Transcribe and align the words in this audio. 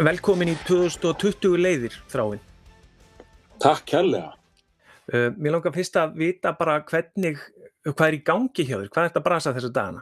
Velkomin 0.00 0.48
í 0.48 0.54
2020 0.64 1.58
leiðir, 1.60 1.96
þráinn. 2.08 2.40
Takk 3.60 3.82
kærlega. 3.90 4.30
Uh, 5.10 5.26
mér 5.36 5.58
langar 5.58 5.74
fyrst 5.74 5.98
að 6.00 6.14
vita 6.22 6.54
bara 6.56 6.78
hvernig, 6.88 7.42
hvað 7.84 8.06
er 8.06 8.16
í 8.16 8.20
gangi 8.24 8.64
hjá 8.64 8.78
þér, 8.78 8.88
hvað 8.88 9.02
er 9.02 9.10
þetta 9.10 9.20
að 9.20 9.26
brasa 9.26 9.52
þessu 9.56 9.70
dagana? 9.76 10.00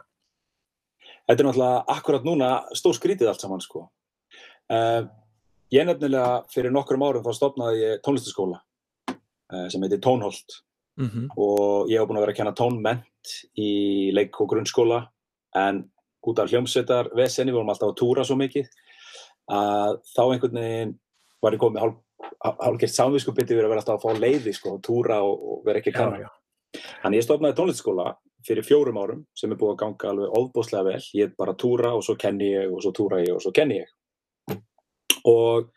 Þetta 1.27 1.35
er 1.35 1.49
náttúrulega 1.49 1.81
akkurat 1.97 2.29
núna 2.29 2.53
stór 2.79 2.95
skrítið 2.95 3.31
allt 3.33 3.43
saman 3.43 3.65
sko. 3.65 3.83
Uh, 4.71 5.03
ég 5.75 5.89
nefnilega 5.89 6.45
fyrir 6.53 6.71
nokkrum 6.71 7.03
árum 7.03 7.25
þá 7.25 7.35
stopnaði 7.35 7.83
ég 7.83 8.01
tónlistaskóla 8.05 8.61
uh, 8.61 9.67
sem 9.67 9.83
heitir 9.83 10.03
Tónholt 10.05 10.61
Mm 10.99 11.07
-hmm. 11.07 11.27
og 11.37 11.87
ég 11.87 11.95
hef 11.99 12.07
búin 12.07 12.17
að 12.17 12.25
vera 12.25 12.31
að 12.31 12.37
kenna 12.37 12.51
tónment 12.51 13.29
í 13.55 14.11
leik 14.11 14.35
og 14.41 14.49
grunnskóla 14.51 15.07
en 15.55 15.89
út 16.27 16.39
af 16.39 16.49
hljómsveitar 16.51 17.15
vesenni, 17.15 17.53
vorum 17.53 17.69
alltaf 17.69 17.93
að 17.93 17.99
túra 18.01 18.25
svo 18.25 18.35
mikið 18.35 18.67
að 19.49 19.99
þá 20.13 20.21
einhvern 20.25 20.59
veginn 20.61 20.95
var 21.43 21.55
ég 21.55 21.61
komið 21.63 21.83
hálf, 21.83 21.99
hálfgert 22.43 22.93
samviskupiti 22.93 23.55
við 23.55 23.65
að 23.65 23.71
vera 23.73 23.83
alltaf 23.83 23.99
að 23.99 24.05
fá 24.05 24.23
leiði 24.23 24.53
sko, 24.55 24.75
túra 24.85 25.21
og, 25.25 25.39
og 25.53 25.61
vera 25.67 25.79
ekki 25.81 25.93
að 25.93 25.99
kanna. 25.99 26.19
Já, 26.19 26.27
já. 26.27 26.81
Þannig 27.03 27.17
ég 27.21 27.25
stofnaði 27.25 27.57
tónlistaskóla 27.57 28.07
fyrir 28.45 28.63
fjórum 28.67 28.99
árum 29.01 29.23
sem 29.35 29.51
er 29.51 29.57
búið 29.59 29.73
að 29.73 29.79
ganga 29.81 30.11
alveg 30.13 30.35
óbúslega 30.37 30.85
vel. 30.91 31.01
Ég 31.17 31.33
bara 31.39 31.55
túra 31.59 31.93
og 31.97 32.03
svo 32.05 32.15
kenni 32.19 32.51
ég 32.53 32.71
og 32.71 32.83
svo 32.85 32.91
túra 32.95 33.23
ég 33.23 33.33
og 33.35 33.41
svo 33.43 33.51
kenni 33.55 33.79
ég. 33.81 34.59
Og 35.27 35.71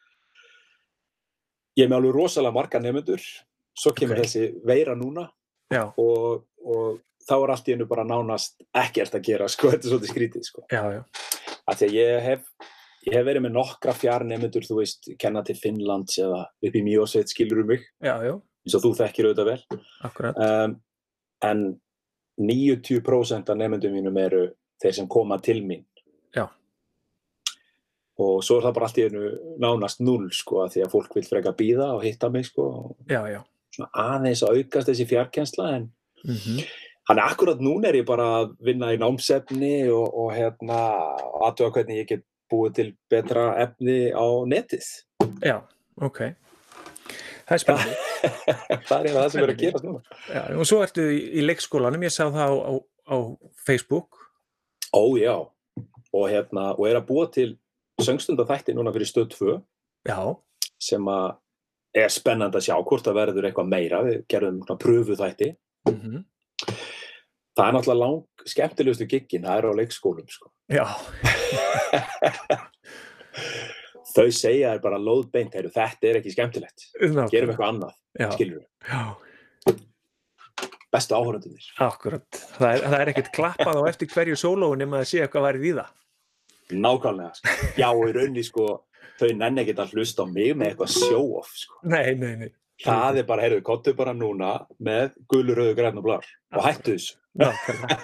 ég 1.78 1.86
er 1.86 1.89
með 1.91 1.98
alveg 2.02 2.14
rosalega 2.18 2.55
marga 2.58 2.83
nefnendur. 2.83 3.24
Svo 3.78 3.94
kemur 3.96 4.18
Ok. 4.20 4.27
þessi 4.27 4.50
veira 4.68 4.94
núna 4.98 5.24
og, 5.96 6.44
og 6.61 7.00
þá 7.24 7.34
er 7.39 7.52
allt 7.55 7.68
í 7.70 7.72
hennu 7.72 7.86
bara 7.89 8.05
nánast 8.05 8.61
ekkert 8.77 9.14
að 9.16 9.24
gera, 9.30 9.48
sko, 9.48 9.68
þetta 9.72 9.89
er 9.89 9.92
svolítið 9.94 10.12
skrítið, 10.12 10.44
sko. 10.50 10.64
já, 10.68 10.83
já. 10.98 11.02
Að 11.72 11.84
ég 11.94 12.18
hef, 12.27 12.44
ég 13.08 13.17
hef 13.17 13.25
verið 13.27 13.42
með 13.47 13.55
nokkra 13.56 13.92
fjarnefnendur, 13.98 14.67
þú 14.69 14.77
veist, 14.78 15.08
kenna 15.19 15.42
til 15.47 15.56
Finnlands 15.58 16.19
eða 16.22 16.45
upp 16.62 16.77
í 16.78 16.83
Mjósveit, 16.86 17.31
skilur 17.33 17.62
um 17.64 17.70
mig, 17.72 17.84
Já, 18.05 18.14
já, 18.22 18.34
eins 18.62 18.77
og 18.78 18.83
þú 18.84 18.92
þekkir 19.00 19.28
auðvitað 19.31 19.50
vel. 19.53 19.81
akkurat. 20.08 20.39
um, 20.39 20.77
en 21.42 21.62
90% 22.41 23.50
af 23.53 23.56
nefndum 23.58 23.92
mínum 23.97 24.19
eru 24.23 24.45
þeir 24.83 24.95
sem 24.97 25.08
koma 25.11 25.36
til 25.42 25.61
mín 25.67 25.83
Já. 26.34 26.47
og 28.19 28.41
svo 28.47 28.56
er 28.58 28.64
það 28.69 28.75
bara 28.78 28.86
allt 28.89 29.00
í 29.03 29.05
einu 29.08 29.33
nánast 29.62 30.00
null 30.00 30.30
sko 30.34 30.62
að 30.64 30.73
því 30.77 30.84
að 30.86 30.92
fólk 30.95 31.17
vil 31.19 31.27
freka 31.28 31.53
býða 31.58 31.91
og 31.97 32.06
hitta 32.06 32.30
mig 32.33 32.47
sko 32.48 32.64
Já, 33.11 33.20
já. 33.30 33.41
svona 33.75 33.91
aðeins 34.17 34.42
að 34.47 34.62
aukast 34.62 34.89
þessi 34.92 35.08
fjarkensla 35.12 35.75
en 35.80 35.91
Mm 36.23 36.62
hann 37.11 37.19
er 37.19 37.25
akkurat 37.33 37.58
núna 37.58 37.89
er 37.89 37.97
ég 37.98 38.05
bara 38.06 38.25
að 38.45 38.53
vinna 38.62 38.92
í 38.95 38.98
námsefni 39.00 39.89
og, 39.91 40.05
og 40.14 40.28
hérna 40.36 40.77
aðtöða 41.42 41.73
hvernig 41.75 41.97
ég 41.98 42.06
get 42.12 42.23
búið 42.53 42.77
til 42.78 42.89
betra 43.11 43.48
efni 43.62 43.98
á 44.12 44.27
netið. 44.48 44.89
Já, 45.42 45.56
ok. 46.00 46.20
Það 47.48 47.56
er 47.56 47.62
spennandi. 47.64 47.97
það 48.89 49.08
er 49.08 49.17
það 49.17 49.28
sem 49.34 49.42
er 49.42 49.55
að 49.55 49.61
gerast 49.64 49.89
núna. 49.89 50.20
Já, 50.28 50.42
og 50.55 50.69
svo 50.69 50.80
ertu 50.84 51.08
í, 51.11 51.19
í 51.41 51.47
leikskólanum, 51.47 52.06
ég 52.06 52.14
sá 52.14 52.25
það 52.28 52.55
á, 52.55 52.55
á, 52.62 52.73
á 53.12 53.17
Facebook. 53.67 54.20
Ó 54.92 55.03
já, 55.19 55.34
og 56.12 56.25
hérna, 56.28 56.73
og 56.77 56.89
er 56.89 57.00
að 57.00 57.08
búa 57.08 57.28
til 57.33 57.55
söngstundafætti 58.03 58.75
núna 58.77 58.92
fyrir 58.95 59.08
stöð 59.08 59.30
2 59.36 59.56
Já, 60.08 60.18
sem 60.83 61.08
að 61.08 61.39
er 61.92 62.12
spennandi 62.12 62.58
að 62.58 62.67
sjá 62.67 62.77
hvort 62.80 63.05
það 63.07 63.18
verður 63.18 63.48
eitthvað 63.48 63.73
meira, 63.73 64.01
við 64.07 64.23
gerðum 64.33 64.62
svona 64.64 64.83
pröfu 64.83 65.18
þætti. 65.18 65.55
mm 65.91 66.23
Það 67.52 67.67
er 67.68 67.74
náttúrulega 67.77 68.01
lang 68.01 68.48
skemmtilegustu 68.48 69.07
giggin, 69.11 69.42
það 69.45 69.58
er 69.58 69.67
á 69.68 69.73
leikskólum 69.83 70.29
sko. 70.33 70.48
já, 70.73 70.86
Þau 74.13 74.27
segja 74.35 74.73
þér 74.74 74.80
bara 74.85 74.98
lóðbeint, 75.01 75.55
heyrðu, 75.57 75.70
þetta 75.73 76.08
er 76.11 76.18
ekki 76.20 76.33
skemmtilegt, 76.35 76.85
gerum 77.01 77.52
eitthvað 77.52 77.68
annað, 77.70 77.95
Já, 78.20 78.27
skilur 78.35 78.58
við, 78.58 78.67
já, 78.91 79.79
bestu 80.92 81.17
áhörðunir. 81.17 81.68
akkurat. 81.86 82.41
Það 82.58 82.68
er, 82.74 82.83
það 82.85 82.96
er 82.98 83.11
ekkert 83.14 83.30
klappað 83.36 83.79
á 83.80 83.83
eftir 83.89 84.11
hverju 84.12 84.36
sólóun 84.42 84.83
nema 84.83 85.01
að 85.01 85.07
sé 85.08 85.23
eitthvað 85.24 85.46
værið 85.48 85.64
í 85.70 85.73
það. 85.79 85.95
Nákvæmlega, 86.83 87.33
sko. 87.39 87.55
Já, 87.80 87.86
og 87.89 88.02
í 88.11 88.12
rauninni, 88.18 88.45
sko, 88.45 88.67
þau 89.23 89.30
nenni 89.41 89.64
ekkert 89.64 89.80
að 89.86 89.95
hlusta 89.96 90.24
á 90.24 90.27
mig 90.29 90.52
með 90.61 90.74
eitthvað 90.74 90.92
show-off, 90.98 91.55
sko. 91.62 91.80
Nei, 91.89 92.12
nei, 92.20 92.35
nei. 92.42 92.51
Það 92.83 93.23
er 93.23 93.27
bara, 93.33 93.46
heyrðu, 93.46 93.62
kottu 93.64 93.96
bara 93.96 94.12
núna 94.17 94.52
með 94.83 95.17
gulur, 95.30 95.57
rauðu, 95.62 95.74
græn 95.79 96.01
og 96.02 96.05
blar 96.11 96.24
og 96.52 96.64
hættu 96.67 96.96
þessu. 96.98 97.17
Nákvæmlega. 97.40 97.96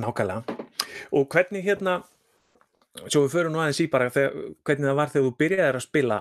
Nákvæmlega. 0.00 0.58
Og 1.12 1.26
hvernig 1.26 1.64
hérna, 1.64 1.96
svo 3.06 3.24
við 3.24 3.34
förum 3.34 3.52
nú 3.56 3.62
aðeins 3.62 3.82
í 3.82 3.88
bara 3.90 4.10
þegar, 4.12 4.36
hvernig 4.64 4.88
það 4.90 5.00
var 5.00 5.12
þegar 5.14 5.26
þú 5.26 5.34
byrjaðir 5.42 5.80
að 5.80 5.86
spila 5.88 6.20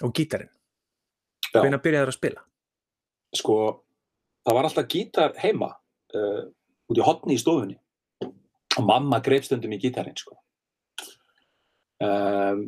á 0.00 0.06
gítarinn. 0.10 0.52
Já. 1.52 1.60
Hvernig 1.60 1.84
byrjaðir 1.84 2.12
að 2.12 2.18
spila? 2.18 2.42
sko, 3.38 3.56
það 4.44 4.58
var 4.58 4.68
alltaf 4.68 4.88
gítar 4.90 5.34
heima 5.42 5.72
uh, 6.14 6.46
út 6.90 7.00
í 7.00 7.04
hotni 7.04 7.36
í 7.36 7.40
stofunni 7.40 7.78
og 8.24 8.86
mamma 8.86 9.20
greip 9.24 9.46
stundum 9.46 9.74
í 9.74 9.80
gítarinn 9.82 10.18
sko. 10.18 10.36
um, 12.02 12.66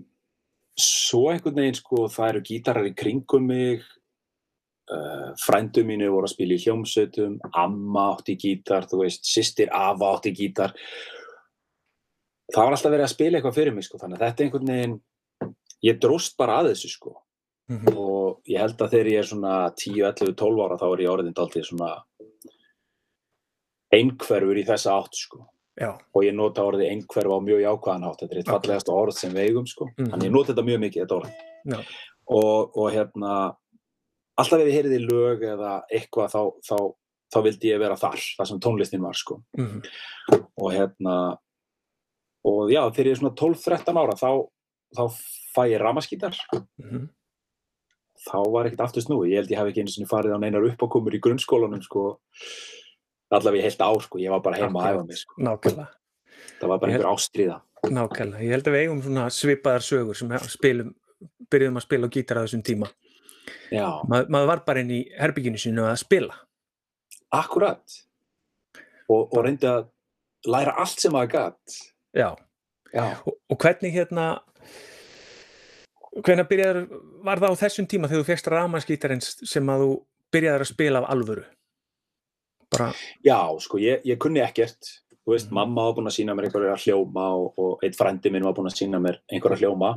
svo 0.79 1.27
einhvern 1.33 1.59
veginn 1.63 1.79
sko, 1.79 2.07
það 2.13 2.33
eru 2.33 2.45
gítarar 2.51 2.89
í 2.89 2.95
kringum 2.97 3.49
mig 3.51 3.87
frændu 5.43 5.83
mínu 5.87 6.09
voru 6.15 6.29
að 6.29 6.35
spila 6.37 6.55
í 6.55 6.63
hljómsveitum 6.63 7.39
amma 7.59 8.13
átti 8.13 8.37
gítar, 8.39 8.87
þú 8.87 9.03
veist 9.03 9.27
sýstir 9.27 9.73
afa 9.75 10.13
átti 10.15 10.33
gítar. 10.37 10.75
Það 12.55 12.63
var 12.63 12.77
alltaf 12.77 12.93
verið 12.93 13.07
að 13.09 13.15
spila 13.15 13.39
eitthvað 13.39 13.57
fyrir 13.59 13.75
mig 13.75 13.87
sko, 13.87 13.99
þannig 13.99 14.21
að 14.21 14.27
þetta 14.27 14.43
er 14.43 14.47
einhvern 14.47 14.73
veginn 14.73 14.99
ég 15.87 15.99
dróst 16.03 16.37
bara 16.39 16.61
að 16.61 16.71
þessu 16.73 16.93
sko. 16.93 17.17
Mm 17.67 17.79
-hmm. 17.81 17.97
og 17.99 18.41
ég 18.47 18.61
held 18.63 18.81
að 18.81 18.91
þegar 18.91 19.09
ég 19.11 19.19
er 19.19 19.27
svona 19.27 19.55
10, 19.75 20.03
11, 20.07 20.35
12 20.39 20.63
ára 20.63 20.79
þá 20.79 20.87
er 20.93 21.01
ég 21.03 21.11
orðin 21.11 21.35
dálítið 21.35 21.65
svona 21.67 21.91
einhverfur 23.91 24.59
í 24.59 24.65
þessa 24.67 24.95
átt 24.95 25.15
sko. 25.19 25.47
Já, 25.77 25.99
og 26.15 26.25
ég 26.25 26.33
nota 26.33 26.63
orðið 26.63 26.91
einhverf 26.91 27.33
á 27.37 27.39
mjög 27.43 27.61
jákvæðan 27.61 28.07
átt 28.07 28.21
þetta 28.23 28.33
er 28.33 28.39
eitt 28.39 28.49
Akkurat. 28.49 28.63
fallegasta 28.63 28.93
orð 28.93 29.15
sem 29.19 29.33
við 29.35 29.49
eigum 29.49 29.67
sko. 29.67 29.85
Mhm. 29.99 30.11
þannig 30.11 30.29
ég 30.29 30.33
nota 30.33 30.53
þetta 30.53 30.69
mjög 30.69 30.81
mikið 30.85 31.03
þetta 31.03 31.17
orð. 31.17 31.31
Og, 32.27 32.77
og 32.77 32.93
hérna 32.93 33.57
alltaf 34.37 34.61
ef 34.61 34.69
ég 34.69 34.79
heyrði 34.79 35.01
lög 35.07 35.43
eða 35.43 35.73
eitthvað 35.91 36.33
þá, 36.35 36.43
þá, 36.69 36.77
þá 37.35 37.39
vildi 37.49 37.73
ég 37.73 37.81
vera 37.83 37.97
þar 37.97 38.21
þar 38.39 38.51
sem 38.51 38.61
tónlistin 38.61 39.05
var 39.05 39.19
sko 39.19 39.41
mm 39.59 39.83
og 40.57 40.73
hérna 40.73 41.17
og 42.47 42.71
já 42.73 42.81
þegar 42.95 43.07
ég 43.11 43.13
er 43.13 43.21
svona 43.21 43.37
12-13 43.37 43.99
ára 44.01 44.15
þá, 44.19 44.31
þá 44.97 45.03
fæ 45.57 45.63
ég 45.73 45.83
ramaskítar 45.83 46.37
-hmm. 46.55 47.09
þá 48.27 48.39
var 48.53 48.69
ekkert 48.69 48.85
aftur 48.87 49.05
snúi. 49.05 49.31
Ég 49.33 49.43
held 49.43 49.53
ég 49.53 49.61
hef 49.61 49.71
ekki 49.71 49.85
einu 49.85 49.93
sinni 49.93 50.09
farið 50.11 50.37
á 50.37 50.39
neinar 50.43 50.67
uppákomur 50.67 51.15
í 51.15 51.21
grunnskólanum 51.23 51.83
sko, 51.85 52.19
allavega 53.31 53.63
í 53.63 53.67
heilt 53.67 53.81
ár 53.81 54.03
sko, 54.03 54.19
ég 54.19 54.31
var 54.31 54.43
bara 54.45 54.57
heima 54.61 54.83
að 54.83 54.95
æfa 54.95 55.07
mig 55.07 55.21
sko. 55.23 55.35
nákvæmlega. 55.39 55.89
Það 56.61 56.69
var 56.69 56.79
bara 56.79 56.93
Ég- 56.93 56.97
einhver 56.97 57.13
ástríða. 57.13 57.61
Nákvæmlega. 57.87 58.43
Ég 58.43 58.51
held 58.51 58.67
að 58.67 58.75
við 58.75 58.83
eigum 58.83 59.03
svona 59.03 59.27
svipaðar 59.31 59.85
sögur 59.85 60.17
sem 60.17 60.29
spilum, 60.49 60.95
byrjuðum 61.51 61.77
að 61.77 61.87
spila 61.87 62.07
á 62.07 62.15
gítar 62.15 62.39
á 62.41 62.45
þessum 62.45 62.63
tíma. 62.63 62.91
Ma, 64.09 64.23
maður 64.29 64.47
var 64.53 64.65
bara 64.67 64.81
inn 64.83 64.91
í 64.91 65.01
herbygginu 65.19 65.59
sínu 65.61 65.85
að 65.91 65.99
spila. 66.03 66.35
akkurat. 67.33 67.83
Og, 69.09 69.29
og 69.33 69.45
reyndi 69.45 69.67
að 69.71 69.87
læra 70.51 70.73
allt 70.83 71.01
sem 71.03 71.13
maður 71.15 71.33
gætt. 71.37 71.77
Já. 72.17 72.31
Já, 72.95 73.05
Og, 73.27 73.35
og 73.51 73.59
hvernig 73.61 73.93
hérna, 73.93 74.25
hvernig 76.25 76.47
byrjaður, 76.49 76.87
var 77.27 77.43
það 77.43 77.53
á 77.55 77.61
þessum 77.61 77.89
tíma 77.91 78.09
þegar 78.09 78.23
þú 78.23 78.29
fegst 78.31 78.47
ramaskítarinn 78.53 79.23
sem 79.27 79.69
að 79.73 79.83
þú 79.85 79.91
byrjaður 80.33 80.65
að 80.65 80.71
spila 80.71 81.03
af 81.03 81.11
alvöru? 81.13 81.45
Bara, 82.73 82.89
já 83.27 83.39
sko, 83.63 83.79
ég, 83.83 84.01
ég 84.09 84.19
kunni 84.23 84.41
ekkert. 84.43 84.95
Þú 85.27 85.35
veist, 85.35 85.49
Mhm. 85.51 85.55
mamma 85.59 85.85
var 85.89 85.95
búin 85.99 86.07
að 86.11 86.17
sína 86.17 86.35
mér 86.35 86.47
einhverja 86.49 86.77
hljóma 86.87 87.27
og, 87.37 87.55
og 87.59 87.83
eitt 87.83 87.97
frændi 87.99 88.31
minn 88.31 88.45
var 88.47 88.55
búin 88.55 88.71
að 88.71 88.79
sína 88.79 89.01
mér 89.03 89.19
einhverja 89.31 89.59
hljóma. 89.67 89.93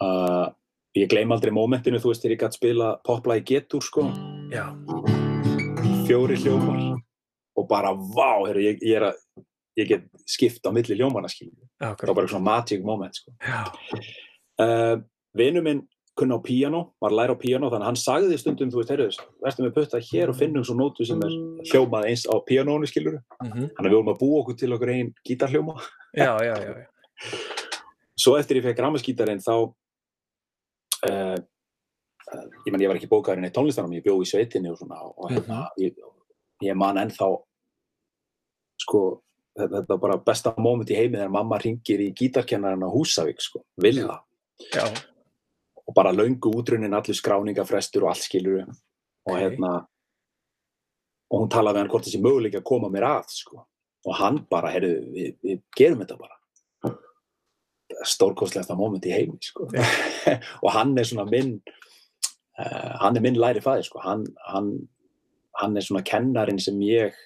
Uh, 0.00 0.48
ég 0.98 1.10
gleym 1.10 1.32
aldrei 1.34 1.52
mómentinu, 1.54 2.00
þú 2.02 2.12
veist, 2.12 2.24
þegar 2.24 2.34
ég 2.34 2.42
gætt 2.44 2.58
spila 2.58 2.90
popla 3.06 3.38
í 3.38 3.44
getur, 3.46 3.84
sko. 3.84 4.08
já, 4.50 4.66
fjóri 6.08 6.38
hljómar 6.40 6.98
og 7.58 7.68
bara 7.70 7.92
vá, 7.94 8.48
heru, 8.48 8.64
ég, 8.64 8.82
ég, 8.82 9.06
að, 9.10 9.46
ég 9.78 9.88
get 9.90 10.08
skipt 10.26 10.66
á 10.66 10.70
milli 10.74 10.98
hljómana 10.98 11.30
skilur. 11.30 11.68
það 11.78 12.10
var 12.10 12.18
bara 12.18 12.32
svona 12.32 12.48
magic 12.48 12.84
moment 12.84 13.14
sko. 13.14 13.34
Uh, 14.60 14.98
vinu 15.36 15.62
minn 15.62 15.86
kunna 16.18 16.36
á 16.36 16.40
píano, 16.42 16.80
var 17.00 17.14
að 17.14 17.18
læra 17.20 17.34
á 17.38 17.40
píano 17.40 17.70
þannig 17.70 17.86
að 17.86 17.88
hann 17.88 18.00
sagði 18.00 18.38
stundum, 18.40 18.70
þú 18.72 18.80
veist, 18.80 18.90
heyrðu, 18.92 19.28
verðum 19.44 19.68
við 19.68 19.76
putta 19.78 20.00
hér 20.10 20.32
og 20.32 20.36
finnum 20.36 20.66
svo 20.66 20.74
nótu 20.76 21.06
sem 21.06 21.22
er 21.24 21.36
hljómað 21.70 22.08
eins 22.10 22.26
á 22.26 22.34
píanónu 22.44 22.88
skilur 22.90 23.20
mm 23.40 23.70
þannig 23.76 23.86
að 23.86 23.88
við 23.88 23.96
vorum 23.96 24.12
að 24.12 24.20
búa 24.20 24.40
okkur 24.42 24.58
til 24.58 24.72
okkur 24.74 24.92
einn 24.92 25.12
gítarhljóma 25.24 25.76
já, 26.12 26.34
já, 26.44 26.54
já, 26.60 26.72
já. 26.82 26.88
svo 28.22 28.34
eftir 28.36 28.60
ég 28.60 28.66
fekk 28.66 28.82
ramaskítarinn 28.84 29.40
þá 29.40 29.70
uh, 31.08 31.36
uh, 31.36 32.46
ég 32.66 32.72
menn 32.72 32.84
ég 32.84 32.90
var 32.90 33.00
ekki 33.00 33.10
bókaðurinn 33.10 33.48
í 33.48 33.54
tónlistanum 33.54 33.96
ég 33.96 34.04
bjó 34.04 34.18
í 34.20 34.28
sveitinni 34.28 34.72
og 34.72 34.78
svona 34.80 35.00
og 35.08 35.30
hérna, 35.32 35.64
ég, 35.80 35.96
ég 36.64 36.78
man 36.78 37.00
ennþá 37.00 37.30
sko 38.80 39.04
þetta 39.58 39.82
er 39.82 40.00
bara 40.00 40.18
besta 40.24 40.54
moment 40.58 40.90
í 40.90 40.96
heimi 40.96 41.18
þegar 41.18 41.32
mamma 41.34 41.58
ringir 41.60 42.02
í 42.04 42.12
gítarkennarinn 42.16 42.86
á 42.86 42.90
Húsavík 42.90 43.42
sko, 43.42 43.64
Villa. 43.82 44.20
Já, 44.72 44.86
og 45.90 45.94
bara 45.96 46.12
löngu 46.14 46.52
útrunin 46.54 46.94
allir 46.94 47.16
skráningafrestur 47.18 48.04
og 48.06 48.12
allt 48.12 48.24
skilur 48.28 48.62
og 48.62 49.32
Ok. 49.34 49.40
hérna 49.40 49.86
og 51.30 51.40
hún 51.40 51.50
talaði 51.50 51.74
við 51.74 51.80
hann 51.80 51.90
hvort 51.90 52.04
þessi 52.06 52.22
möguleik 52.22 52.54
að 52.54 52.64
koma 52.64 52.88
mér 52.88 53.06
að 53.08 53.24
sko. 53.28 53.66
og 54.06 54.14
hann 54.16 54.46
bara, 54.50 54.70
heyrðu, 54.72 55.12
við, 55.12 55.34
við 55.42 55.62
gerum 55.76 55.98
þetta 56.00 56.16
bara 56.16 56.39
stórkostlegasta 58.06 58.76
moment 58.78 59.06
í 59.06 59.12
heimi 59.14 59.38
sko. 59.44 59.68
og 60.64 60.70
hann 60.74 60.96
er 60.98 61.08
svona 61.08 61.26
minn 61.30 61.58
uh, 62.58 62.92
hann 63.02 63.18
er 63.18 63.24
minn 63.24 63.38
læri 63.40 63.62
fæði 63.64 63.88
sko. 63.88 64.02
hann, 64.04 64.24
hann, 64.46 64.72
hann 65.60 65.76
er 65.76 65.86
svona 65.86 66.04
kennarin 66.06 66.60
sem 66.62 66.78
ég 66.86 67.16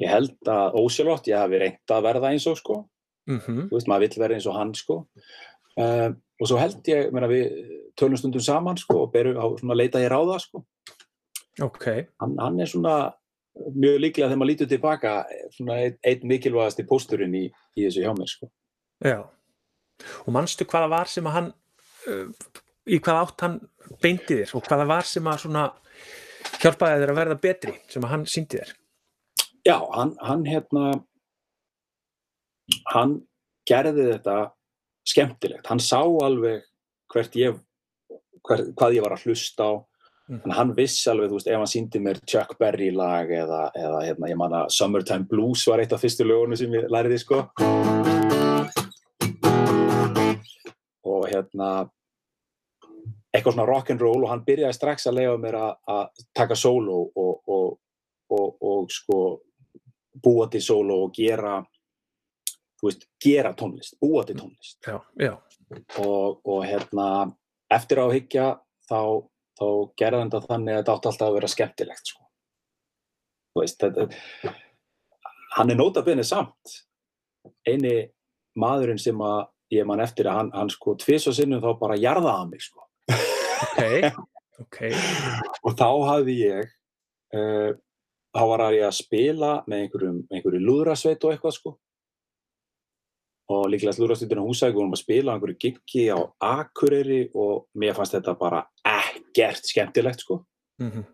ég 0.00 0.08
held 0.08 0.48
að 0.48 0.78
ósjálfótt 0.80 1.30
ég 1.30 1.38
hafi 1.38 1.60
reynt 1.60 1.94
að 1.94 2.04
verða 2.06 2.32
eins 2.32 2.46
og 2.48 2.58
sko. 2.58 2.82
Mhm, 3.30 3.68
þú 3.70 3.76
veist, 3.76 3.88
maður 3.90 4.06
vill 4.06 4.22
vera 4.24 4.36
eins 4.38 4.48
og 4.50 4.56
hann 4.56 4.72
sko. 4.74 5.02
Uh, 5.78 6.10
og 6.40 6.48
svo 6.48 6.58
held 6.58 6.88
ég 6.90 7.12
meina, 7.14 7.28
við 7.30 7.52
tölum 7.98 8.18
stundum 8.18 8.42
saman 8.44 8.80
sko 8.80 9.04
og 9.04 9.12
berum 9.12 9.38
á 9.38 9.46
svona 9.60 9.76
leita 9.78 10.02
ég 10.02 10.10
ráða 10.12 10.40
sko. 10.42 10.64
Ok, 11.62 11.86
hann, 12.20 12.38
hann 12.40 12.58
er 12.60 12.70
svona 12.70 12.96
mjög 13.52 14.00
líklega 14.00 14.30
þegar 14.30 14.40
maður 14.40 14.50
lítur 14.50 14.70
tilbaka 14.70 15.12
svona 15.52 15.78
einn 15.84 15.98
ein 16.08 16.26
mikilvægasti 16.30 16.86
pósturinn 16.88 17.36
í, 17.36 17.44
í 17.76 17.84
þessu 17.84 18.04
hjá 18.04 18.12
mér 18.16 18.30
sko. 18.32 18.48
Já. 19.04 19.18
Og 20.26 20.34
manstu 20.36 20.66
hvaða 20.68 20.90
var 20.92 21.10
sem 21.10 21.30
að 21.30 21.36
hann, 21.38 21.48
uh, 22.10 22.60
í 22.88 22.98
hvaða 22.98 23.24
átt 23.26 23.46
hann 23.46 23.58
beindi 24.02 24.42
þér 24.42 24.54
og 24.58 24.68
hvaða 24.68 24.90
var 24.90 25.08
sem 25.08 25.26
að 25.30 25.42
svona 25.44 25.64
hjálpaði 26.62 27.02
þér 27.02 27.12
að 27.12 27.18
verða 27.20 27.42
betri 27.42 27.74
sem 27.90 28.04
að 28.06 28.16
hann 28.16 28.30
síndi 28.30 28.60
þér? 28.60 28.72
já, 29.64 29.90
hann, 29.94 30.16
hann 30.20 30.44
hérna 30.46 30.90
hann 32.92 33.20
gerði 33.68 34.08
þetta 34.14 34.36
skemmtilegt, 35.08 35.66
hann 35.66 35.82
sá 35.82 36.00
alveg 36.00 36.66
hvert 37.12 37.38
ég 37.38 37.58
hver, 38.46 38.68
hvað 38.78 38.98
ég 38.98 39.04
var 39.04 39.16
að 39.16 39.26
hlusta 39.26 39.66
á 39.66 39.72
að 40.32 40.54
hann 40.56 40.72
vissi 40.76 41.10
alveg, 41.10 41.28
þú 41.28 41.38
veist, 41.38 41.50
ef 41.50 41.60
hann 41.60 41.70
síndi 41.70 42.00
mér 42.02 42.22
Chuck 42.24 42.56
Berry 42.60 42.90
lag 42.94 43.30
eða, 43.30 43.66
eða 43.76 44.02
hérna, 44.06 44.32
ég 44.32 44.40
man 44.40 44.56
að 44.62 44.72
Summertime 44.78 45.28
Blues 45.28 45.66
var 45.68 45.82
eitt 45.82 45.92
af 45.92 46.02
fyrstu 46.02 46.26
lögunum 46.26 46.58
sem 46.58 46.78
ég 46.78 46.88
læriði, 46.90 47.20
sko. 47.26 47.44
Hérna, 51.32 51.68
eitthvað 53.32 53.56
svona 53.56 53.68
rock'n'roll 53.68 54.22
og 54.22 54.30
hann 54.30 54.44
byrjaði 54.46 54.76
strax 54.76 55.08
að 55.08 55.18
leiða 55.20 55.36
mér 55.40 55.58
að, 55.60 56.22
taka 56.36 56.58
sóló 56.58 56.98
og, 57.08 57.34
og, 57.48 57.78
og, 58.32 58.48
og, 58.60 58.90
sko 58.92 59.20
búa 60.22 60.48
til 60.52 60.60
sóló 60.64 60.98
og 61.06 61.14
gera, 61.16 61.58
þú 62.80 62.90
veist, 62.90 63.06
gera 63.22 63.54
tónlist, 63.56 63.96
búa 64.00 64.26
til 64.28 64.36
tónlist 64.36 64.78
Já, 64.86 64.98
já, 65.16 65.36
og, 65.98 66.42
og 66.44 66.66
hérna 66.68 67.06
eftir 67.72 68.02
á 68.02 68.04
að 68.04 68.16
hyggja 68.18 68.48
þá, 68.88 69.00
þá 69.58 69.66
gerði 69.96 70.20
hann 70.20 70.34
þetta 70.34 70.50
þannig 70.52 70.74
að 70.74 70.82
þetta 70.82 70.96
átti 70.96 71.10
alltaf 71.10 71.28
að 71.28 71.38
vera 71.38 71.52
skemmtilegt 71.52 72.12
sko. 72.12 72.26
Þú 73.52 73.62
veist, 73.62 73.84
þetta, 73.84 74.54
hann 75.56 75.72
er 75.72 75.80
nótabenni 75.80 76.24
samt 76.26 76.76
eini 77.68 77.96
maðurinn 78.58 79.00
sem 79.00 79.18
að 79.24 79.40
ég 79.72 79.86
man 79.88 80.02
eftir 80.04 80.28
að 80.28 80.38
hann, 80.38 80.50
hann 80.56 80.72
sko 80.72 80.96
tvis 81.00 81.26
og 81.30 81.36
sinnum 81.36 81.62
þá 81.62 81.70
bara 81.80 82.00
jarðaði 82.00 82.50
mig 82.50 82.64
sko. 82.64 82.84
ok, 83.66 84.12
ok, 84.64 84.78
og 85.62 85.78
þá 85.78 85.88
hafði 86.10 86.36
ég 86.42 86.74
uh, 87.36 87.72
þá 88.32 88.42
var 88.48 88.66
ég 88.72 88.86
að 88.86 88.98
spila 88.98 89.54
með 89.68 89.86
einhverjum, 89.86 90.20
einhverju 90.32 90.60
lúðrasveit 90.66 91.24
og 91.24 91.34
eitthvað 91.34 91.56
sko. 91.58 91.74
Og 93.52 93.66
líklega 93.68 94.00
lúðrasveitina 94.00 94.44
húsæk 94.46 94.76
vorum 94.76 94.94
að 94.96 95.02
spila 95.02 95.32
á 95.32 95.36
einhverju 95.36 95.58
giggi 95.60 96.06
á 96.08 96.18
Akureyri 96.40 97.26
og 97.36 97.66
mér 97.76 97.96
fannst 97.98 98.16
þetta 98.16 98.36
bara 98.40 98.62
ekkert 98.88 99.68
skemmtilegt 99.68 100.24
sko. 100.24 100.40
Mhm, 100.80 101.04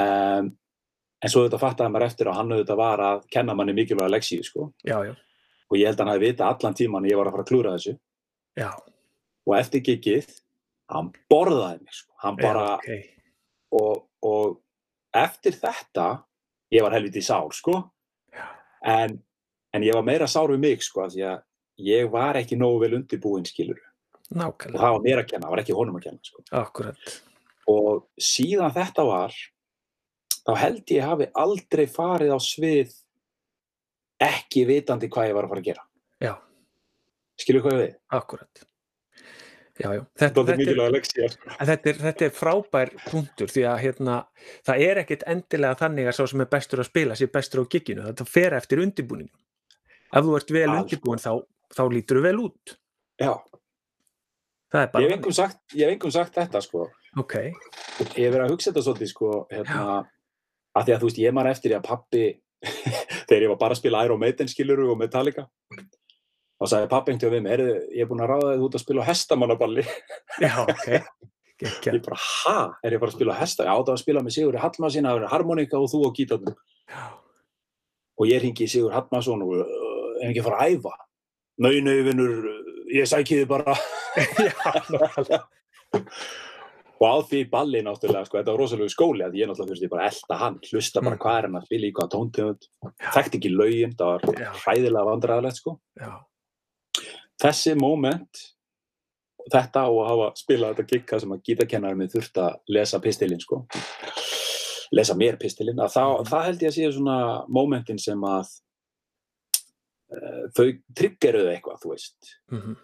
um, 0.00 0.50
en 1.18 1.32
svo 1.32 1.44
þetta 1.44 1.60
fattaði 1.60 1.92
maður 1.92 2.06
eftir 2.08 2.30
að 2.30 2.38
hann 2.38 2.54
auðvitað 2.54 2.80
var 2.80 3.02
að 3.04 3.24
kenna 3.34 3.56
manni 3.58 3.74
mikilvæga 3.76 4.14
leksíu 4.14 4.46
sko. 4.46 4.70
Já, 4.86 4.96
já, 5.04 5.12
og 5.68 5.78
ég 5.78 5.88
held 5.88 5.98
að 5.98 6.04
hann 6.04 6.12
hafi 6.14 6.24
vita 6.26 6.48
allan 6.48 6.76
tíman 6.76 7.08
ég 7.08 7.18
var 7.18 7.28
að 7.28 7.36
fara 7.36 7.46
að 7.46 7.50
klúra 7.50 7.74
þessu. 7.76 7.96
Já, 8.58 8.70
og 9.48 9.56
eftir 9.58 9.84
giggið 9.86 10.30
hann 10.92 11.12
borðaði 11.30 11.84
mig 11.84 11.98
sko. 12.00 12.12
Hann 12.24 12.38
bara, 12.40 12.64
já, 12.82 12.98
ok, 12.98 13.28
og, 13.78 14.04
og 14.24 14.58
eftir 15.16 15.56
þetta 15.58 16.08
ég 16.74 16.84
var 16.84 16.96
helviti 16.96 17.22
sár 17.24 17.52
sko. 17.56 17.82
En, 18.84 19.18
en 19.74 19.84
ég 19.84 19.96
var 19.96 20.06
meira 20.06 20.28
sár 20.30 20.52
við 20.52 20.64
mig 20.64 20.84
sko 20.86 21.08
því 21.10 21.24
að 21.28 21.44
ég 21.88 22.10
var 22.10 22.38
ekki 22.38 22.58
nógu 22.58 22.82
vel 22.84 22.96
undirbúinn 22.98 23.46
skilur 23.46 23.78
og 23.78 24.36
nákvæmlega, 24.36 24.80
það 24.82 24.94
var 24.94 25.04
mér 25.04 25.20
að 25.22 25.28
kenna, 25.30 25.46
það 25.46 25.52
var 25.54 25.62
ekki 25.62 25.76
honum 25.78 25.98
að 25.98 26.04
kenna 26.04 26.26
sko. 26.28 26.42
akkurat, 26.60 27.12
og 27.70 28.02
síðan 28.20 28.74
þetta 28.74 29.04
var 29.08 29.36
þá 30.42 30.52
held 30.62 30.92
ég 30.94 31.06
hafi 31.06 31.28
aldrei 31.44 31.84
farið 31.90 32.34
á 32.36 32.38
svið 32.42 32.92
ekki 34.22 34.64
vitandi 34.68 35.10
hvað 35.12 35.30
ég 35.30 35.36
var 35.36 35.46
að 35.46 35.52
fara 35.52 35.62
að 35.62 35.68
gera 35.70 35.84
já, 36.24 36.32
skilur 37.38 37.64
hvað 37.66 37.76
ég 37.76 37.84
við? 37.84 37.94
akkurat. 38.18 38.64
Já, 39.78 39.92
já, 39.94 40.00
Þetta 40.18 40.42
þetta, 40.42 40.52
er 40.52 40.94
þetta, 40.98 41.20
er, 41.22 41.34
sko. 41.36 41.50
þetta, 42.02 42.24
er, 42.26 42.32
frábær 42.34 42.90
punktur 43.04 43.52
því 43.52 43.62
að 43.70 43.76
hérna, 43.84 44.16
það 44.66 44.80
er 44.88 45.00
ekkit 45.04 45.22
endilega 45.30 45.78
þannig 45.78 46.08
að 46.10 46.16
sá 46.18 46.24
sem 46.32 46.42
er 46.42 46.48
bestur 46.50 46.82
að 46.82 46.88
spila 46.88 47.18
sé 47.18 47.28
bestur 47.30 47.62
á 47.62 47.70
gigginu, 47.70 48.02
þetta 48.08 48.26
fer 48.26 48.56
eftir 48.58 48.82
undirbúning. 48.82 49.30
Ef 50.10 50.26
þú 50.26 50.34
ert 50.40 50.50
vel 50.56 50.66
undirbúin 50.72 51.22
þá, 51.22 51.30
þá 51.78 51.82
lítur 51.94 52.18
þú 52.18 52.24
vel 52.26 52.40
út. 52.48 52.74
Já, 53.22 53.36
Það 54.68 54.98
ég 55.00 55.06
hef 55.08 55.14
einhverjum 55.14 55.36
sagt, 55.36 56.12
sagt 56.12 56.34
þetta 56.36 56.60
sko 56.60 56.82
Ok, 57.16 57.34
ég 57.40 58.26
hef 58.26 58.34
verið 58.34 58.42
að 58.44 58.50
hugsa 58.52 58.68
þetta 58.68 58.82
svolítið 58.84 59.10
sko 59.14 59.30
hérna, 59.48 59.84
að 60.76 60.88
því 60.88 60.94
að 60.94 61.00
þú 61.00 61.08
veist, 61.08 61.20
ég 61.22 61.36
man 61.38 61.48
eftir 61.48 61.74
að 61.78 61.86
pappi 61.88 62.24
þegar 63.28 63.44
ég 63.44 63.52
var 63.52 63.60
bara 63.60 63.76
að 63.76 63.80
spila 63.82 64.04
Iron 64.06 64.20
Maiden 64.22 64.50
skiluru 64.50 64.90
og 64.92 64.98
Metallica 65.00 65.46
þá 66.58 66.66
sagði 66.72 66.90
pappi 66.90 67.12
einhvern 67.12 67.30
veginn 67.30 67.38
við 67.38 67.42
mig, 67.44 67.52
"Heyrðu, 67.52 67.74
ég 67.94 68.02
er 68.02 68.08
búin 68.10 68.22
að 68.24 68.30
ráða 68.32 68.52
þig 68.52 68.64
út 68.66 68.74
að 68.74 68.84
spila 68.84 69.04
hestamannaballi. 69.06 69.84
Já, 70.42 70.54
ok, 70.62 70.86
ég 71.62 72.02
bara, 72.04 72.16
ha, 72.18 72.58
er 72.82 72.92
ég 72.92 73.00
bara 73.00 73.10
að 73.12 73.16
spila 73.16 73.34
hesta? 73.38 73.64
Já, 73.64 73.74
það 73.74 73.86
var 73.86 73.94
að 73.94 74.02
spila 74.02 74.22
með 74.22 74.34
Sigur 74.34 74.58
Hallmarsson, 74.58 75.04
það 75.04 75.20
var 75.20 75.32
harmonika 75.32 75.78
og 75.78 75.90
þú 75.90 76.00
á 76.06 76.10
gítarnum. 76.18 76.56
Og 78.18 78.26
ég 78.26 78.42
ringi 78.42 78.66
Sigur 78.66 78.92
Hallmarsson 78.92 79.42
og 79.42 79.54
ef 79.62 80.30
ekki 80.30 80.42
að 80.42 80.48
fara 80.50 80.58
að 80.64 80.74
æfa? 80.74 80.94
Vinnur, 81.58 82.34
ég 82.90 83.06
sæki 83.06 83.42
þið 83.42 83.48
bara. 83.48 83.74
Já. 85.30 85.42
Og 87.00 87.06
á 87.06 87.16
því 87.28 87.40
balli 87.50 87.80
náttúrulega, 87.86 88.26
sko, 88.26 88.38
þetta 88.38 88.52
var 88.54 88.58
rosalegu 88.58 88.90
skóli 88.90 89.22
að 89.24 89.36
ég 89.38 89.46
náttúrulega 89.48 89.70
þurfti 89.74 89.90
bara 89.92 90.04
að 90.08 90.12
elta 90.12 90.38
hann, 90.40 90.58
hlusta 90.72 91.00
bara 91.02 91.16
Mm. 91.16 91.22
hvað 91.22 91.38
er 91.38 91.42
hann 91.48 91.58
að 91.60 91.66
spila 91.68 91.86
í 91.86 91.92
hvaða 91.92 92.12
tóntegund, 92.14 92.68
þekkti 93.14 93.38
ekki 93.38 93.52
lögin, 93.54 93.94
það 93.96 94.06
var 94.12 94.40
Já. 94.42 94.52
hræðilega 94.64 95.08
vandræðilegt, 95.10 95.56
sko. 95.62 95.78
já, 96.00 96.12
Þessi 97.38 97.76
moment, 97.78 98.40
þetta 99.52 99.84
og 99.88 99.98
að 100.02 100.08
hafa 100.10 100.34
spilað 100.34 100.74
þetta 100.74 100.88
gigga 100.90 101.20
sem 101.20 101.30
að 101.30 101.42
gítakennarinn 101.46 101.98
minn 101.98 102.08
þurfti 102.10 102.40
að 102.42 102.56
lesa 102.68 102.98
pistilinn, 102.98 103.40
sko, 103.40 103.60
lesa 104.92 105.14
mér 105.14 105.38
pistilinn, 105.38 105.78
að 105.78 105.92
það, 105.94 106.18
Mhm. 106.18 106.26
það 106.32 106.44
held 106.44 106.60
ég 106.60 106.68
að 106.68 106.76
séu 106.78 106.92
svona 106.98 107.46
momentin 107.48 107.98
sem 108.00 108.20
að 108.20 108.48
uh, 110.10 110.48
þau 110.56 110.66
triggeruðu 110.96 111.50
eitthvað, 111.54 111.80
þú 111.82 111.90
veist, 111.92 112.34
mhm, 112.50 112.76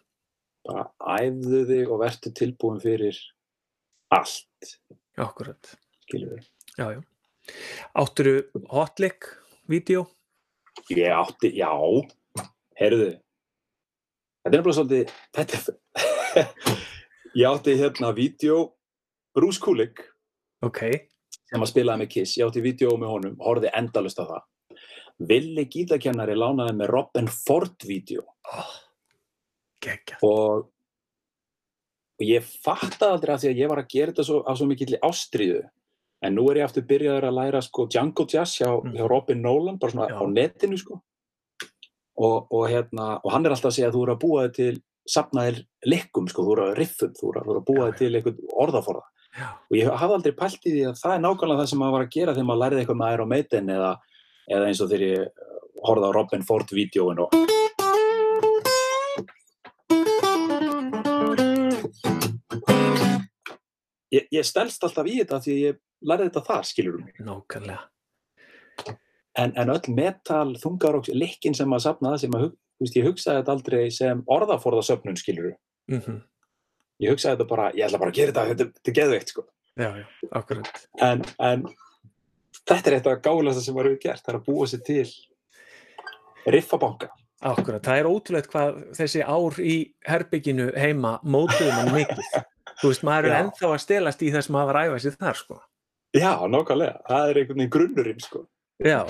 bara 0.67 0.91
æfðu 1.19 1.67
þig 1.69 1.91
og 1.91 2.01
vertu 2.01 2.31
tilbúin 2.33 2.81
fyrir 2.83 3.17
allt, 4.15 4.77
akkurat, 5.21 5.75
já, 6.11 6.87
já. 6.95 7.01
Átturu 8.01 8.39
hotlick, 8.73 9.29
vídeo? 9.69 10.07
Ég 10.91 11.13
átti, 11.13 11.53
já, 11.59 11.71
heyrðu, 12.81 13.13
þetta 14.43 14.51
er 14.51 14.57
nefnilega 14.57 14.79
svolítið, 14.81 15.15
þetta 15.37 15.77
ég 17.41 17.47
átti 17.51 17.79
hérna 17.79 18.15
vídeo, 18.17 18.59
Bruce 19.35 19.63
Kulick, 19.63 20.15
Ok, 20.65 20.81
sem 21.51 21.61
að 21.61 21.69
spilaði 21.69 22.01
með 22.01 22.11
Kiss, 22.15 22.39
ég 22.39 22.49
átti 22.49 22.63
vídeo 22.65 22.95
með 22.97 23.11
honum, 23.13 23.35
horfði 23.45 23.73
endalust 23.77 24.21
á 24.23 24.25
það. 24.25 24.45
Villi 25.29 25.65
gítakennari 25.71 26.37
lánaði 26.39 26.77
með 26.79 26.91
Robin 26.91 27.29
Ford 27.31 27.85
vídeo. 27.87 28.25
Oh, 28.49 28.71
og, 30.25 30.71
og 32.21 32.27
ég 32.27 32.43
fattaði 32.65 33.13
aldrei 33.17 33.35
að 33.35 33.41
því 33.45 33.49
að 33.53 33.61
ég 33.63 33.69
var 33.73 33.79
að 33.83 33.89
gera 33.95 34.13
þetta 34.13 34.25
svo, 34.29 34.43
af 34.47 34.59
svo 34.59 34.67
mikill 34.71 34.99
ástriðu, 35.03 35.63
en 36.23 36.35
nú 36.35 36.45
er 36.51 36.61
ég 36.63 36.65
aftur 36.69 36.87
byrjaður 36.89 37.27
að 37.29 37.35
læra 37.41 37.61
sko 37.63 37.87
Django 37.91 38.27
Jazz 38.31 38.59
hjá, 38.61 38.69
Mm. 38.85 38.93
hjá 38.97 39.09
Robin 39.11 39.43
Nolan, 39.43 39.79
bara 39.79 39.93
svona 39.93 40.09
Já. 40.09 40.19
á 40.21 40.25
netinu 40.31 40.79
sko. 40.79 41.01
Og, 42.17 42.47
og, 42.53 42.69
hérna, 42.71 43.19
og 43.25 43.33
hann 43.35 43.45
er 43.47 43.51
alltaf 43.51 43.73
að 43.73 43.75
segja 43.75 43.89
að 43.91 43.97
þú 43.97 44.03
eru 44.07 44.15
að 44.15 44.21
búa 44.23 44.45
þig 44.47 44.55
til 44.55 44.83
safnaðir 45.11 45.57
likkum, 45.91 46.29
sko, 46.31 46.45
þú 46.47 46.53
eru 46.55 46.67
að 46.71 46.77
riffum, 46.79 47.13
þú 47.19 47.33
eru, 47.35 47.43
að 47.59 47.65
búa 47.67 47.89
þig 47.91 47.97
til 47.99 48.15
einhvern 48.15 48.39
orðaforða. 48.65 49.03
já, 49.35 49.49
Og 49.71 49.77
ég 49.77 49.91
hafði 49.99 50.15
aldrei 50.15 50.33
pælt 50.39 50.63
í 50.65 50.71
því 50.77 50.83
að 50.89 51.01
það 51.03 51.15
er 51.17 51.23
nákvæmlega 51.25 51.59
það 51.61 51.69
sem 51.73 51.79
maður 51.83 51.93
var 51.99 52.05
að 52.07 52.11
gera 52.15 52.35
þegar 52.35 52.47
maður 52.47 52.63
lærði 52.63 52.79
eitthvað 52.85 53.01
með 53.03 53.15
Iron 53.15 53.29
Maiden 53.29 53.67
eða, 53.75 53.91
eða 54.55 54.67
eins 54.71 54.81
og 54.81 54.89
þegar 54.91 55.07
ég 55.11 55.29
horfði 55.85 56.07
á 56.07 56.13
Robin 56.15 56.47
Ford-vídeóin 56.47 57.19
og 57.19 57.35
ég, 64.15 64.29
ég 64.35 64.47
stelst 64.49 64.85
alltaf 64.87 65.09
í 65.11 65.17
þetta 65.21 65.41
því 65.45 65.57
ég 65.61 65.81
lærði 66.05 66.29
þetta 66.31 66.45
þar, 66.49 66.69
skilur 66.71 66.99
mig. 67.01 67.17
Nákvæmlega. 67.25 67.83
En, 69.35 69.51
en 69.59 69.73
öll 69.75 69.89
metal, 69.95 70.53
þungaróks, 70.63 71.11
likkin 71.15 71.57
sem 71.59 71.67
maður 71.71 71.89
safnaði 71.89 72.21
sem 72.23 72.37
að, 72.39 72.45
hug- 72.47 72.55
þú 72.79 72.85
veist, 72.87 72.99
ég 73.01 73.09
hugsaði 73.09 73.41
þetta 73.41 73.55
aldrei 73.57 73.83
sem 73.95 74.23
orðaforðasöfnun, 74.37 75.19
skilur 75.21 75.57
mm 75.91 76.23
ég 77.03 77.11
hugsaði 77.11 77.35
þetta 77.35 77.45
bara, 77.51 77.65
ég 77.75 77.83
ætla 77.89 77.99
bara 77.99 78.13
að 78.13 78.19
gera 78.21 78.31
þetta 78.33 78.51
þetta, 78.53 78.65
þetta 78.79 78.91
er 78.93 78.95
geðveikt, 79.01 79.31
sko. 79.33 79.43
Já, 79.75 79.89
já, 79.99 80.05
akkurat. 80.39 80.69
En, 81.03 81.25
en 81.43 81.65
þetta 82.71 82.91
er 82.93 82.95
eitthvað 83.01 83.17
gáðlegasta 83.25 83.65
sem 83.65 83.75
maður 83.75 83.89
hefur 83.91 84.03
gert, 84.05 84.23
það 84.23 84.31
er 84.31 84.39
að 84.39 84.45
búa 84.47 84.69
sér 84.71 84.83
til 84.87 86.55
riffabanka. 86.55 87.09
Akkurat, 87.45 87.83
það 87.85 87.99
er 88.01 88.09
ótrúlegt 88.09 88.51
hvað 88.55 88.79
þessi 88.97 89.25
ár 89.27 89.59
í 89.61 89.75
herbygginu 90.07 90.69
heima 90.79 91.17
mótuðu 91.27 91.73
mann 91.75 91.91
mikið. 91.99 92.31
Þú 92.81 92.91
veist, 92.91 93.05
maður 93.07 93.29
er 93.31 93.37
ennþá 93.43 93.71
að 93.71 93.83
stelast 93.85 94.25
í 94.25 94.31
þess 94.35 94.51
að 94.51 94.57
maður 94.57 94.81
æfa 94.81 95.03
sér 95.05 95.19
þar, 95.21 95.41
sko. 95.41 95.61
já, 96.17 96.33
nákvæmlega, 96.49 96.97
það 97.09 97.29
er 97.29 97.41
einhvern 97.41 97.61
veginn 97.61 97.75
grunnurinn, 97.77 98.25
sko. 98.25 98.47
Já, 98.85 99.01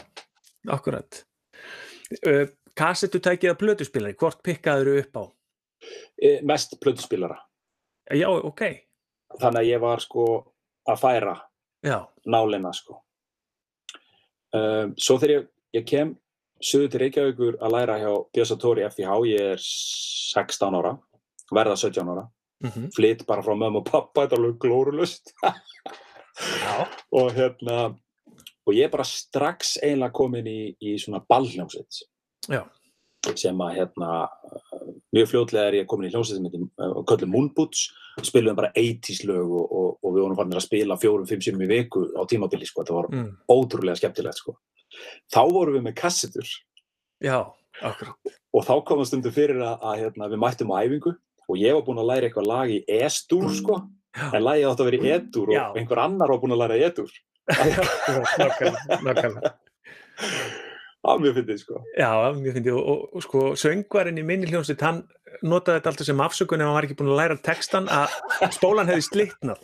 akkurat. 0.75 1.23
Uh, 2.27 2.45
Kassettu 2.75 3.21
tækið 3.23 3.53
að 3.53 3.61
plötuspilari, 3.61 4.19
hvort 4.19 4.43
pikkaður 4.43 4.97
upp 4.99 5.21
á? 5.23 5.25
e, 6.23 6.41
mest 6.43 6.81
plötuspilara. 6.81 7.39
Já, 8.15 8.29
ok, 8.29 8.63
þannig 9.41 9.63
að 9.63 9.71
ég 9.71 9.81
var 9.83 10.03
sko 10.05 10.27
að 10.91 11.01
færa 11.01 11.35
já, 11.85 11.99
nálina 12.29 12.73
sko. 12.77 12.99
Um, 14.55 14.93
svo 15.01 15.17
þegar 15.19 15.35
ég, 15.35 15.47
ég 15.81 15.87
kem 15.89 16.13
sögur 16.63 16.93
til 16.93 17.01
Reykjavíkur 17.03 17.57
að 17.65 17.75
læra 17.75 17.97
hjá 18.03 18.11
Björsatóri 18.37 18.85
FIH, 18.93 19.15
ég 19.33 19.49
er 19.55 19.65
16 19.65 20.79
ára 20.79 20.93
verða 21.55 21.79
17 21.81 22.13
ára 22.13 22.29
mm 22.65 22.91
flytt 22.95 23.27
bara 23.27 23.43
frá 23.43 23.55
mömmu 23.55 23.83
og 23.83 23.91
pappa, 23.91 24.25
þetta 24.25 24.37
er 24.37 24.41
alveg 24.41 24.59
glórulust 24.63 25.35
og 27.19 27.33
hérna 27.37 27.95
og 28.65 28.73
ég 28.73 28.87
er 28.87 28.93
bara 28.93 29.05
strax 29.05 29.77
eiginlega 29.83 30.15
komin 30.17 30.49
í, 30.49 30.61
í 30.81 30.97
svona 31.01 31.21
ballhljómsveit. 31.29 32.01
Já, 32.49 32.63
sem 33.33 33.61
að 33.65 33.77
hérna 33.79 34.11
mjög 35.15 35.31
fljótlega 35.31 35.69
er 35.69 35.79
ég 35.81 35.89
komin 35.89 36.09
í 36.09 36.13
hljómsveit 36.13 36.39
sem 36.39 36.49
heitir 36.49 36.65
uh, 36.81 37.03
köllum 37.09 37.33
Moonboots 37.33 37.87
spilum 38.25 38.57
bara 38.59 38.71
80s 38.77 39.25
lög 39.29 39.49
og, 39.49 39.65
og, 39.65 39.89
og 40.03 40.15
við 40.15 40.23
vorum 40.23 40.39
farin 40.39 40.59
að 40.59 40.67
spila 40.67 40.99
fjórum, 41.01 41.27
fimm 41.29 41.43
sinum 41.43 41.65
í 41.67 41.71
viku 41.71 42.05
á 42.15 42.23
tímabili 42.31 42.69
sko, 42.69 42.85
þetta 42.85 42.97
var 42.99 43.11
mm, 43.11 43.29
ótrúlega 43.51 43.99
skemmtilegt 43.99 44.41
sko. 44.41 44.57
þá 45.33 45.43
vorum 45.51 45.79
við 45.79 45.87
með 45.89 45.97
kassetur. 45.99 46.51
Já, 47.25 47.41
akkurat. 47.83 48.35
og 48.55 48.67
þá 48.67 48.75
komum 48.87 49.09
stundu 49.09 49.33
fyrir 49.35 49.63
að, 49.65 49.81
að 49.83 50.03
hérna, 50.05 50.31
við 50.31 50.43
mættum 50.45 50.75
á 50.75 50.77
æfingu 50.85 51.15
og 51.49 51.55
ég 51.61 51.75
var 51.77 51.83
búinn 51.87 52.01
að 52.03 52.09
læra 52.13 52.29
eitthvað 52.29 52.47
lag 52.51 52.69
í 52.73 52.79
E-stúr 53.01 53.51
sko, 53.59 53.77
Já, 54.15 54.29
en 54.39 54.45
lagið 54.47 54.69
átti 54.71 54.83
að 54.85 54.89
vera 54.91 54.99
í 55.01 55.13
E-dúr 55.17 55.49
Já. 55.55 55.63
og 55.71 55.77
einhver 55.81 55.99
annar 56.05 56.29
var 56.31 56.39
búinn 56.43 56.55
að 56.55 56.63
læra 56.65 56.77
E-dúr 56.87 57.11
nákvæmlega, 57.45 58.99
nákvæmlega. 59.05 59.51
það 61.05 61.11
var 61.11 61.19
mjög 61.25 61.35
fyndið 61.41 61.59
sko 61.65 61.81
Já, 61.99 62.11
mjög 62.39 62.55
fyndið 62.59 62.75
og, 62.79 62.85
og, 62.95 63.01
og 63.19 63.25
sko 63.27 63.41
söngvarinn 63.61 64.21
í 64.23 64.25
minni 64.25 64.49
hljómsveit, 64.49 64.85
hann 64.87 65.03
notaði 65.45 65.81
þetta 65.81 65.91
alltaf 65.93 66.07
sem 66.09 66.23
afsökun 66.25 66.63
ef 66.63 66.69
hann 66.71 66.77
var 66.79 66.87
ekki 66.89 66.97
búin 67.01 67.11
að 67.13 67.21
læra 67.21 67.37
textan 67.45 67.91
að 67.93 68.09
spólan 68.57 68.89
hefði 68.93 69.05
slitnað. 69.11 69.61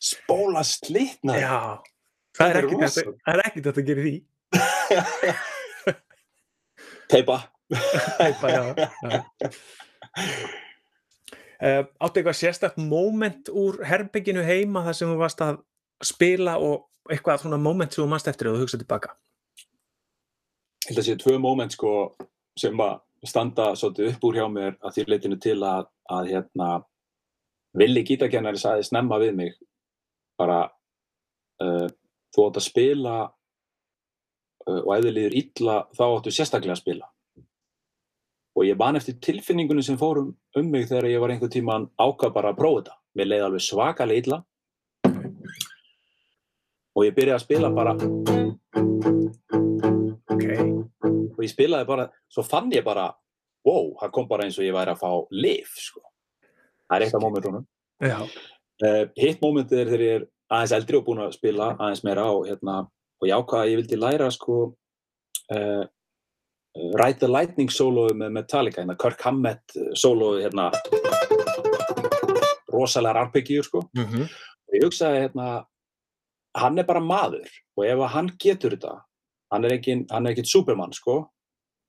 spóla 0.00 0.62
slitna 0.64 1.34
Já, 1.36 1.56
það 2.38 2.46
er 2.46 2.56
er 2.56 2.68
þetta- 2.70 3.16
það 3.26 3.34
er 3.34 3.42
ekkert 3.44 3.66
þetta 3.68 3.80
að 3.82 3.88
gera 3.90 4.00
í 4.00 4.04
því. 4.06 4.16
teipa 7.10 7.36
Æpa, 8.20 8.48
já, 8.50 8.62
já. 8.74 9.18
Uh, 11.60 11.82
áttu 12.00 12.20
eitthvað 12.20 12.38
sérstakt 12.38 12.78
moment 12.80 13.50
úr 13.52 13.82
herbygginu 13.84 14.40
heima 14.46 14.80
þar 14.86 14.96
sem 14.96 15.10
þú 15.10 15.16
varst 15.20 15.42
að 15.44 15.58
spila 16.00 16.54
og 16.56 16.86
eitthvað 17.12 17.42
svona 17.42 17.58
moment 17.60 17.92
sem 17.92 18.00
þú 18.00 18.08
mannst 18.08 18.30
eftir 18.30 18.48
og 18.48 18.56
þú 18.56 18.64
hugsaði 18.64 18.86
tilbaka? 18.86 19.12
Held 20.88 21.02
að 21.02 21.06
sé 21.10 21.16
tvö 21.20 21.36
moment 21.42 21.76
sko 21.76 21.92
sem 22.58 22.80
að 22.80 23.28
standa 23.28 23.74
svolítið 23.76 24.14
upp 24.14 24.24
úr 24.24 24.38
hjá 24.40 24.46
mér 24.48 24.78
að 24.80 24.94
því 24.96 25.04
leitinu 25.12 25.38
til 25.44 25.58
að, 25.60 25.90
að 26.08 26.30
hérna 26.32 26.70
villi 27.76 28.06
gítakennari 28.08 28.60
sagði 28.60 28.86
snemma 28.88 29.20
við 29.20 29.36
mig 29.36 29.58
bara 30.40 30.62
uh, 31.60 31.86
þú 32.32 32.46
átt 32.46 32.60
að 32.62 32.66
spila 32.66 33.16
uh, 33.28 34.80
og 34.80 34.92
ef 34.96 35.04
þið 35.04 35.16
líður 35.18 35.36
illa 35.42 35.76
þá 35.92 36.04
áttu 36.08 36.34
sérstaklega 36.34 36.78
að 36.78 36.82
spila 36.82 37.10
og 38.56 38.66
ég 38.66 38.78
man 38.78 38.98
eftir 38.98 39.18
tilfinningunum 39.22 39.84
sem 39.86 39.98
fórum 39.98 40.34
um 40.56 40.70
mig 40.70 40.88
þegar 40.88 41.08
ég 41.10 41.22
var 41.22 41.32
einhver 41.34 41.52
tíman 41.52 41.88
ákvað 42.00 42.34
bara 42.34 42.52
að 42.52 42.60
prófa 42.60 42.82
þetta. 42.82 42.96
Mér 43.16 43.30
leiði 43.30 43.46
alveg 43.46 43.64
svakalega 43.66 44.24
illa. 44.24 44.38
Og 46.96 47.06
ég 47.06 47.14
byrjaði 47.16 47.38
að 47.38 47.44
spila 47.44 47.70
bara. 47.74 47.94
Ok, 50.30 50.46
og 51.36 51.42
ég 51.44 51.52
spilaði 51.52 51.88
bara, 51.88 52.08
svo 52.30 52.44
fann 52.46 52.72
ég 52.74 52.84
bara 52.86 53.10
wow, 53.66 53.92
það 54.00 54.14
kom 54.14 54.28
bara 54.30 54.46
eins 54.46 54.58
og 54.58 54.64
ég 54.66 54.74
væri 54.74 54.94
að 54.94 55.02
fá 55.02 55.10
lif, 55.36 55.74
sko. 55.78 56.02
Það 56.88 56.96
er 56.96 57.06
eitt 57.06 57.14
af 57.18 57.22
momentunum. 57.22 57.68
já, 58.00 58.18
Uh, 58.80 59.10
hitt 59.20 59.42
momentið 59.44 59.76
er 59.82 59.88
þegar 59.90 60.02
ég 60.02 60.14
er 60.16 60.22
aðeins 60.56 60.72
eldri 60.72 60.96
og 60.96 61.02
búin 61.04 61.18
að 61.20 61.34
spila 61.36 61.66
aðeins 61.74 62.00
meira 62.00 62.22
á, 62.24 62.32
hérna, 62.48 62.76
og 63.20 63.26
ég 63.28 63.36
ákvaða 63.36 63.66
að 63.66 63.68
ég 63.68 63.80
vildi 63.82 63.98
læra, 64.00 64.28
sko, 64.32 64.54
uh, 65.52 65.82
Ride 66.74 67.18
the 67.18 67.28
Lightning 67.28 67.70
soloðu 67.72 68.14
með 68.20 68.36
Metallica, 68.36 68.82
hérna, 68.82 68.96
Kirk 69.00 69.22
Hammett 69.26 69.74
uh, 69.76 69.90
soloðu, 69.98 70.44
hérna, 70.44 70.68
rosalega 72.70 73.26
arpeggjur, 73.26 73.66
sko. 73.66 73.84
mm 73.96 74.28
Og 74.70 74.76
ég 74.78 74.84
hugsaði, 74.86 75.24
hérna, 75.24 75.64
hann 76.54 76.78
er 76.78 76.86
bara 76.86 77.00
maður 77.02 77.48
og 77.76 77.86
ef 77.86 78.02
hann 78.12 78.28
getur 78.38 78.76
þetta, 78.76 79.00
hann 79.50 79.64
er 79.66 79.72
er 80.26 80.36
ekkit 80.36 80.46
supermann, 80.46 80.92
sko, 80.94 81.24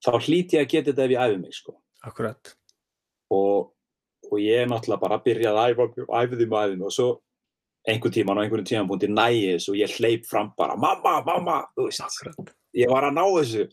þá 0.02 0.18
hlýt 0.18 0.56
ég 0.58 0.66
að 0.66 0.72
geta 0.72 0.90
þetta 0.90 1.04
ef 1.06 1.12
ég 1.14 1.22
æfi 1.22 1.42
mig, 1.44 1.54
sko. 1.54 1.76
akkurat 2.02 2.56
og, 3.32 3.70
og 4.32 4.40
ég 4.42 4.64
er 4.64 4.72
náttúrulega 4.72 5.04
bara 5.04 5.20
að 5.20 5.28
byrja 5.28 5.52
að 5.54 5.62
æfa, 5.72 5.88
því 6.42 6.48
með 6.50 6.66
æfum 6.66 6.88
og 6.88 6.96
svo 6.96 7.10
einhvern 7.88 8.14
tíman 8.14 8.38
á 8.38 8.42
einhverjum 8.44 8.70
tímanpunkti 8.70 9.10
nægis 9.10 9.70
og 9.70 9.78
ég 9.80 9.94
hleyp 9.98 10.26
fram 10.30 10.52
bara 10.58 10.76
mamma, 10.78 11.22
mamma, 11.26 11.62
þú 11.78 11.88
veist, 11.88 12.04
akkurat, 12.06 12.52
ég 12.78 12.92
var 12.92 13.08
að 13.08 13.16
ná 13.18 13.24
þessu. 13.36 13.66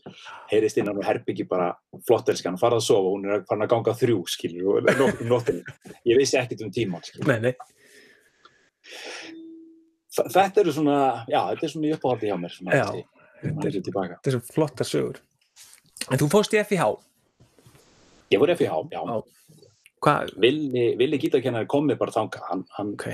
Heyrist 0.51 0.79
innan 0.81 0.99
og 0.99 1.05
herbyggi 1.07 1.45
bara 1.49 1.71
flottelskan, 2.07 2.59
farað 2.61 2.81
að 2.81 2.87
sofa, 2.89 3.13
hún 3.13 3.27
er 3.29 3.43
farin 3.49 3.65
að 3.65 3.73
ganga 3.73 3.95
þrjú 3.99 4.21
skilur, 4.31 4.69
og 4.79 4.89
nótt, 4.99 5.23
nóttinni 5.31 5.63
ég 6.09 6.19
vissi 6.19 6.39
ekkert 6.39 6.65
um 6.65 6.73
skilur. 7.05 7.29
Nei, 7.29 7.39
nei, 7.49 7.53
þetta 10.27 10.63
eru 10.63 10.73
svona, 10.75 10.99
já, 11.29 11.41
þetta 11.51 11.65
er 11.67 11.73
svona 11.73 11.89
í 11.89 11.95
uppáhaldi 11.95 12.29
hjá 12.29 12.37
mér 12.39 12.53
svona, 12.53 12.79
Já. 12.79 12.87
þetta 13.43 13.67
er 13.69 13.77
er 14.31 14.35
svo 14.35 14.41
flottar 14.53 14.87
sögur. 14.87 15.19
En 16.09 16.19
þú 16.19 16.29
fóst 16.31 16.55
í 16.55 16.63
FIH 16.63 16.87
ég 18.33 18.41
voru 18.41 18.55
FIH, 18.55 18.79
já, 18.93 19.01
Já. 19.01 19.21
hvað, 20.03 20.33
Villi, 20.37 20.85
Villi 20.99 21.19
gítarkennari 21.21 21.69
kom 21.69 21.87
mér 21.87 21.99
bara 21.99 22.15
þanga 22.15 22.43
hann, 22.49 22.65
hann 22.77 22.93
ok, 22.93 23.07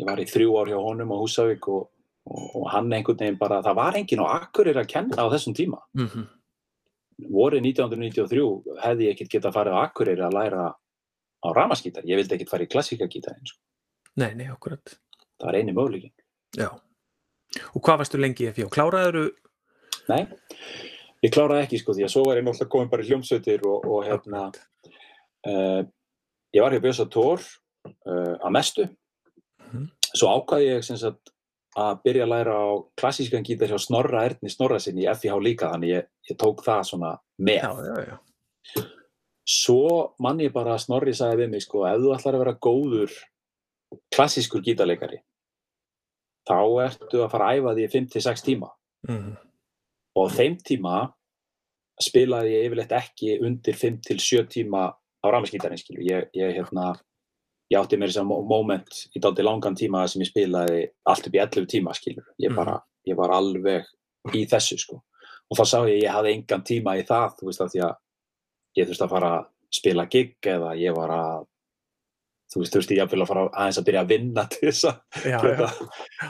ég 0.00 0.08
var 0.08 0.22
í 0.22 0.26
þrjú 0.28 0.56
ár 0.60 0.72
hjá 0.72 0.80
honum 0.82 1.14
á 1.14 1.16
Húsavík 1.20 1.68
og, 1.72 1.88
og, 2.26 2.42
og 2.60 2.66
hann 2.72 2.90
einhvern 2.92 3.18
veginn 3.20 3.38
bara, 3.40 3.60
það 3.64 3.78
var 3.78 3.98
enginn 4.00 4.22
á 4.22 4.26
Akureyri 4.40 4.82
að 4.82 4.90
kenna 4.92 5.16
á 5.22 5.26
þessum 5.32 5.54
tíma. 5.58 5.82
mm 5.98 6.26
Vorið 7.32 7.62
1993 7.64 8.42
hefði 8.82 9.06
ég 9.06 9.14
ekkert 9.14 9.30
getað 9.32 9.54
farið 9.54 9.72
á 9.72 9.80
Akureyri 9.86 10.20
að 10.26 10.34
læra 10.36 10.64
á 10.76 11.48
ramaskítar. 11.56 12.04
Ég 12.04 12.18
vildi 12.20 12.34
ekkert 12.36 12.50
fara 12.52 12.66
í 12.66 12.68
klassíkagítar 12.68 13.38
eins. 13.38 13.54
nei, 14.16 14.34
nei, 14.36 14.46
akkurat 14.52 14.98
Það 15.40 15.46
var 15.48 15.56
eini 15.56 15.72
möguleikin. 15.72 16.12
já, 16.56 16.68
og 17.72 17.80
hvað 17.84 17.98
varstu 18.02 18.20
lengi 18.20 18.44
í 18.48 18.52
FIH, 18.52 18.68
kláraður 18.72 19.30
Nei, 20.08 20.26
ég 21.24 21.32
kláraði 21.34 21.64
ekki 21.66 21.80
sko 21.80 21.94
því 21.96 22.04
að 22.06 22.12
svo 22.12 22.24
var 22.28 22.36
ég 22.38 22.44
náttúrulega 22.46 22.72
komin 22.72 22.90
bara 22.92 23.02
í 23.02 23.08
hljómsveitir 23.08 23.64
og, 23.66 23.86
og 23.88 24.04
hérna, 24.06 24.42
uh, 25.48 25.82
ég 26.54 26.62
var 26.62 26.72
hjá 26.76 26.80
Björsa 26.84 27.08
Tór 27.10 27.40
uh, 27.40 28.36
að 28.44 28.52
mestu. 28.54 28.86
Mhm. 29.72 29.88
Svo 30.12 30.30
ákvaði 30.36 30.68
ég 30.68 30.84
sem 30.84 30.96
sagt 31.00 31.32
að 31.76 32.02
byrja 32.06 32.24
að 32.24 32.32
læra 32.32 32.56
á 32.56 32.66
klassískan 32.96 33.44
gítar 33.44 33.72
hjá 33.72 33.78
Snorra 33.82 34.24
Erni 34.24 34.50
Snorrasinni 34.52 35.04
í 35.04 35.08
FIH 35.12 35.38
líka, 35.44 35.70
þannig 35.74 35.92
ég, 35.92 36.10
ég 36.30 36.38
tók 36.40 36.62
það 36.64 36.82
svona 36.90 37.12
með. 37.36 37.62
já, 37.62 37.72
já, 37.84 38.12
já, 38.12 38.84
Svo 39.46 40.14
mann 40.18 40.40
ég 40.42 40.54
bara 40.54 40.78
Snorri 40.82 41.14
sagði 41.14 41.44
við 41.44 41.52
mig 41.52 41.62
sko, 41.62 41.84
ef 41.86 42.00
þú 42.02 42.14
ætlar 42.16 42.38
að 42.38 42.42
vera 42.42 42.56
góður 42.66 43.12
klassískur 44.14 44.64
gítarleikari, 44.66 45.20
þá 46.48 46.58
ertu 46.86 47.22
að 47.22 47.30
fara 47.34 47.50
að 47.50 47.60
æfa 47.60 47.74
því 47.76 47.84
í 47.84 47.92
5-6 47.98 48.46
tíma. 48.46 48.72
mm 49.08 49.34
Og 50.16 50.30
þeim 50.32 50.54
tíma 50.64 50.94
spilaði 52.00 52.54
ég 52.54 52.66
yfirleitt 52.70 52.92
ekki 52.96 53.34
undir 53.44 53.76
5-7 53.76 54.46
tíma 54.48 54.86
á 54.96 55.26
rafmaskítarinn, 55.28 55.76
skilu. 55.80 56.00
Ég, 56.08 56.30
ég, 56.32 56.54
hérna, 56.56 56.94
ég 57.70 57.78
átti 57.80 57.96
mér 57.98 58.12
þess 58.12 58.22
að 58.22 58.46
moment 58.46 59.00
í 59.16 59.20
daldi 59.22 59.42
langan 59.42 59.74
tíma 59.74 60.04
sem 60.08 60.22
ég 60.22 60.30
spilaði 60.30 60.84
allt 61.06 61.26
upp 61.26 61.34
í 61.34 61.40
11 61.42 61.66
tíma, 61.66 61.94
skilu. 61.94 62.22
Ég 62.38 62.50
Mhm. 62.50 62.56
bara, 62.56 62.80
ég 63.06 63.16
var 63.16 63.30
alveg 63.30 63.84
í 64.34 64.46
þessu, 64.46 64.78
sko. 64.78 65.02
og 65.50 65.56
þá 65.58 65.64
sá 65.66 65.78
ég 65.86 65.98
að 65.98 66.02
ég 66.02 66.10
hafði 66.10 66.32
engan 66.34 66.62
tíma 66.62 66.96
í 66.98 67.02
það 67.06 67.36
þú 67.38 67.44
veist 67.46 67.60
að 67.60 67.70
því 67.70 67.80
að 67.86 67.96
ég 68.76 68.86
þurfti 68.88 69.04
að 69.06 69.10
fara 69.10 69.28
að 69.38 69.46
spila 69.70 70.06
gig 70.06 70.34
eða 70.42 70.70
ég 70.78 70.94
var 70.96 71.08
að 71.10 71.46
þú 72.52 72.60
veist, 72.62 72.72
þurfti 72.74 72.96
ég 72.96 73.06
að 73.06 73.26
fara 73.26 73.44
aðeins 73.50 73.78
að 73.78 73.84
byrja 73.86 74.02
að 74.02 74.08
vinna 74.08 74.44
til 74.50 74.68
þess 74.70 74.84
að 74.84 74.96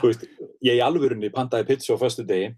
þú 0.01 0.07
veist, 0.07 0.23
ég 0.61 0.77
í 0.77 0.81
alvörunni 0.85 1.29
pantaði 1.33 1.67
pizza 1.67 1.93
á 1.93 1.97
föstu 1.97 2.25
degi 2.27 2.55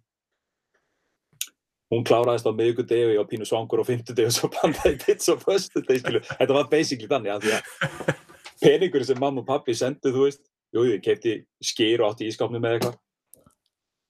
hún 1.91 2.03
kláraðist 2.05 2.45
á 2.45 2.53
miðvikudegi 2.53 3.05
og 3.07 3.13
ég 3.15 3.21
var 3.23 3.29
pínu 3.31 3.47
svangur 3.49 3.81
á 3.81 3.85
fimmtudegi 3.87 4.27
og 4.29 4.35
svo 4.35 4.49
pantaði 4.59 4.93
ég 4.97 5.05
pizza 5.05 5.33
á 5.33 5.37
föstu 5.41 5.81
degi 5.87 6.03
skilu, 6.03 6.19
þetta 6.27 6.53
var 6.59 6.67
basically 6.71 7.07
þannig 7.09 7.33
að 7.33 7.47
því 7.47 7.55
að 7.55 8.27
peningur 8.61 9.05
sem 9.07 9.19
mamma 9.19 9.41
og 9.43 9.47
pappi 9.47 9.75
sendu, 9.77 10.11
þú 10.15 10.25
veist, 10.27 10.43
jú, 10.75 10.83
ég 10.89 11.01
kefti 11.05 11.37
skýr 11.63 12.03
og 12.03 12.13
átti 12.13 12.27
í 12.27 12.31
ískapni 12.33 12.59
með 12.61 12.77
eitthvað. 12.79 12.99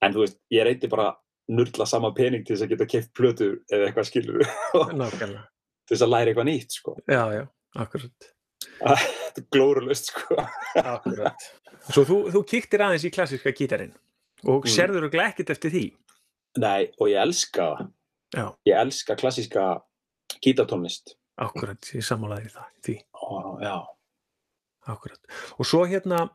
En 0.06 0.16
þú 0.16 0.24
veist, 0.26 0.40
ég 0.54 0.66
reyti 0.68 0.90
bara 0.92 1.12
nurla 1.50 1.86
sama 1.90 2.12
pening 2.16 2.44
til 2.46 2.56
þess 2.56 2.66
að 2.68 2.74
geta 2.74 2.86
keft 2.90 3.14
plötu 3.18 3.48
eða 3.74 3.88
eitthvað 3.90 4.10
skilur 4.10 4.44
til 5.90 5.96
þess 5.96 6.04
að 6.06 6.12
læra 6.14 6.32
eitthvað 6.34 6.50
nýtt, 6.52 6.76
sko. 6.78 6.96
Já, 7.10 7.24
já, 7.34 7.44
akkurat. 7.76 8.30
Þetta 8.80 9.42
er 9.42 9.48
glórulust, 9.56 10.12
sko. 10.14 10.38
Akkurat. 10.80 11.48
Svo 11.90 12.04
þú, 12.06 12.18
þú 12.36 12.44
kíktir 12.48 12.84
aðeins 12.86 13.08
í 13.08 13.12
klassiska 13.16 13.54
gítarinn 13.56 13.96
og 14.48 14.64
Mm. 14.64 14.72
sérður 14.72 15.08
og 15.10 15.16
ekkert 15.20 15.50
eftir 15.52 15.72
því. 15.74 15.86
Nei, 16.64 16.90
og 17.00 17.10
ég 17.12 17.20
elska 17.20 17.66
Já, 18.36 18.46
ég 18.70 18.78
elska 18.78 19.16
klassíska 19.18 19.82
gítartónlist. 20.46 21.16
Akkurat, 21.42 21.82
ég 21.98 22.04
sammálaði 22.06 22.52
það. 22.54 22.68
Því, 22.86 22.96
og 23.26 23.62
já, 23.64 23.74
akkurat. 24.96 25.40
Og 25.58 25.68
svo 25.68 25.86
hérna, 25.90 26.26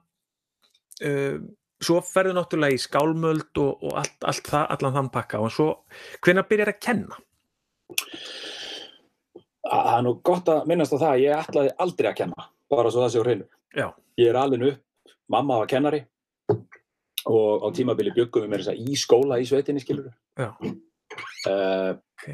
uh, 1.05 1.37
svo 1.85 2.01
ferðu 2.07 2.37
náttúrulega 2.39 2.79
í 2.79 2.83
skálmöld 2.83 3.63
og, 3.63 3.85
og 3.85 4.01
allt, 4.03 4.19
allt 4.25 4.51
það, 4.51 4.67
allan 4.77 4.99
þann 4.99 5.13
pakka 5.15 5.43
og 5.45 5.53
svo, 5.53 5.69
hvenær 6.25 6.49
byrjar 6.49 6.75
að 6.75 6.83
kenna? 6.89 7.23
það 9.65 9.91
er 9.97 10.03
nú 10.05 10.15
gott 10.27 10.51
að 10.53 10.67
minnast 10.71 10.95
á 10.95 10.99
það 10.99 11.11
að 11.11 11.23
ég 11.23 11.43
ætlaði 11.43 11.75
aldrei 11.85 12.09
að 12.11 12.19
kenna 12.21 12.49
bara 12.73 12.91
svo 12.93 13.05
það 13.05 13.13
sé 13.13 13.23
á 13.23 13.25
hreinu 13.25 13.47
Já, 13.75 13.87
ég 14.21 14.31
er 14.31 14.39
alveg 14.39 14.67
upp, 14.71 15.15
mamma 15.33 15.61
var 15.63 15.71
kennari 15.71 16.03
og 17.25 17.65
á 17.65 17.69
tímabili 17.75 18.13
byggum 18.15 18.45
við 18.45 18.53
mér 18.53 18.65
þess 18.65 18.75
að 18.75 18.91
í 18.93 18.99
skóla 19.01 19.41
í 19.41 19.47
sveitinni 19.49 19.83
skilur 19.83 20.11
já, 20.37 20.51
uh, 20.53 21.93
ok. 21.97 22.27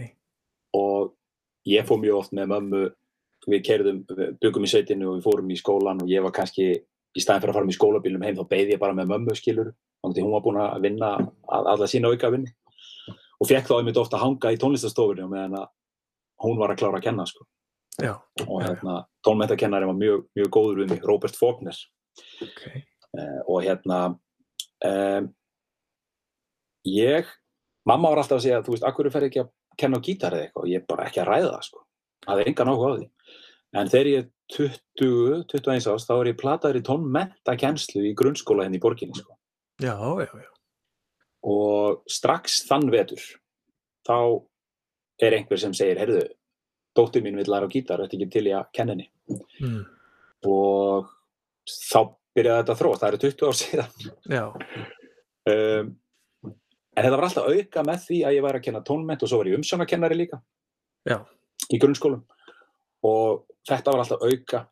og 0.76 1.12
ég 1.70 1.86
fór 1.86 2.02
mjög 2.02 2.22
oft 2.24 2.34
með 2.36 2.50
mömmu 2.54 2.82
við 3.48 3.62
kerðum, 3.66 4.00
byggum 4.40 4.66
í 4.66 4.70
sveitinu 4.70 5.10
og 5.10 5.18
við 5.18 5.26
fórum 5.26 5.52
í 5.52 5.58
skólan 5.58 6.02
og 6.04 6.10
ég 6.10 6.24
var 6.24 6.34
kannski 6.36 6.70
í 6.70 7.22
staðin 7.22 7.42
fyrir 7.42 7.54
að 7.54 7.58
fara 7.58 7.68
með 7.68 7.78
skólabílum 7.78 8.24
heim 8.26 8.38
þá 8.38 8.44
beði 8.50 8.74
ég 8.74 8.82
bara 8.82 8.96
með 8.96 9.10
mömmu 9.10 9.36
skilur 9.38 9.72
þannig 10.00 10.20
að 10.20 10.26
hún 10.26 10.34
var 10.34 10.44
búin 10.44 10.60
að 10.62 10.84
vinna 10.84 11.10
alla 11.48 11.88
sína 11.90 12.12
auka 12.12 12.30
vinni 12.32 12.52
og 13.40 13.48
fekk 13.48 13.70
þá 13.70 13.74
einmitt 13.78 14.00
ofta 14.00 14.18
að 14.18 14.26
hanga 14.26 14.52
í 14.52 14.60
tónlistastofunni 14.60 15.24
og 15.24 15.32
meðan 15.32 15.58
að 15.62 15.66
hún 16.44 16.60
var 16.60 16.72
að 16.72 16.80
klára 16.82 17.00
að 17.00 17.06
kenna 17.08 17.26
sko. 17.28 17.46
Já, 18.00 18.14
og 18.46 18.62
hérna, 18.64 19.02
tónmentakennari 19.26 19.88
var 19.88 19.96
mjög, 19.98 20.22
mjög 20.38 20.50
góður 20.54 20.78
við 20.80 20.94
mig, 20.94 21.02
Robert 21.04 21.36
Faulkner. 21.36 21.76
Ok. 22.44 22.62
uh, 23.18 23.40
og 23.44 23.64
hérna 23.66 23.98
um, 24.86 25.28
ég 26.88 27.28
mamma 27.88 28.12
var 28.12 28.22
alltaf 28.22 28.38
að 28.38 28.46
segja, 28.46 28.62
þú 28.64 28.76
veist, 28.76 28.86
akkur 28.88 29.10
fer 29.12 29.28
ekki 29.28 29.42
að 29.42 29.50
kenna 29.80 30.00
á 30.00 30.04
gítar 30.04 30.36
eða 30.36 30.48
eitthvað? 30.48 30.64
Og 30.64 30.72
ég 30.72 30.80
er 30.80 30.88
bara 30.88 31.08
ekki 31.08 31.22
að 31.22 31.30
ræða 31.30 31.52
það 31.54 31.66
sko, 31.68 31.84
er 32.28 32.50
engan 32.50 32.72
áhuga 32.72 32.92
á 32.92 32.96
því. 32.98 33.08
En 33.80 33.90
þegar 33.90 34.10
ég 34.10 34.24
er 34.24 34.28
20, 34.50 35.44
21 35.50 35.90
árs 35.92 36.06
þá 36.08 36.14
er 36.16 36.30
ég 36.32 36.40
plataður 36.40 36.80
í 36.80 36.86
tónmentakennslu 36.86 38.02
í 38.08 38.16
grunnskóla 38.18 38.66
henni 38.66 38.80
í 38.80 38.82
borginni 38.82 39.18
sko. 39.18 39.36
Já, 39.80 39.94
já, 39.96 40.28
já. 40.36 40.50
og 41.48 42.02
strax 42.10 42.58
þann 42.68 42.90
vetur 42.92 43.22
þá 44.04 44.16
er 45.24 45.36
einhver 45.38 45.60
sem 45.60 45.72
segir, 45.76 46.00
heyrðu 46.00 46.26
dóttir 46.96 47.24
mín 47.24 47.38
vill 47.38 47.48
læra 47.48 47.68
á 47.68 47.72
gítar, 47.72 48.02
þetta 48.02 48.18
ekki 48.18 48.28
til 48.34 48.44
í 48.50 48.54
að 48.56 48.68
kenna 48.76 48.96
henni? 48.96 49.08
Mm, 49.62 49.80
og 50.50 51.08
þá 51.70 52.00
byrjaði 52.36 52.62
þetta 52.62 52.74
að 52.74 52.80
þróast, 52.82 53.02
það 53.02 53.10
eru 53.10 53.22
20 53.24 53.48
ár 53.48 53.58
síðan. 53.60 53.90
Já, 54.36 54.44
um, 55.54 55.92
en 56.90 57.04
þetta 57.04 57.16
var 57.16 57.26
alltaf 57.28 57.50
auka 57.50 57.84
með 57.86 58.06
því 58.08 58.22
að 58.26 58.36
ég 58.36 58.46
væri 58.46 58.60
að 58.60 58.66
kenna 58.66 58.84
tónment 58.86 59.24
og 59.24 59.30
svo 59.30 59.40
var 59.40 59.50
ég 59.50 59.60
umsjónakennari 59.60 60.18
líka. 60.18 60.40
Já, 61.08 61.20
í 61.70 61.80
grunnskólum. 61.80 62.22
Og 63.06 63.44
þetta 63.68 63.94
var 63.94 64.04
alltaf 64.04 64.24
auka. 64.26 64.64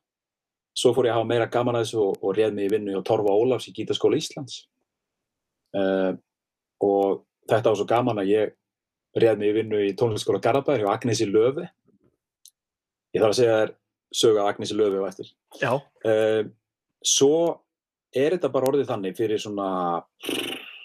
Svo 0.79 0.93
fór 0.95 1.09
ég 1.09 1.15
að 1.15 1.21
hafa 1.21 1.31
meira 1.33 1.49
gaman 1.51 1.79
að 1.79 1.87
þessu 1.87 2.03
og, 2.05 2.21
og 2.23 2.37
réð 2.37 2.55
mig 2.55 2.69
í 2.69 2.73
vinnu 2.75 2.95
hjá 2.95 3.03
Torfa 3.07 3.35
Ólafs 3.35 3.71
í 3.71 3.75
Gítaskóla 3.75 4.19
Íslands. 4.21 4.61
Um, 5.75 6.21
og 6.85 7.25
þetta 7.51 7.73
var 7.73 7.81
svo 7.81 7.89
gaman 7.89 8.23
að 8.23 8.31
ég 8.33 8.55
réð 9.19 9.41
mig 9.41 9.51
í 9.51 9.57
vinnu 9.57 9.83
í 9.89 9.95
tónlistaskóla 9.99 10.43
Garabæður 10.45 10.87
hjá 10.87 10.93
Agnesi 10.93 11.27
Löfi 11.29 11.67
ég 13.15 13.23
þarf 13.23 13.33
að 13.33 13.39
segja 13.41 13.59
þér 13.59 13.75
söga 14.21 14.45
af 14.45 14.51
Agnesi 14.53 14.77
Löfi 14.77 15.03
á 15.03 15.09
eftir. 15.09 15.33
Já, 15.61 15.73
um, 15.75 16.51
svo 17.05 17.35
er 18.15 18.37
þetta 18.37 18.53
bara 18.53 18.71
orðið 18.71 18.91
þannig 18.93 19.19
fyrir 19.19 19.43
svona 19.43 19.69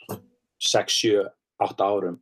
6, 0.10 0.97
7, 0.99 1.23
8 1.63 1.88
árum 1.88 2.19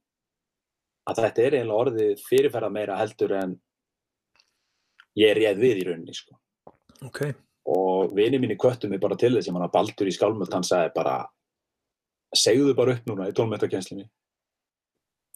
að 1.10 1.24
þetta 1.26 1.44
er 1.44 1.58
eiginlega 1.58 1.84
orðið 1.86 2.24
fyrirferða 2.28 2.72
meira 2.74 2.98
heldur 3.00 3.34
en 3.38 3.56
ég 5.20 5.32
er 5.32 5.40
réð 5.42 5.62
við 5.62 5.82
í 5.82 5.88
rauninni 5.90 6.16
sko. 6.16 6.38
ok. 7.08 7.22
og 7.72 8.16
vini 8.16 8.40
mínu 8.42 8.58
köttu 8.60 8.90
mig 8.90 9.02
bara 9.02 9.18
til 9.20 9.34
þess 9.36 9.52
manna 9.52 9.72
Baldur 9.72 10.08
í 10.08 10.16
Skálmöld 10.16 10.54
hann 10.54 10.66
sagði 10.66 10.94
bara 10.96 11.20
segðu 12.36 12.74
bara 12.76 12.96
upp 12.96 13.08
núna 13.10 13.30
í 13.30 13.36
tónmentakennslinni 13.36 14.08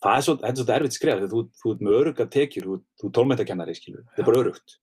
það 0.06 0.18
er 0.18 0.26
svo, 0.26 0.36
þetta 0.42 0.52
er 0.54 0.64
svo 0.64 0.76
erfitt 0.78 0.98
skref 0.98 1.20
þegar 1.20 1.32
þú, 1.34 1.44
þú 1.60 1.74
ert 1.74 1.86
með 1.86 2.00
öruga 2.00 2.28
tekjur 2.32 2.68
þú, 2.68 2.80
þú 3.02 3.12
tónmentakennari 3.18 3.78
skilur, 3.78 4.04
þetta 4.10 4.24
er 4.24 4.30
bara 4.30 4.42
örugt. 4.44 4.76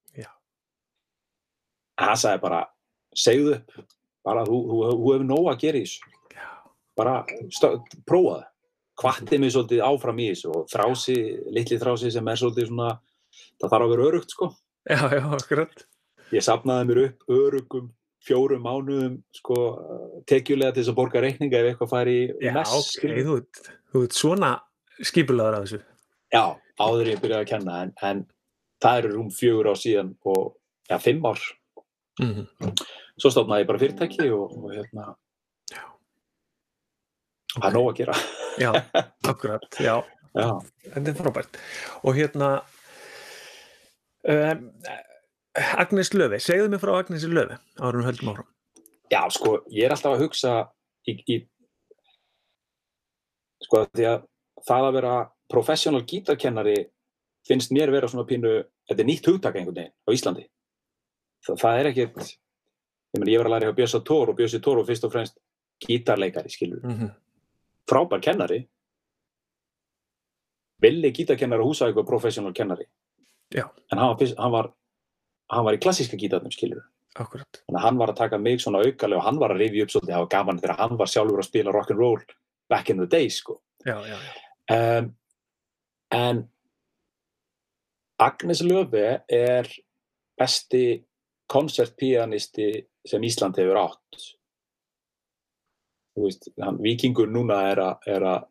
En 1.93 2.09
hann 2.09 2.19
sagði 2.19 2.43
bara 2.43 2.63
segðu 3.15 3.59
upp 3.59 3.85
bara 4.27 4.47
þú, 4.49 4.59
þú, 4.71 4.81
þú 4.89 5.13
hefur 5.13 5.29
nóg 5.29 5.51
að 5.53 5.61
gera 5.63 5.79
í 5.81 5.85
þessu. 5.85 6.11
Já, 6.33 6.49
bara 6.99 7.15
prófa 8.09 8.35
það. 8.39 8.49
Hvatti 9.03 9.39
mig 9.41 9.53
svolítið 9.55 9.85
áfram 9.87 10.21
í 10.23 10.29
þessu 10.31 10.51
og 10.53 10.67
þrási, 10.71 11.17
litli 11.55 11.79
þrási 11.81 12.11
sem 12.13 12.29
er 12.29 12.41
svolítið 12.41 12.69
svona 12.71 12.91
það 13.61 13.69
þarf 13.69 13.87
að 13.87 13.93
vera 13.95 14.09
örugt 14.11 14.35
sko 14.35 14.49
já, 14.91 14.99
já, 15.15 15.25
akkurat. 15.37 15.85
ég 16.33 16.43
sapnaði 16.47 16.89
mér 16.91 17.01
upp 17.07 17.27
örugum 17.37 17.91
fjórum 18.23 18.63
mánuðum 18.63 19.17
sko 19.35 19.57
tekjulega 20.31 20.73
til 20.77 20.83
þess 20.85 20.93
að 20.93 20.99
borga 21.01 21.23
reikninga 21.25 21.59
ef 21.59 21.71
eitthvað 21.73 21.91
færi 21.93 22.17
í 22.23 22.27
Já, 22.47 22.53
mess 22.57 22.75
ok, 22.77 22.91
skilurðu. 22.97 23.39
þú, 23.43 23.71
þú 23.93 24.03
ert 24.07 24.19
svona 24.19 24.51
skipulaður 25.03 25.57
af 25.59 25.65
þessu. 25.67 25.81
já, 26.33 26.45
áður 26.81 27.03
en 27.03 27.13
ég 27.13 27.23
byrjaði 27.25 27.43
að 27.47 27.51
kenna 27.51 27.81
en, 27.83 27.93
en 28.03 28.23
það 28.83 28.99
eru 29.03 29.13
rúm 29.17 29.31
fjögur 29.35 29.71
ár 29.73 29.81
síðan 29.83 30.15
og 30.25 30.55
já, 30.91 30.99
fimm 31.03 31.27
ár 31.27 31.43
Mm 32.21 32.45
svo 33.23 33.31
stofnaði 33.33 33.63
ég 33.63 33.69
bara 33.69 33.79
fyrirtæki 33.81 34.27
og, 34.35 34.53
og 34.57 34.73
hérna, 34.73 35.13
það 37.55 37.67
er 37.69 37.75
nóg 37.77 37.89
að 37.91 37.99
gera 38.01 38.15
Já, 38.61 38.71
akkurat, 39.31 39.65
já, 39.81 39.95
já, 40.37 40.49
þetta 40.93 41.13
er 41.13 41.17
frábært. 41.17 41.59
Og 42.05 42.17
hérna, 42.19 42.49
um, 44.29 44.69
Agnes 45.53 46.13
Löfi, 46.15 46.41
segðu 46.41 46.71
mig 46.73 46.83
frá 46.83 46.95
Agnes 46.99 47.25
Löfi, 47.29 47.59
árum 47.81 48.07
höldum 48.07 48.33
áfram. 48.33 48.49
já, 49.13 49.23
sko, 49.31 49.59
ég 49.71 49.87
er 49.87 49.95
alltaf 49.95 50.17
að 50.17 50.25
hugsa 50.25 50.53
í, 51.09 51.17
í 51.29 51.39
sko, 53.67 53.85
því 53.93 54.09
að 54.09 54.27
það 54.67 54.89
að 54.89 54.97
vera 54.99 55.15
professional 55.53 56.05
gítarkennari 56.09 56.77
finnst 57.47 57.75
mér 57.75 57.91
vera 57.93 58.09
svona 58.09 58.27
pínu 58.29 58.55
þetta 58.89 59.03
er 59.03 59.09
nýtt 59.09 59.29
hugtak 59.29 59.59
einhvern 59.59 59.81
veginn 59.81 59.97
á 60.07 60.11
Íslandi. 60.15 60.47
Það, 61.43 61.59
það 61.65 61.81
er 61.81 61.91
ekkert 61.91 62.23
ég, 62.23 63.19
meni, 63.19 63.35
ég 63.35 63.43
var 63.43 63.51
að 63.51 63.57
læra 63.57 63.71
hjá 63.71 63.79
Björsa 63.81 64.01
Tór 64.07 64.31
og 64.33 64.39
Björsi 64.39 64.63
Tór 64.63 64.81
og 64.81 64.89
fyrst 64.89 65.05
og 65.09 65.13
fremst 65.13 65.37
gítarleikari 65.83 66.53
skilur, 66.53 66.87
Mm 66.87 67.11
frábær 67.91 68.21
kennari. 68.23 68.61
Villi 70.83 71.11
gítarkennari 71.15 71.65
húsa 71.67 71.89
eitthvað 71.89 72.07
professional 72.07 72.55
kennari 72.55 72.87
Já. 73.53 73.67
en 73.93 73.99
hann 73.99 74.09
var, 74.09 74.17
fyrst- 74.21 74.39
hann 74.39 74.53
var 74.53 74.73
hann 75.53 75.65
var 75.67 75.77
í 75.77 75.81
klassíska 75.83 76.17
gítarnum 76.17 76.53
Akkurat, 77.21 77.59
þannig 77.67 77.77
að 77.77 77.85
hann 77.85 77.99
var 78.01 78.09
að 78.09 78.17
taka 78.23 78.39
mig 78.41 78.61
svona 78.63 78.81
aukalega 78.81 79.19
og 79.21 79.25
hann 79.27 79.39
var 79.39 79.53
að 79.53 79.59
rifja 79.61 79.85
upp 79.85 79.91
svolítið, 79.93 80.13
það 80.15 80.23
var 80.23 80.31
gaman 80.33 80.61
þegar 80.63 80.79
hann 80.79 80.97
var 80.97 81.11
sjálfur 81.13 81.43
að 81.43 81.49
spila 81.51 81.73
rock'n'roll 81.75 82.23
back 82.73 82.89
in 82.91 82.97
the 83.03 83.07
day 83.07 83.29
sko. 83.29 83.59
Já, 83.85 83.99
já, 84.09 84.17
já, 84.17 84.99
um, 84.99 85.11
en 86.11 86.41
Agnes 88.19 88.63
Löfi 88.63 89.21
er 89.29 89.69
besti 90.41 91.05
koncertpianisti 91.53 92.71
sem 93.05 93.23
Ísland 93.29 93.59
hefur 93.61 93.77
átt. 93.83 94.23
Þú 96.17 96.25
veist, 96.29 96.49
hann, 96.63 96.79
vikingur 96.81 97.29
núna 97.29 97.59
er 97.73 97.81
að 97.83 98.47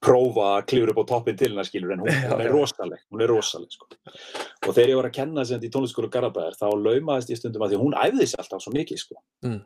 prófa 0.00 0.46
að 0.56 0.62
klifra 0.70 0.94
upp 0.94 1.02
á 1.04 1.10
toppin 1.10 1.36
til 1.36 1.50
hennar 1.50 1.66
skilur 1.68 1.92
en 1.92 2.02
hún, 2.04 2.08
hún 2.30 2.42
er 2.44 2.54
rosaleg, 2.54 3.02
hún 3.12 3.24
er 3.24 3.28
rosaleg 3.28 3.74
sko. 3.74 3.88
og 4.66 4.72
þegar 4.72 4.92
ég 4.92 4.98
var 5.00 5.08
að 5.10 5.16
kenna 5.18 5.44
sem 5.44 5.60
í 5.60 5.72
tónlistaskóla 5.72 6.12
Garabæðar 6.14 6.56
þá 6.56 6.66
laumaðist 6.72 7.32
ég 7.34 7.40
stundum 7.40 7.66
að 7.66 7.74
því 7.74 7.82
hún 7.82 7.98
æfði 8.00 8.28
sig 8.30 8.40
alltaf 8.40 8.64
svo 8.64 8.72
mikið 8.76 9.02
sko. 9.02 9.20
Mm. 9.44 9.60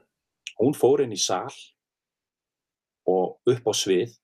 hún 0.59 0.75
fór 0.79 1.05
inn 1.05 1.15
í 1.15 1.21
sal 1.21 1.55
og 3.11 3.39
upp 3.51 3.71
á 3.71 3.73
svið 3.77 4.15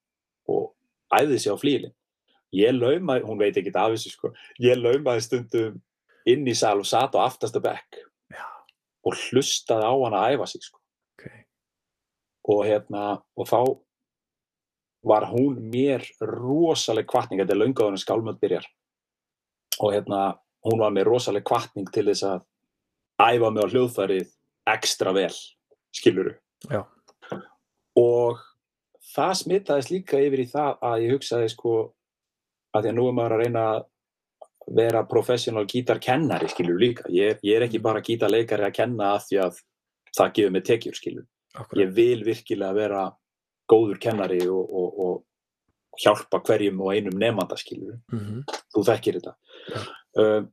og 0.51 0.73
æði 1.15 1.39
sig 1.39 1.53
á 1.53 1.59
flílinn. 1.61 1.95
Ég 2.55 2.75
laumaði, 2.75 3.23
hún 3.29 3.39
veit 3.39 3.59
ekki 3.59 3.71
af 3.75 3.93
þessu 3.95 4.11
sko, 4.11 4.33
ég 4.59 4.79
laumaði 4.79 5.23
stundum 5.27 5.79
inn 6.27 6.49
í 6.49 6.55
sal 6.57 6.81
og 6.81 6.89
sat 6.89 7.15
á 7.15 7.23
aftasta 7.23 7.63
bekk 7.63 8.01
Já, 8.33 8.47
og 9.07 9.15
hlustaði 9.29 9.87
á 9.87 9.95
hana 9.95 10.25
að 10.25 10.35
æfa 10.35 10.49
sig 10.51 10.65
sko. 10.67 10.81
ok. 11.15 11.29
og 12.51 12.65
hérna, 12.67 13.05
og 13.37 13.47
þá 13.47 13.61
var 15.07 15.29
hún 15.31 15.57
mér 15.73 16.05
rosaleg 16.21 17.09
kvartning, 17.09 17.41
þetta 17.41 17.57
er 17.57 17.63
löngaðunum 17.63 18.01
skálmöld 18.01 18.41
byrjar. 18.43 18.67
Og 19.81 19.95
hérna, 19.95 20.39
hún 20.67 20.81
var 20.83 20.93
mér 20.93 21.09
rosaleg 21.09 21.45
kvartning 21.47 21.89
til 21.93 22.07
þess 22.11 22.27
að 22.27 22.45
æfa 23.21 23.51
mig 23.53 23.65
á 23.65 23.73
hljóðfærið 23.73 24.29
ekstra 24.71 25.13
vel, 25.17 25.33
skiluru 25.97 26.35
Já, 26.71 26.85
og 27.99 28.41
það 29.15 29.33
smitaðist 29.41 29.93
líka 29.93 30.21
yfir 30.21 30.45
í 30.45 30.51
það 30.51 30.85
að 30.91 31.05
ég 31.05 31.15
hugsaði 31.17 31.49
sko 31.53 31.77
að 32.77 32.85
því 32.85 32.93
að 32.93 32.99
nú 32.99 33.07
er 33.09 33.17
maður 33.17 33.37
að 33.37 33.43
reyna 33.45 33.65
að 33.71 33.87
vera 34.77 35.03
professional 35.09 35.65
gítarkennari 35.67 36.51
skilur 36.53 36.79
líka, 36.79 37.09
ég, 37.11 37.41
ég 37.43 37.57
er 37.57 37.67
ekki 37.67 37.81
bara 37.83 38.05
gítarleikari 38.05 38.69
að 38.69 38.77
kenna 38.77 39.15
að 39.17 39.25
því 39.27 39.41
að 39.47 39.63
það 40.17 40.35
gefur 40.37 40.55
mig 40.55 40.67
tekjur 40.69 40.99
skilur, 40.99 41.27
akkurat. 41.55 41.81
ég 41.83 41.97
vil 41.97 42.21
virkilega 42.27 42.77
vera 42.77 43.07
góður 43.71 44.01
kennari 44.03 44.41
og, 44.51 44.77
og, 44.81 45.01
og 45.05 46.01
hjálpa 46.01 46.41
hverjum 46.47 46.81
og 46.85 46.95
einum 46.95 47.19
nefnda 47.19 47.59
skilur, 47.61 47.99
Mm 48.13 48.45
þú 48.71 48.85
þekkir 48.87 49.19
þetta. 49.19 49.35
Já. 49.75 49.81
um, 50.23 50.45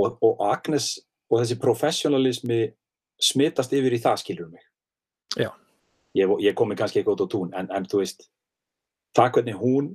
og, 0.00 0.18
og 0.26 0.40
Agnes 0.50 0.98
og 1.30 1.40
þessi 1.42 1.56
professionalismi 1.62 2.60
smitast 3.22 3.72
yfir 3.76 3.94
í 3.94 4.00
það 4.02 4.22
skilur 4.22 4.48
mig. 4.50 4.64
Já. 5.38 5.50
ég, 6.18 6.30
ég 6.42 6.54
komi 6.58 6.74
kannski 6.74 7.00
eitthvað 7.00 7.20
út 7.20 7.26
á 7.26 7.32
tún 7.32 7.52
en, 7.54 7.68
en 7.70 7.86
þú 7.86 8.02
veist 8.02 8.24
það 9.16 9.32
hvernig 9.36 9.58
hún 9.60 9.92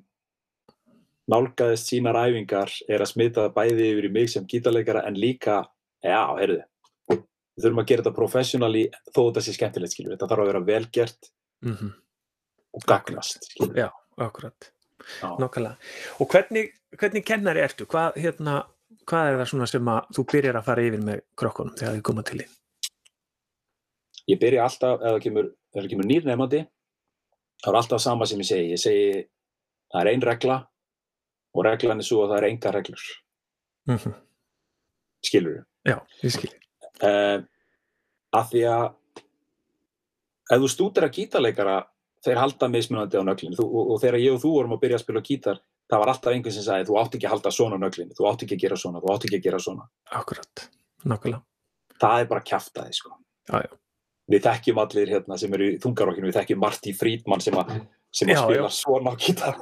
nálgaðist 1.32 1.90
sínar 1.90 2.20
æfingar 2.22 2.72
er 2.88 3.04
að 3.04 3.12
smita 3.12 3.50
bæði 3.54 3.90
yfir 3.92 4.08
í 4.10 4.14
mig 4.14 4.32
sem 4.32 4.46
gítarleikara 4.48 5.04
en 5.10 5.18
líka, 5.20 5.64
já, 6.04 6.22
heyrðu 6.38 6.62
við 7.56 7.64
þurfum 7.64 7.82
að 7.82 7.90
gera 7.90 8.04
þetta 8.04 8.20
professionally 8.20 8.84
þó 9.10 9.20
þetta 9.20 9.44
sé 9.44 9.56
skemmtilegt 9.56 9.96
skilur, 9.96 10.14
þetta 10.16 10.30
þarf 10.30 10.44
að 10.44 10.52
vera 10.52 10.64
velgert 10.70 11.30
-hmm. 11.64 11.92
og 12.74 12.82
gagnast 12.88 13.44
skilur. 13.44 13.76
Já, 13.78 13.90
akkurat. 14.18 14.72
Nákvæmlega. 15.22 15.78
Og 16.20 16.28
hvernig, 16.28 16.72
hvernig 17.00 17.26
kennari 17.26 17.60
ertu? 17.60 17.86
Hvað, 17.86 18.16
hérna, 18.16 18.66
hvað 19.06 19.28
er 19.32 19.38
það 19.40 19.50
svona 19.50 19.68
sem 19.68 19.88
að 19.88 20.08
þú 20.16 20.26
byrjar 20.32 20.56
að 20.56 20.66
fara 20.66 20.82
yfir 20.82 21.02
með 21.02 21.22
krokkunum 21.36 21.76
þegar 21.78 21.94
þið 21.96 22.02
koma 22.02 22.24
til 22.24 22.40
því? 22.40 22.48
ég 24.32 24.40
byrja 24.42 24.64
alltaf, 24.66 25.02
ef 25.02 25.16
það 25.16 25.22
kemur, 25.26 25.50
kemur 25.92 26.08
nýr 26.10 26.26
nefnandi 26.26 26.64
þá 27.62 27.68
er 27.70 27.80
alltaf 27.80 28.02
sama 28.02 28.28
sem 28.30 28.42
ég 28.42 28.50
segi 28.50 28.72
ég 28.74 28.82
segi, 28.82 29.26
það 29.94 30.02
er 30.02 30.12
ein 30.12 30.26
regla 30.26 30.58
og 31.56 31.66
reglan 31.68 32.02
er 32.02 32.08
svo 32.08 32.24
að 32.24 32.34
það 32.34 32.38
er 32.42 32.50
enga 32.50 32.72
reglur 32.72 33.06
Mm 33.86 33.98
-hmm. 33.98 34.14
skilur 35.22 35.66
Já, 35.86 36.02
ég 36.24 36.32
skil. 36.34 36.50
uh, 37.04 37.44
af 38.34 38.50
því 38.50 38.62
að 38.66 38.96
ef 40.52 40.62
þú 40.62 40.70
stútir 40.72 41.08
að 41.08 41.16
gítarleikara 41.20 41.78
þeir 42.26 42.42
halda 42.42 42.70
mismunandi 42.72 43.22
á 43.22 43.24
nöglinu 43.26 43.58
þú, 43.58 43.66
og, 43.66 43.94
og 43.94 44.02
þegar 44.04 44.20
ég 44.22 44.36
og 44.36 44.42
þú 44.44 44.52
vorum 44.56 44.76
að 44.76 44.84
byrja 44.84 45.00
að 45.00 45.04
spila 45.06 45.24
gítar 45.26 45.62
það 45.86 46.02
var 46.02 46.12
alltaf 46.14 46.34
einhvern 46.34 46.56
sem 46.56 46.66
sagði 46.66 46.88
þú 46.90 47.00
átt 47.02 47.18
ekki 47.18 47.28
að 47.28 47.34
halda 47.36 47.54
svona 47.54 47.80
nöglinu, 47.82 48.16
þú 48.18 48.28
átt 48.30 48.46
ekki 48.46 48.58
að 48.58 48.64
gera 48.66 48.80
svona, 48.82 49.02
þú 49.04 49.14
átt 49.14 49.28
ekki 49.28 49.40
að 49.40 49.48
gera 49.48 49.62
svona 49.62 49.88
Akkurat. 50.20 50.68
Nákvæmlega. 51.06 51.42
það 52.02 52.22
er 52.22 52.30
bara 52.32 52.46
kjaftaði 52.50 52.98
sko. 52.98 53.18
Já, 53.46 53.58
já. 53.62 53.72
við 54.34 54.46
þekkjum 54.48 54.82
allir 54.82 55.12
hérna, 55.14 55.38
sem 55.38 55.58
eru 55.58 55.68
í 55.70 55.76
þungarokkinu, 55.84 56.32
við 56.32 56.40
þekkjum 56.40 56.64
Marty 56.64 56.94
Friedman 56.98 57.44
sem, 57.46 57.58
a, 57.58 57.80
sem 58.10 58.32
að 58.32 58.40
Já, 58.40 58.44
spila 58.48 58.72
svona 58.74 59.14
á 59.14 59.16
gítar 59.22 59.60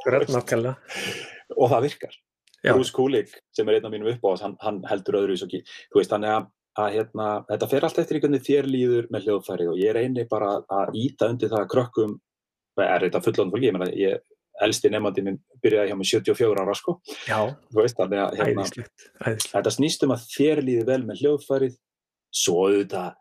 og 1.58 1.74
það 1.74 1.90
virkar. 1.90 2.20
Bruce 2.64 2.96
Kulick 2.96 3.34
sem 3.52 3.68
er 3.68 3.76
einn 3.78 3.88
af 3.90 3.92
mínum 3.92 4.14
uppáðas 4.14 4.46
hann, 4.46 4.56
hann 4.64 4.80
heldur 4.88 5.20
öðru 5.20 5.36
í 5.36 5.40
svo 5.42 5.50
þannig 6.08 6.38
að, 6.80 6.92
hérna, 6.98 7.28
þetta 7.50 7.68
fer 7.70 7.86
allt 7.88 8.00
eftir 8.02 8.18
í 8.18 8.22
hvernig 8.24 8.44
þér 8.46 8.68
líður 8.70 9.08
með 9.14 9.28
hljóðfærið 9.28 9.72
og 9.74 9.82
ég 9.82 9.94
reyni 9.98 10.24
bara 10.30 10.54
að 10.74 10.96
íta 10.98 11.30
undir 11.30 11.52
það 11.52 11.62
að 11.66 11.72
krökkum 11.74 12.16
er 12.82 13.04
þetta 13.06 13.22
fullan 13.22 13.52
fólki, 13.54 13.68
ég 13.70 13.76
meina 13.78 13.90
ég 13.94 14.24
elsti 14.64 14.90
nefnandi 14.94 15.24
minn 15.26 15.38
byrjaði 15.64 15.90
hjá 15.92 15.98
mig 15.98 16.10
74 16.10 16.62
ára 16.64 16.74
sko, 16.78 16.96
Já, 17.28 17.40
þú 17.74 17.80
veist 17.82 17.98
þannig 17.98 18.22
að 18.22 18.36
hérna, 18.40 18.64
æðislegt. 18.66 19.06
Æðislegt. 19.22 19.52
þetta 19.54 19.74
snýst 19.78 20.06
um 20.08 20.14
að 20.16 20.26
þér 20.34 20.62
líður 20.68 20.90
vel 20.92 21.00
með 21.10 21.22
hljóðfærið 21.24 21.78
svo 22.34 22.58
auðvitað 22.68 23.12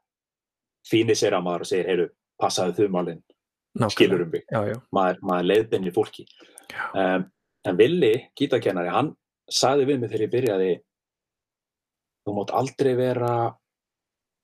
fínir 0.88 1.18
sér 1.18 1.36
að 1.38 1.44
maður 1.46 1.64
og 1.66 1.70
segir, 1.70 1.88
heyru, 1.92 2.06
passaðu 2.40 2.74
þumalinn 2.80 3.20
Nákvæmlega. 3.72 3.94
skilur 3.96 4.24
um 4.26 4.30
mig, 4.32 4.44
Já, 4.52 4.60
já. 4.72 4.76
maður, 4.92 5.20
maður 5.30 5.48
leiðbennir 5.52 5.94
fólki 5.96 6.24
Já. 6.72 6.84
um, 6.92 7.26
en 7.68 7.76
Willi, 7.78 8.12
gítarkennari, 8.36 8.92
hann 8.92 9.12
sagði 9.52 9.86
við 9.88 10.00
mig 10.02 10.10
þegar 10.12 10.24
ég 10.26 10.32
byrjaði 10.36 10.70
þú 12.26 12.34
mátt 12.38 12.52
aldrei 12.54 12.94
vera 12.98 13.32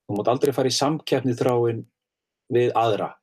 þú 0.08 0.16
mátt 0.18 0.28
aldrei 0.32 0.52
fara 0.56 0.70
í 0.70 0.74
samkeppni 0.78 1.34
þráin 1.38 1.84
við 2.52 2.72
aðra 2.74 3.14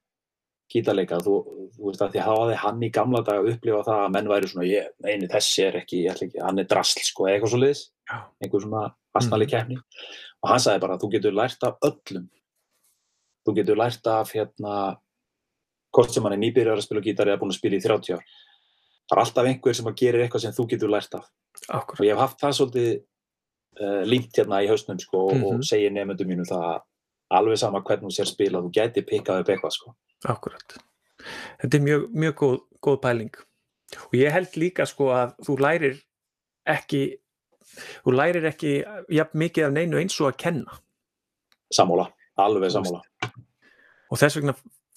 gítarleika, 0.71 1.19
þú, 1.21 1.33
þú 1.77 1.89
veist 1.91 2.01
að 2.01 2.11
því 2.15 2.19
að 2.21 2.27
hafaði 2.29 2.55
hann 2.63 2.83
í 2.83 2.89
gamla 2.93 3.19
dag 3.21 3.37
að 3.41 3.49
upplifa 3.53 3.83
það 3.85 3.99
að 4.05 4.13
menn 4.15 4.29
væri 4.31 4.47
svona, 4.49 4.65
ég, 4.65 4.87
einu 5.05 5.27
þessi 5.29 5.61
er 5.67 5.75
ekki, 5.81 5.99
ekki 6.09 6.41
hann 6.41 6.59
er 6.59 6.65
drasl, 6.71 7.03
sko, 7.05 7.27
eitthvað 7.29 7.51
svo 7.53 7.59
liðs 7.61 7.83
einhver 8.41 8.63
svona 8.65 8.81
astnali 9.15 9.45
Mhm. 9.45 9.51
keppni. 9.51 9.77
Og 10.43 10.49
hann 10.49 10.59
sagði 10.59 10.81
bara, 10.81 10.97
þú 10.97 11.11
getur 11.13 11.33
lært 11.37 11.63
af 11.63 11.77
öllum. 11.85 12.25
Þú 13.47 13.53
getur 13.55 13.77
lært 13.77 14.07
af 14.07 14.31
hérna 14.33 14.97
hvort 15.93 16.11
sem 16.11 16.23
hann 16.23 16.33
er 16.33 16.37
nýbyrjar 16.41 16.77
að 16.77 16.83
spila 16.83 17.01
gítar 17.01 17.27
eða 17.29 17.39
búin 17.39 17.53
að 17.53 17.59
spila 17.61 17.77
í 17.77 17.81
30 17.85 18.13
ár. 18.17 18.23
Það 19.05 19.15
er 19.17 19.21
alltaf 19.23 19.45
einhver 19.45 19.75
sem 19.75 19.85
að 19.85 19.95
gerir 20.01 20.21
eitthvað 20.25 20.41
sem 20.41 20.51
þú 20.57 20.67
getur 20.69 20.89
lært 20.89 21.13
af. 21.15 21.29
Og 21.69 21.75
Akkurat. 21.77 22.01
ég 22.05 22.09
hef 22.13 22.19
haft 22.25 22.39
það 22.41 22.57
svolítið 22.57 23.03
uh, 23.81 24.03
límt 24.05 24.31
hérna 24.37 24.61
í 24.63 24.67
hausnum 24.69 24.99
sko, 24.99 25.27
og, 25.29 25.35
Mhm. 25.35 25.43
og 25.45 25.63
segir 25.63 25.91
nefndum 25.91 26.27
mínum 26.27 26.45
það 26.47 26.63
að 26.75 26.81
alveg 27.31 27.57
sama 27.57 27.81
hvernig 27.81 28.07
þú 28.09 28.15
sér 28.19 28.27
spila 28.27 28.61
þú 28.61 28.71
geti 28.71 29.01
pikkað 29.01 29.39
upp 29.41 29.47
eitthvað 29.49 29.71
sko. 29.71 29.95
Akkurat. 30.25 30.77
Þetta 31.61 31.75
er 31.75 31.81
mjög, 31.81 32.07
mjög 32.13 32.35
góð, 32.35 32.59
góð 32.81 33.01
pæling. 33.01 33.35
Og 34.05 34.11
ég 34.13 34.31
held 34.31 34.47
líka 34.55 34.85
sko 34.87 35.05
að 35.13 35.35
þú 35.45 35.57
lærir 35.59 36.01
ekki, 36.67 37.17
þú 38.05 38.11
lærir 38.15 38.45
ekki 38.51 38.83
jafn 39.09 39.37
mikið 39.39 39.65
af 39.67 39.71
neinu 39.73 39.97
eins 39.99 40.19
og 40.21 40.33
að 40.33 40.37
kenna. 40.37 40.79
sammála, 41.73 42.11
alveg 42.37 42.69
sammála 42.71 43.01
Og 44.11 44.17
þess 44.19 44.35
vegna 44.37 44.53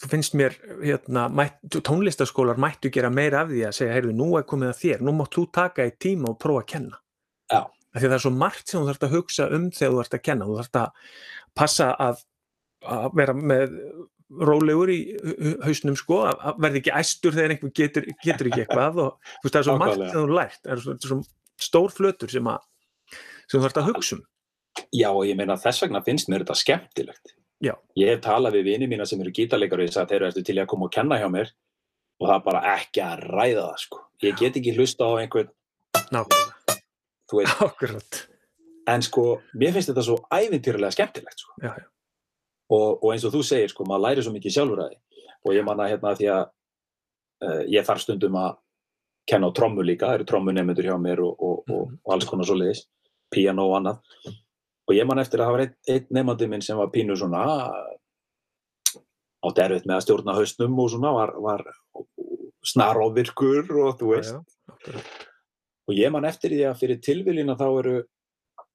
finnst 0.09 0.35
mér, 0.35 0.53
hérna, 0.85 1.29
mætt, 1.33 1.59
tónlistaskólar 1.83 2.57
mættu 2.61 2.91
gera 2.93 3.09
meira 3.11 3.41
af 3.41 3.49
því 3.49 3.63
að 3.67 3.73
segja, 3.75 3.95
heyrðu, 3.97 4.13
nú 4.15 4.37
er 4.39 4.43
komið 4.45 4.69
að 4.69 4.81
þér, 4.83 5.01
nú 5.01 5.13
mátt 5.17 5.33
þú 5.35 5.47
taka 5.51 5.87
í 5.89 5.93
tíma 5.99 6.29
og 6.29 6.39
prófa 6.39 6.61
að 6.63 6.67
kenna. 6.67 6.99
Já. 7.51 7.65
Því 7.99 8.09
að 8.09 8.13
það 8.13 8.19
er 8.19 8.25
svo 8.27 8.35
margt 8.35 8.71
sem 8.71 8.81
þú 8.81 8.91
þarfst 8.91 9.07
að 9.09 9.17
hugsa 9.17 9.49
um 9.57 9.67
þegar 9.75 9.95
þú 9.95 10.03
ert 10.05 10.17
að 10.19 10.25
kenna. 10.29 10.49
Þú 10.49 10.59
þarfst 10.61 10.79
að 10.81 11.11
passa 11.59 11.91
að, 12.07 12.23
að 12.87 13.09
vera 13.19 13.35
með 13.39 13.77
rólegur 14.29 14.93
í 14.93 14.99
hausnum 15.65 15.97
sko, 15.97 16.21
að 16.29 16.59
verði 16.61 16.83
ekki 16.83 16.95
æstur 16.99 17.37
þegar 17.37 17.55
einhver 17.55 17.73
getur, 17.77 18.09
getur 18.25 18.51
ekki 18.51 18.65
eitthvað 18.65 18.99
og 19.05 19.13
þú 19.25 19.47
veist, 19.47 19.55
það 19.55 19.61
er 19.61 19.69
svo 19.69 19.77
margt 19.81 20.03
sem 20.03 20.19
þú 20.19 20.35
lært, 20.37 20.59
það 20.65 20.75
er 20.75 20.83
svo, 20.85 20.97
svo 21.07 21.19
stór 21.69 21.95
flötur 21.95 22.33
sem, 22.33 22.51
að, 22.53 22.67
sem 23.47 23.57
þú 23.57 23.63
þarfst 23.65 23.81
að 23.81 23.89
hugsa 23.89 24.19
um. 24.19 24.25
já 24.93 25.09
og 25.09 25.23
ég 25.27 25.39
meina 25.39 25.57
þess 25.61 25.87
vegna 25.87 26.05
finnst 26.05 26.29
mér 26.29 26.45
þetta 26.45 26.59
skemmtilegt 26.61 27.35
Já. 27.59 27.73
ég 27.99 28.13
hef 28.13 28.21
talað 28.23 28.61
við 28.61 28.69
vini 28.69 28.87
mína 28.87 29.07
sem 29.09 29.19
eru 29.19 29.33
gítarleikar 29.35 29.81
og 29.81 29.89
ég 29.89 29.95
sagði 29.95 30.15
þeir 30.15 30.27
eru 30.29 30.43
til 30.47 30.59
að 30.61 30.69
koma 30.71 30.87
og 30.87 30.93
kenna 30.95 31.19
hjá 31.19 31.27
mér 31.33 31.49
og 32.21 32.29
það 32.29 32.37
er 32.37 32.45
bara 32.45 32.61
ekki 32.77 33.03
að 33.03 33.25
ræða 33.25 33.65
það 33.65 33.81
sko. 33.83 34.03
ég 34.23 34.39
get 34.39 34.61
ekki 34.61 34.77
hlusta 34.77 35.09
á 35.09 35.13
einhvern 35.25 35.51
Nákvæmlega, 36.15 36.58
þú 37.31 37.41
veist, 37.43 37.63
akkurat. 37.69 38.21
en 38.89 39.03
sko 39.05 39.25
mér 39.55 39.75
finnst 39.77 39.91
þetta 39.93 40.05
svo 40.07 40.17
ævintýrlega 40.33 40.91
skemmtilegt 40.97 41.43
sko. 41.45 41.53
Já, 41.63 41.73
já, 41.77 41.87
og, 42.71 43.03
og 43.05 43.11
eins 43.13 43.25
og 43.29 43.35
þú 43.35 43.43
segir, 43.45 43.69
sko, 43.73 43.85
maður 43.89 44.05
læri 44.07 44.25
svo 44.25 44.33
mikið 44.37 44.55
sjálfur 44.57 44.85
að 44.87 44.95
því 44.95 45.27
og 45.49 45.55
ég 45.55 45.65
manna 45.67 45.87
hérna 45.89 46.15
því 46.19 46.27
að 46.35 46.45
uh, 47.45 47.63
ég 47.71 47.87
þarf 47.87 48.03
stundum 48.03 48.35
að 48.41 48.57
kenna 49.29 49.49
á 49.53 49.57
trommu 49.57 49.85
líka, 49.85 50.09
það 50.09 50.15
eru 50.19 50.27
trommunemendur 50.31 50.87
hjá 50.89 50.97
mér 51.01 51.21
og, 51.25 51.35
og, 51.39 51.59
og, 51.69 51.83
Mhm. 51.89 51.99
og 52.05 52.13
alls 52.15 52.25
konar 52.29 52.49
svo 52.49 52.57
leiðis 52.57 52.87
píano 53.35 53.69
og 53.69 53.77
annað 53.77 53.99
og 54.89 54.95
ég 54.97 55.05
man 55.07 55.21
eftir 55.21 55.41
að 55.43 55.47
það 55.47 55.53
var 55.53 55.63
einn 55.67 55.75
ein 55.93 56.07
nefandi 56.17 56.49
minn 56.49 56.63
sem 56.65 56.77
var 56.81 56.89
pínu 56.89 57.17
svona 57.21 57.43
átti 59.45 59.63
erfitt 59.63 59.85
með 59.87 59.99
að 59.99 60.05
stjórna 60.07 60.35
hausnum 60.35 60.79
og 60.81 60.89
svona 60.91 61.13
var, 61.15 61.35
var 61.45 61.63
snaróvirkur 62.67 63.69
og 63.85 63.99
þú 64.01 64.09
veist 64.17 64.35
já. 64.35 65.03
Og 65.89 65.97
ég 65.97 66.13
man 66.13 66.27
eftir 66.29 66.53
því 66.53 66.65
að 66.69 66.81
fyrir 66.83 67.01
tilviljina 67.05 67.57
þá 67.59 67.67
eru 67.69 67.97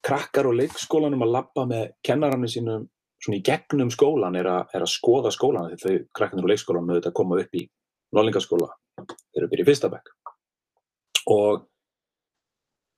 krakkar 0.04 0.50
og 0.50 0.58
leikskólanum 0.60 1.24
að 1.26 1.34
labba 1.38 1.66
með 1.70 1.84
kennarannu 2.06 2.50
sínum 2.52 2.88
svona 3.24 3.40
í 3.40 3.44
gegnum 3.46 3.92
skólan 3.94 4.36
er 4.36 4.50
að, 4.52 4.74
er 4.76 4.84
að 4.84 4.92
skoða 4.92 5.32
skólan 5.32 5.70
því 5.72 5.80
þau 5.84 6.08
krakkarnir 6.18 6.48
og 6.48 6.52
leikskólanum 6.52 6.92
auðvitað 6.92 7.16
koma 7.20 7.40
upp 7.40 7.60
í 7.60 7.68
Norlingaskóla 8.14 8.72
þeir 8.98 9.40
eru 9.40 9.48
að 9.48 9.54
byrja 9.54 9.64
í 9.64 9.70
fyrsta 9.70 9.92
bekk. 9.94 10.12
Og 11.34 11.64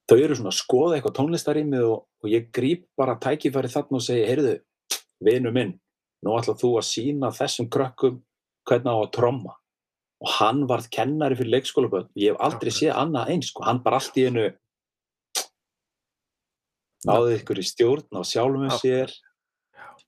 þau 0.10 0.18
eru 0.18 0.38
svona 0.38 0.54
að 0.54 0.60
skoða 0.60 0.98
eitthvað 0.98 1.18
tónlistarými 1.20 1.84
og, 1.86 2.08
og 2.24 2.32
ég 2.32 2.50
gríp 2.56 2.88
bara 2.98 3.20
tækifæri 3.22 3.72
þarna 3.72 4.00
og 4.00 4.06
segi, 4.06 4.26
heyrðu, 4.30 4.56
vinu 5.26 5.54
minn 5.54 5.76
nú 6.26 6.34
ætlað 6.40 6.62
þú 6.64 6.72
að 6.80 6.88
sína 6.90 7.32
þessum 7.36 7.70
krökkum 7.72 8.20
hvernig 8.66 8.98
á 8.98 8.98
að 8.98 9.14
tromma 9.14 9.56
og 10.26 10.32
hann 10.40 10.64
varð 10.70 10.88
kennari 10.90 11.36
fyrir 11.38 11.52
leikskólaböld 11.54 12.08
ég 12.18 12.32
hef 12.34 12.40
aldrei 12.42 12.72
Akkurat. 12.72 12.80
séð 12.82 12.96
annað 13.04 13.30
eins 13.36 13.50
sko. 13.52 13.64
hann 13.68 13.82
bara 13.86 14.00
allt 14.02 14.18
í 14.18 14.26
einu 14.26 14.46
náði 17.06 17.36
ykkur 17.40 17.62
í 17.62 17.66
stjórn 17.70 18.18
á 18.18 18.22
sjálfum 18.26 18.66
Akkurat. 18.66 18.82
sér. 18.82 19.14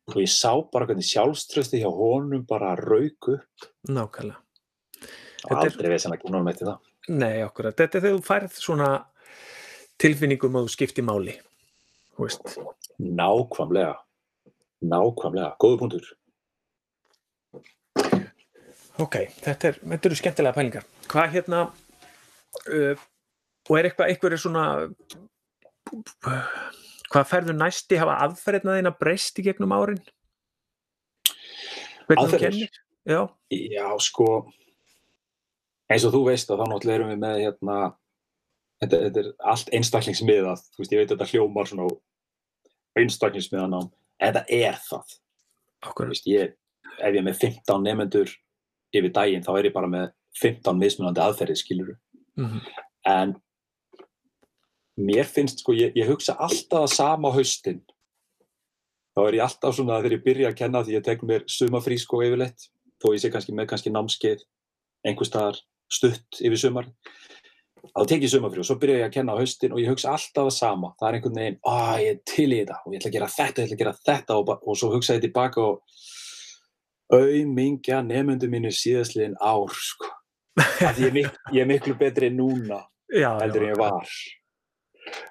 Og 0.07 0.15
ég 0.23 0.31
sá 0.31 0.51
bara 0.71 0.85
hvernig 0.87 1.03
sjálfströsti 1.05 1.81
hjá 1.83 1.89
honum 1.93 2.45
bara 2.47 2.75
rauk 2.79 3.27
upp. 3.27 3.67
Nákvæmlega. 3.87 4.37
Þetta 5.43 5.65
er- 5.65 5.71
aldrei 5.71 5.89
veist 5.91 6.05
hann 6.07 6.17
kemur 6.17 6.37
honum 6.39 6.47
eftir 6.47 6.67
það. 6.67 6.79
Nei, 7.09 7.43
okkur, 7.43 7.71
þetta 7.75 7.95
er 7.95 8.01
þegar 8.01 8.17
þú 8.17 8.23
færð 8.25 8.51
svona 8.57 9.05
tilfinningum 9.99 10.55
að 10.57 10.65
þú 10.65 10.71
skipti 10.75 11.03
máli. 11.03 11.35
Nákvæmlega. 12.99 13.95
Nákvæmlega, 14.83 15.57
góðu 15.59 15.79
punktur 15.79 16.05
ok, 19.03 19.15
þetta, 19.43 19.71
er, 19.71 19.79
þetta 19.93 20.09
eru 20.09 20.17
skemmtilega 20.19 20.57
pælingar. 20.57 20.87
Hvað 21.11 21.33
hérna 21.35 21.61
uh, 21.67 23.05
og 23.67 23.79
er 23.79 23.89
eitthvað, 23.89 24.11
eitthvað 24.11 24.35
er 24.35 24.41
svona 24.41 24.65
hvað 27.11 27.29
ferðu 27.29 27.55
næsti 27.55 27.99
hafa 28.01 28.17
aðferðina 28.25 28.77
þína 28.79 28.93
breyst 28.99 29.39
í 29.39 29.45
gegnum 29.47 29.75
árin? 29.75 30.01
Aðferðir? 32.07 32.71
já, 33.07 33.21
Já, 33.51 33.87
sko 34.03 34.27
eins 35.91 36.05
og 36.07 36.13
þú 36.15 36.25
veist 36.27 36.51
að 36.51 36.61
þá 36.61 36.65
náttúrulega 36.67 36.99
erum 36.99 37.13
við 37.13 37.21
með 37.23 37.39
hérna 37.45 37.77
þetta, 38.81 38.99
þetta 39.05 39.21
er 39.21 39.29
allt 39.53 39.71
einstaklingsmiðað. 39.77 40.65
Þú 40.73 40.83
veist, 40.83 40.93
ég 40.93 41.01
veit 41.01 41.11
að 41.11 41.15
þetta 41.15 41.29
hljómar 41.31 41.69
svona 41.69 41.87
einstaklingsmiðan 42.97 43.77
á 43.77 43.81
en 43.81 44.33
þetta 44.33 44.43
er 44.57 44.81
það, 44.87 45.15
okkur 45.85 46.07
þú 46.07 46.15
veist, 46.15 46.29
ég 46.31 46.55
ef 46.97 47.13
ég 47.13 47.19
er 47.21 47.25
með 47.25 47.41
15 47.43 47.83
nefendur 47.85 48.31
yfir 48.95 49.11
daginn, 49.13 49.43
þá 49.43 49.53
er 49.57 49.69
ég 49.69 49.75
bara 49.75 49.89
með 49.91 50.11
15 50.37 50.77
mismunandi 50.79 51.23
aðferðir, 51.23 51.59
skilur 51.59 51.95
mm 52.37 52.61
en 53.07 53.35
mér 54.97 55.29
finnst, 55.29 55.61
sko, 55.63 55.75
ég, 55.77 55.93
ég 55.97 56.09
hugsa 56.09 56.35
alltaf 56.43 56.89
sama 56.93 57.31
haustin. 57.35 57.83
Þá 59.15 59.21
er 59.27 59.39
ég 59.39 59.45
alltaf 59.45 59.77
svona 59.77 60.01
þegar 60.01 60.17
ég 60.17 60.25
byrja 60.25 60.51
að 60.51 60.59
kenna 60.59 60.83
því 60.85 60.97
ég 60.97 61.05
tek 61.05 61.23
mér 61.25 61.45
sumafrí 61.49 61.97
sko 62.01 62.21
yfirleitt 62.25 62.67
þó 63.01 63.11
ég 63.13 63.21
sé 63.21 63.31
kannski 63.33 63.53
með 63.53 63.71
kannski 63.71 63.93
námskeið 63.93 64.43
einhvers 65.05 65.29
staðar 65.31 65.57
stutt 65.93 66.39
yfir 66.41 66.59
sumar 66.61 66.87
þá 67.93 67.99
tek 68.09 68.25
ég 68.25 68.31
sumafrí 68.33 68.61
og 68.61 68.67
svo 68.67 68.77
byrja 68.81 68.99
ég 69.03 69.07
að 69.07 69.15
kenna 69.15 69.37
á 69.37 69.39
haustin 69.41 69.73
og 69.73 69.81
ég 69.81 69.89
hugsa 69.89 70.13
alltaf 70.13 70.51
sama. 70.53 70.93
Það 70.99 71.09
er 71.09 71.17
einhvern 71.17 71.41
veginn, 71.41 71.59
að 71.73 72.03
ég 72.03 72.13
er 72.13 72.21
til 72.33 72.49
í 72.49 72.59
þetta 72.59 72.79
og 72.83 72.93
ég 72.93 73.01
ætla 73.01 73.09
að 73.09 73.17
gera 73.17 73.31
þetta, 73.37 73.63
ég 73.63 73.67
ætla 73.67 73.77
að 73.77 73.83
gera 73.83 73.97
þetta 74.11 74.37
og, 74.37 74.53
og 74.57 74.79
svo 74.81 74.91
hugsa 74.93 75.17
ég 75.17 75.25
tilbaka 75.25 75.65
og 75.65 76.05
auðmingja 77.13 78.01
nefnendur 78.05 78.51
mínir 78.51 78.75
síðastliðin 78.75 79.37
ár 79.39 79.73
sko. 79.73 80.09
Ég, 80.57 81.03
er 81.07 81.13
mik 81.13 81.35
ég 81.53 81.61
er 81.61 81.69
miklu 81.69 81.93
betri 81.99 82.31
núna 82.33 82.81
já, 83.23 83.29
heldur 83.41 83.67
en 83.67 83.73
ég 83.73 83.79
var. 83.79 84.15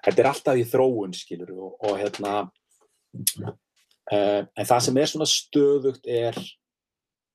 Þetta 0.04 0.22
er 0.22 0.28
alltaf 0.30 0.60
í 0.60 0.66
þróun 0.68 1.16
skilur 1.16 1.50
og, 1.56 1.72
og 1.84 1.98
hérna 2.00 2.36
uh, 2.46 4.42
en 4.46 4.68
það 4.68 4.84
sem 4.86 5.00
er 5.02 5.10
svona 5.10 5.28
stöðugt 5.28 6.06
er 6.08 6.38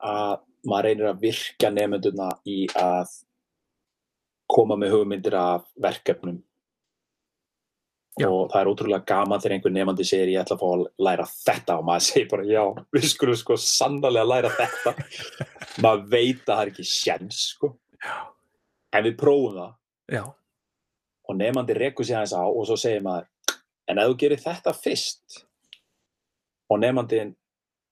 að 0.01 0.39
maður 0.65 0.87
reynir 0.87 1.09
að 1.09 1.21
virka 1.25 1.69
nefnduna 1.73 2.29
í 2.49 2.63
að 2.77 3.11
koma 4.51 4.77
með 4.79 4.95
hugmyndir 4.95 5.35
af 5.37 5.67
verkefnum 5.81 6.41
Já. 8.19 8.27
og 8.27 8.49
það 8.51 8.59
er 8.59 8.69
ótrúlega 8.71 9.07
gaman 9.07 9.39
þegar 9.39 9.55
einhver 9.55 9.71
nefandi 9.71 10.05
segir 10.05 10.33
ég 10.33 10.41
ætla 10.41 10.57
að 10.57 10.61
fá 10.61 10.67
að 10.75 10.83
læra 11.07 11.27
þetta. 11.31 11.77
Og 11.79 11.85
maður 11.87 12.05
segir 12.09 12.27
bara 12.33 12.49
já, 12.49 12.63
við 12.91 13.07
skulum 13.13 13.39
sko 13.39 13.57
sannlega 13.61 14.27
læra 14.27 14.51
þetta. 14.57 14.95
Maður 15.83 16.03
veit 16.11 16.43
að 16.43 16.51
það 16.51 16.61
er 16.65 16.71
ekki 16.73 16.85
sjens 16.89 17.39
sko. 17.53 17.71
En 18.91 19.05
við 19.07 19.15
prófum 19.21 19.55
það. 19.55 19.73
Já, 20.11 20.25
og 21.31 21.37
nefandi 21.39 21.77
rekur 21.77 22.05
sig 22.05 22.17
aðeins 22.17 22.35
á 22.35 22.43
og 22.43 22.65
svo 22.67 22.77
segir 22.79 23.03
maður 23.05 23.29
en 23.89 24.01
ef 24.01 24.11
þú 24.11 24.19
gerir 24.23 24.43
þetta 24.43 24.75
fyrst 24.75 25.41
og 26.71 26.81
nefandin 26.83 27.33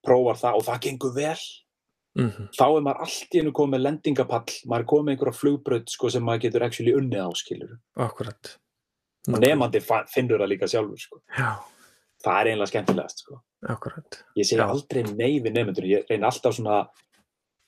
prófar 0.06 0.40
það 0.40 0.60
og 0.60 0.66
það 0.68 0.86
gengur 0.88 1.16
vel 1.16 1.42
mm 2.20 2.48
þá 2.58 2.66
er 2.66 2.84
maður 2.84 3.04
allt 3.06 3.36
í 3.36 3.42
einu 3.44 3.52
komið 3.56 3.84
lendingapall. 3.86 4.56
Maður 4.66 4.84
er 4.84 4.90
komið 4.92 5.14
einhverja 5.14 5.40
flugbraut 5.40 5.94
sko, 5.94 6.10
sem 6.10 6.26
maður 6.26 6.48
getur 6.48 6.66
actually 6.66 6.96
unnið 6.98 7.22
á 7.22 7.32
skilur 7.38 7.78
akkurat 7.96 8.58
og 9.28 9.44
nefandi 9.44 9.82
finnur 9.84 10.40
það 10.42 10.52
líka 10.54 10.70
sjálfur 10.72 11.02
sko. 11.02 11.22
já, 11.38 11.52
það 12.24 12.40
er 12.42 12.52
einlega 12.54 12.72
skemmtilegast 12.72 13.24
sko. 13.26 13.42
akkurat. 13.68 14.24
Ég 14.40 14.48
segi 14.48 14.62
Já. 14.62 14.70
aldrei 14.70 15.04
nei 15.04 15.40
við 15.44 15.52
nefnendur 15.52 15.88
ég 15.90 16.06
reyni 16.10 16.26
alltaf 16.26 16.56
svona 16.56 16.88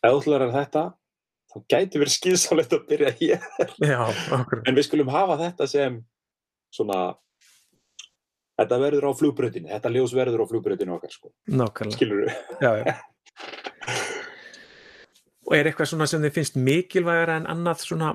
þú 0.05 0.31
læra 0.31 0.51
þetta 0.53 0.85
þá 1.51 1.57
gæti 1.67 1.99
verið 1.99 2.15
skýrsamlegt 2.15 2.73
að 2.77 2.85
byrja 2.87 3.11
hér. 3.19 3.41
Já, 3.83 3.99
akkurat. 4.37 4.63
En 4.67 4.77
við 4.77 4.87
skulum 4.87 5.11
hafa 5.11 5.35
þetta 5.41 5.67
sem 5.67 5.99
svona 6.71 7.15
þetta 8.61 8.79
verður 8.79 9.09
á 9.09 9.11
flugbrautinni, 9.17 9.71
þetta 9.73 9.91
ljós 9.91 10.13
verður 10.15 10.45
á 10.45 10.49
flugbrautinu 10.51 10.95
okkar 10.95 11.11
sko, 11.11 11.31
nákvæmlega. 11.49 11.97
Skilur 11.97 12.31
já. 12.61 12.71
og 15.47 15.55
er 15.57 15.67
eitthvað 15.67 15.89
svona 15.91 16.07
sem 16.07 16.23
þið 16.23 16.35
finnst 16.37 16.59
mikilvægara 16.59 17.39
en 17.41 17.49
annað 17.51 17.83
svona 17.83 18.13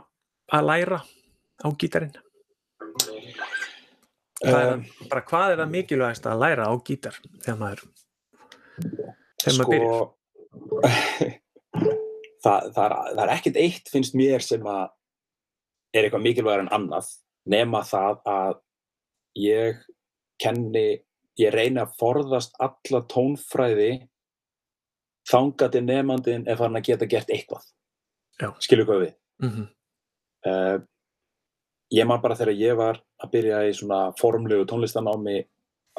að 0.55 0.69
læra 0.71 1.01
á 1.61 1.69
gítarinn 1.77 2.15
hvað 4.43 4.61
er, 4.61 4.69
það- 4.71 5.09
bara 5.11 5.25
hvað 5.31 5.53
er 5.55 5.63
það 5.63 5.73
mikilvægast 5.77 6.29
að 6.31 6.43
læra 6.45 6.69
á 6.69 6.73
gítar 6.87 7.17
þegar 7.45 7.59
maður 7.63 7.83
þegar 9.43 9.59
maður 9.59 9.73
byrjar? 9.75 10.07
Það, 12.47 12.67
það, 12.77 12.85
er, 12.85 12.93
það 13.17 13.21
er 13.25 13.31
ekkert 13.35 13.57
eitt 13.59 13.89
finnst 13.91 14.15
mér 14.15 14.43
sem 14.45 14.67
að 14.71 14.85
er 15.97 16.05
eitthvað 16.07 16.23
mikilvægur 16.23 16.63
en 16.63 16.69
annað 16.77 17.09
nema 17.51 17.81
það 17.89 18.21
að 18.31 18.53
ég 19.43 19.81
kenni 20.43 20.85
ég 21.41 21.51
reyni 21.57 21.83
að 21.83 21.97
forðast 21.99 22.55
alla 22.63 23.01
tónfræði 23.11 23.89
þangað 25.27 25.75
til 25.75 25.83
nefandinn 25.89 26.47
er 26.47 26.61
farin 26.61 26.79
að 26.79 26.87
geta 26.93 27.09
gert 27.11 27.33
eitthvað. 27.35 27.67
Skilur 28.63 28.87
hvað 28.93 29.03
við? 29.07 29.13
Mm 29.43 29.67
uh, 30.47 30.77
ég 31.95 32.09
man 32.09 32.23
bara 32.23 32.37
þegar 32.39 32.59
ég 32.59 32.79
var 32.79 33.01
að 33.23 33.33
byrja 33.33 33.63
í 33.69 33.75
svona 33.77 34.01
formlegu 34.19 34.67
tónlistanámi 34.69 35.43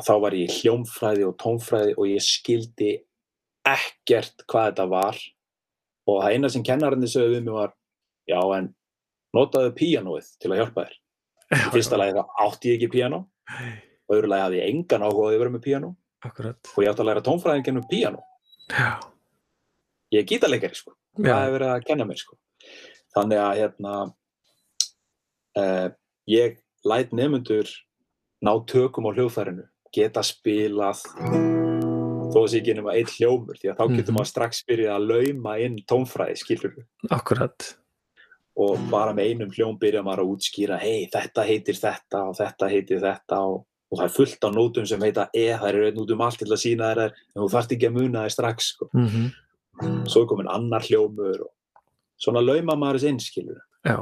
þá 0.04 0.14
var 0.22 0.36
ég 0.38 0.48
í 0.50 0.60
hljómfræði 0.62 1.26
og 1.28 1.38
tónfræði 1.42 1.96
og 1.98 2.10
ég 2.12 2.24
skildi 2.24 2.94
ekkert 3.68 4.46
hvað 4.48 4.72
þetta 4.72 4.88
var. 4.92 5.20
Og 6.08 6.22
það 6.24 6.36
eina 6.36 6.52
sem 6.54 6.64
kennarinn 6.66 7.10
sögðu 7.10 7.36
við 7.36 7.48
mig 7.48 7.58
var 7.58 7.74
já 8.30 8.40
en 8.58 8.70
notaðu 9.36 9.74
píanóið 9.78 10.30
til 10.42 10.52
að 10.52 10.62
hjálpa 10.62 10.86
þér. 10.86 10.98
Í 11.58 11.72
fyrsta 11.74 12.00
lagi 12.00 12.16
þá 12.18 12.24
átti 12.46 12.72
ég 12.72 12.78
ekki 12.78 12.92
píanó. 12.96 13.24
Og 14.08 14.16
öðru 14.16 14.32
lagi 14.32 14.46
hafði 14.46 14.62
ég 14.62 14.72
engan 14.72 15.04
áhuga 15.08 15.26
á 15.26 15.28
því 15.28 15.38
að 15.38 15.44
vera 15.44 15.56
með 15.56 15.66
píanó. 15.66 15.92
Akkurat. 16.28 16.72
Og 16.74 16.84
ég 16.84 16.92
átti 16.92 17.04
að 17.04 17.10
læra 17.10 17.26
tónfræðin 17.26 17.66
gennum 17.68 17.88
píanó. 17.90 18.24
Já, 18.68 18.92
ég 20.14 20.24
er 20.24 20.30
gítarleikari 20.30 20.78
sko. 20.78 20.96
Það 21.18 21.42
hefur 21.42 21.58
verið 21.58 21.74
að 21.74 21.86
kenna 21.88 22.08
mér 22.08 22.22
sko. 22.22 22.38
Þannig 23.16 23.42
að 23.42 23.60
hérna 23.62 23.94
uh, 25.58 25.90
ég 26.30 26.60
læt 26.88 27.12
nefnendur 27.18 27.70
ná 28.46 28.54
tökum 28.70 29.10
á 29.10 29.12
hljóðfærinu 29.18 29.66
geta 29.96 30.22
spilað 30.26 31.02
þó 32.28 32.40
að 32.44 32.50
sé 32.52 32.60
ekki 32.62 32.76
nema 32.78 32.94
eitt 32.98 33.14
hljómur 33.18 33.58
því 33.58 33.72
að 33.72 33.78
þá 33.80 33.84
getur 33.96 34.12
Mhm. 34.12 34.18
maður 34.18 34.30
strax 34.32 34.64
byrjað 34.68 34.96
að 34.98 35.08
lauma 35.12 35.54
inn 35.64 35.78
tónfræði 35.90 36.38
skilur 36.42 36.74
akkurat. 37.10 37.70
Og 38.58 38.78
bara 38.90 39.14
með 39.14 39.32
einum 39.32 39.52
hljóm 39.54 39.78
byrja 39.80 40.02
maður 40.04 40.24
að 40.26 40.32
útskýra 40.34 40.78
hei 40.82 41.08
þetta 41.14 41.44
heitir 41.46 41.78
þetta 41.78 42.22
og 42.30 42.36
þetta 42.36 42.70
heitir 42.70 43.00
þetta. 43.04 43.38
Og, 43.48 43.66
og 43.92 44.00
það 44.00 44.06
er 44.08 44.16
fullt 44.18 44.44
á 44.44 44.50
nótum 44.52 44.88
sem 44.90 45.02
heita 45.06 45.28
e, 45.34 45.46
það 45.54 45.68
eru 45.70 45.86
einn 45.88 46.00
út 46.04 46.12
um 46.12 46.22
allt 46.26 46.40
til 46.42 46.50
að 46.52 46.62
sína 46.64 46.90
þær 46.92 47.02
en 47.08 47.14
þú 47.38 47.50
þarft 47.54 47.76
ekki 47.78 47.88
að 47.88 47.98
muna 48.02 48.24
þær 48.26 48.34
strax 48.38 48.72
sko. 48.74 48.90
mm 48.94 49.28
svo 50.10 50.24
er 50.24 50.28
komin 50.28 50.48
annar 50.50 50.82
hljómur 50.82 51.42
og 51.46 51.52
svona 52.18 52.42
lauma 52.42 52.74
maður 52.76 52.98
þess 52.98 53.10
inn 53.12 53.20
skilur 53.22 53.60
já, 53.86 54.00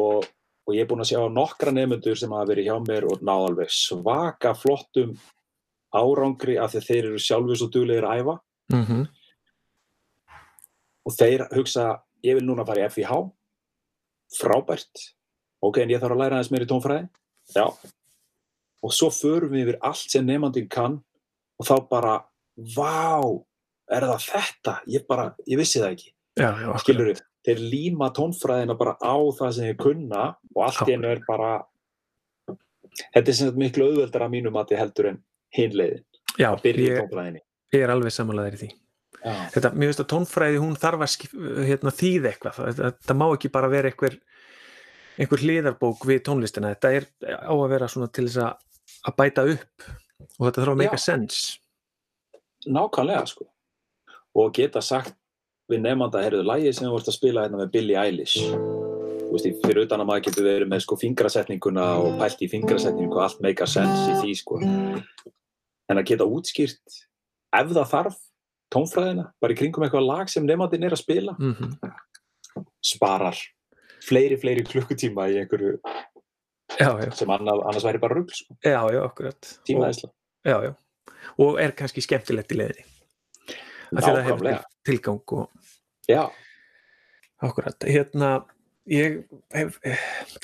og, 0.00 0.24
og 0.64 0.76
ég 0.76 0.84
er 0.84 0.88
búinn 0.88 1.04
að 1.04 1.12
sjá 1.12 1.20
nokkra 1.28 1.72
nefnendur 1.74 2.16
sem 2.18 2.32
hafa 2.32 2.50
verið 2.52 2.70
hjá 2.70 2.76
mér 2.86 3.06
og 3.10 3.24
náð 3.24 3.48
alveg 3.50 3.72
svaka 3.74 4.54
flottum 4.56 5.12
árangri 5.94 6.56
af 6.58 6.72
því 6.72 6.82
þeir 6.88 7.10
eru 7.10 7.20
sjálfur 7.22 7.60
svo 7.60 7.68
duglegir 7.72 8.08
að 8.08 8.22
æfa. 8.22 8.38
Mm 8.72 9.04
og 11.04 11.12
þeir 11.12 11.46
hugsa, 11.52 11.98
ég 12.24 12.38
vil 12.38 12.46
núna 12.48 12.64
fara 12.66 12.86
í 12.86 12.92
FIH 12.92 13.18
frábært. 14.38 15.02
Ok, 15.64 15.82
en 15.82 15.92
ég 15.92 16.00
þarf 16.02 16.16
að 16.16 16.22
læra 16.22 16.38
aðeins 16.38 16.52
meir 16.52 16.64
í 16.64 16.68
tónfræði. 16.70 17.08
Já. 17.54 17.66
Og 18.84 18.92
svo 18.92 19.10
förum 19.14 19.52
við 19.54 19.66
yfir 19.66 19.80
allt 19.84 20.12
sem 20.12 20.24
nefnandinn 20.26 20.70
kann 20.72 20.98
og 21.60 21.68
þá 21.68 21.74
bara, 21.90 22.16
vá 22.74 23.20
er 23.92 24.08
það 24.08 24.26
þetta? 24.30 24.74
Ég 24.90 25.06
bara, 25.08 25.30
ég 25.48 25.60
vissi 25.60 25.80
það 25.80 25.94
ekki. 25.94 26.10
Já, 26.34 26.48
já 26.48 26.66
akkurat. 26.66 26.82
skilur 26.82 27.10
við, 27.12 27.22
þeir 27.44 27.62
líma 27.74 28.10
tónfræðina 28.16 28.76
bara 28.78 28.96
á 29.00 29.16
það 29.38 29.56
sem 29.56 29.68
þeir 29.70 29.80
kunna 29.82 30.24
og 30.54 30.62
allt 30.66 30.88
einu 30.88 31.10
er 31.10 31.22
bara 31.26 31.50
þetta 33.14 33.24
er 33.24 33.34
sem 33.34 33.50
sagt 33.50 33.60
miklu 33.60 33.90
auðveldar 33.90 34.26
að 34.26 34.34
mínum 34.36 34.60
að 34.60 34.76
heldur 34.78 35.10
en 35.12 35.20
hinleiðin, 35.54 36.06
já, 36.38 36.48
ég, 36.66 36.98
tónfræðinni. 37.02 37.44
ég 37.74 37.84
er 37.84 37.92
alveg 37.94 38.14
samanlegaður 38.14 38.58
í 38.58 38.62
því. 38.64 38.70
Já, 39.24 39.34
þetta, 39.54 39.70
mér 39.72 39.88
finnst 39.88 40.02
að 40.02 40.10
tónfræði 40.12 40.60
hún 40.60 40.74
þarf 40.76 41.04
að 41.06 41.36
hérna, 41.64 41.92
þýða 41.96 42.30
eitthvað. 42.30 42.56
Þetta, 42.60 42.88
þetta 42.98 43.16
má 43.16 43.26
ekki 43.30 43.50
bara 43.54 43.70
vera 43.72 43.88
einhver 43.88 44.18
einhver 45.14 45.44
hliðarbók 45.44 46.06
við 46.08 46.22
tónlistina. 46.26 46.72
Þetta 46.74 46.92
er 46.98 47.08
á 47.46 47.54
að 47.54 47.68
vera 47.72 47.90
svona 47.90 48.10
til 48.12 48.26
þess 48.28 48.42
að, 48.44 48.64
að 49.08 49.16
bæta 49.20 49.46
upp 49.54 49.86
og 49.88 50.46
þetta 50.46 50.60
þarf 50.60 50.72
að 50.74 50.80
make 50.82 50.98
a 50.98 51.02
sense. 51.02 51.60
Nákvæmlega 52.64 53.24
sko. 53.30 53.48
Og 54.34 54.50
geta 54.56 54.82
sagt 54.84 55.14
við 55.70 55.80
nefnda 55.84 56.22
heyrðu 56.24 56.44
lægið 56.48 56.76
sem 56.76 56.88
þú 56.88 56.92
vorst 56.94 57.10
að 57.12 57.18
spila 57.18 57.44
hérna 57.46 57.62
með 57.62 57.72
Billie 57.74 58.00
Eilish. 58.00 58.36
Þú 59.24 59.30
veist, 59.32 59.48
fyrir 59.64 59.86
utan 59.86 60.04
að 60.04 60.10
maður 60.10 60.26
getur 60.28 60.46
verið 60.46 60.70
með 60.70 60.84
sko 60.84 60.98
fingrasetninguna 61.00 61.86
og 62.02 62.20
pælt 62.20 62.44
í 62.44 62.50
fingrasetningu 62.52 63.16
og 63.16 63.24
allt 63.24 63.40
make 63.42 63.64
a 63.64 63.70
sense 63.70 64.04
í 64.12 64.18
því 64.20 64.36
sko. 64.38 64.60
En 65.90 66.00
að 66.00 66.06
geta 66.12 66.28
útskýrt 66.28 67.00
ef 67.54 67.72
það 67.72 67.90
þarf 67.90 68.20
tónfræðina 68.74 69.28
bara 69.42 69.54
í 69.54 69.58
kringum 69.58 69.86
eitthvað 69.86 70.06
lag 70.06 70.30
sem 70.30 70.46
nefndin 70.46 70.86
er 70.86 70.96
að 70.96 71.02
spila. 71.02 71.36
Mm 71.38 71.54
sparar 72.84 73.38
fleiri, 74.04 74.38
fleiri 74.40 74.64
klukkutíma 74.66 75.28
í 75.32 75.38
einhverju 75.40 75.76
já, 76.78 76.88
já, 76.88 77.10
sem 77.16 77.30
annað, 77.32 77.62
annars 77.64 77.86
væri 77.86 78.00
bara 78.02 78.18
rugl 78.18 78.34
sko, 78.34 78.56
akkurat. 79.04 79.54
Og, 81.40 81.56
er 81.60 81.72
kannski 81.76 82.04
skemmtilegt 82.04 82.52
í 82.52 82.58
því 82.60 82.93
að 83.94 84.08
það 84.08 84.24
hefur 84.28 84.64
tilgang 84.84 85.36
og 85.38 86.10
já, 86.10 86.22
akkurat, 87.44 87.86
hérna 87.88 88.32
ég 88.90 89.22
hef, 89.54 89.78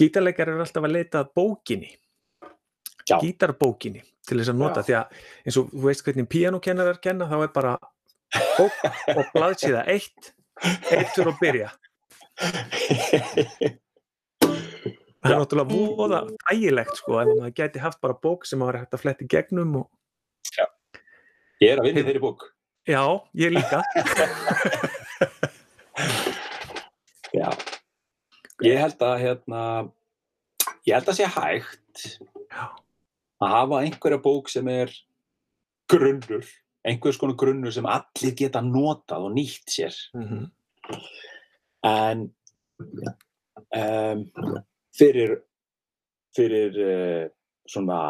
gítarleikar 0.01 0.53
eru 0.53 0.65
alltaf 0.65 0.87
að 0.87 0.97
leita 0.97 1.25
að 1.25 1.35
bókinni. 1.37 1.97
Já. 3.11 3.19
gítarbókinni 3.19 4.03
til 4.29 4.39
þess 4.39 4.53
að 4.53 4.61
nota 4.61 4.83
Já. 4.83 4.87
því 4.87 4.97
að 4.99 5.23
eins 5.45 5.59
og 5.59 5.71
þú 5.73 5.85
veist 5.89 6.05
hvernig 6.07 6.29
píanokennarar 6.31 7.01
kenna 7.03 7.29
þá 7.31 7.37
er 7.41 7.53
bara 7.55 7.73
bók 8.59 8.77
og 9.17 9.23
blaðsíða 9.35 9.85
eitt 9.91 10.33
eitt 10.93 11.15
fyrir 11.17 11.31
að 11.33 11.41
byrja. 11.41 11.71
Það 15.21 15.33
er 15.33 15.41
náttúrulega 15.43 15.81
voða 15.99 16.21
ægilegt 16.53 17.01
sko 17.01 17.19
ef 17.21 17.33
maður 17.33 17.57
gæti 17.59 17.83
haft 17.83 18.01
bara 18.05 18.17
bók 18.23 18.47
sem 18.49 18.61
maður 18.63 18.79
er 18.79 18.85
hægt 18.85 18.97
að 18.97 19.03
fletti 19.05 19.29
gegnum 19.31 19.83
og 19.83 19.87
ég 21.61 21.75
er 21.75 21.81
að 21.81 21.91
vinna 21.91 22.05
í 22.05 22.07
þeirri 22.07 22.23
bók 22.23 22.47
já, 22.91 23.05
ég 23.39 23.55
líka 23.55 23.81
Já. 27.31 27.51
Ég 28.61 28.77
held 28.77 29.03
að 29.07 29.21
hérna, 29.23 29.61
ég 30.85 30.97
held 30.97 31.11
að 31.13 31.19
sé 31.21 31.29
hægt 31.31 32.03
já, 32.51 32.65
að 33.41 33.53
hafa 33.55 33.83
einhverja 33.85 34.21
bók 34.25 34.51
sem 34.53 34.67
er 34.69 34.93
grunnur, 35.91 36.45
einhvers 36.87 37.19
konar 37.21 37.39
grunnur 37.41 37.75
sem 37.75 37.87
allir 37.89 38.35
geta 38.37 38.63
notað 38.65 39.29
og 39.29 39.37
nýtt 39.37 39.77
sér. 39.79 39.97
mm 40.17 40.49
En 41.87 42.27
um, 43.73 44.25
fyrir, 44.93 45.31
fyrir 46.37 46.77
uh, 46.77 47.23
svona 47.65 48.01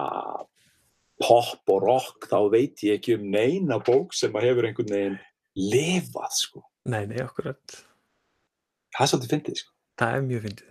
pop 1.20 1.68
og 1.74 1.82
rock 1.84 2.26
þá 2.30 2.38
veit 2.52 2.82
ég 2.86 2.98
ekki 2.98 3.14
um 3.18 3.26
neina 3.30 3.78
bók 3.84 4.14
sem 4.16 4.32
að 4.32 4.46
hefur 4.48 4.68
einhvern 4.70 4.92
veginn 4.94 5.18
lifað, 5.60 6.32
sko. 6.38 6.62
nei, 6.88 7.04
nei, 7.10 7.20
akkurat 7.24 7.76
Það 8.90 9.04
er 9.04 9.10
svolítið 9.12 9.32
fyndið, 9.34 9.56
sko. 9.62 9.72
það 10.00 10.14
er 10.16 10.22
mjög 10.30 10.44
fyndið 10.48 10.66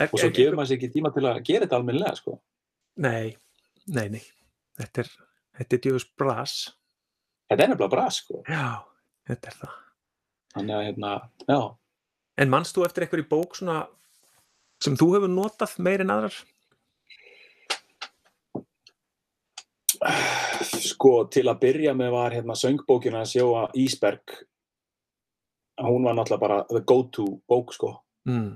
Er- 0.00 0.08
Og 0.12 0.18
svo 0.18 0.28
er- 0.30 0.32
gefur 0.38 0.56
maður 0.56 0.68
sér 0.70 0.78
ekki 0.80 0.92
tíma 0.94 1.10
til 1.14 1.22
að 1.28 1.42
gera 1.44 1.66
þetta 1.66 1.76
almennilega, 1.76 2.16
sko. 2.16 2.38
Nei, 2.96 3.36
nei, 3.86 4.08
nei. 4.08 4.22
Þetta 4.80 5.02
er, 5.02 5.10
þetta 5.58 5.76
er 5.76 5.80
djöfus 5.84 6.06
bras. 6.16 6.54
Þetta 7.50 7.62
er 7.62 7.68
nefnilega 7.68 7.90
bra, 7.92 8.06
sko. 8.08 8.40
Já, 8.48 8.84
þetta 9.28 9.50
er 9.50 9.58
það. 9.60 9.74
Þannig 10.56 10.74
að, 10.78 10.86
hérna, 10.88 11.10
já. 11.52 11.58
En 12.38 12.48
manst 12.54 12.74
þú 12.74 12.86
eftir 12.86 13.04
eitthvað 13.04 13.20
í 13.26 13.28
bók 13.28 13.52
svona 13.60 13.76
sem 14.80 14.96
þú 14.96 15.10
hefur 15.18 15.28
notað 15.36 15.76
meir 15.84 16.00
en 16.00 16.08
aðrar? 16.16 16.40
Sko, 20.86 21.12
til 21.32 21.44
að 21.50 21.60
byrja 21.62 21.94
með 21.98 22.12
var 22.14 22.34
hérna 22.36 22.54
söngbókina 22.58 23.22
að 23.24 23.32
sjóa 23.34 23.64
Ísberg. 23.78 24.36
Hún 25.82 26.06
var 26.06 26.16
náttúrulega 26.16 26.40
bara 26.40 26.60
the 26.70 26.80
go-to 26.88 27.26
bók, 27.48 27.74
sko. 27.76 27.90
Mm, 28.28 28.54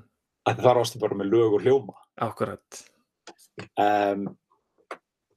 þar 0.49 0.81
varstu 0.81 1.01
bara 1.03 1.19
með 1.19 1.31
lög 1.35 1.59
og 1.59 1.67
hljóma. 1.67 1.97
akkurat. 2.21 2.81
Um, 3.77 4.27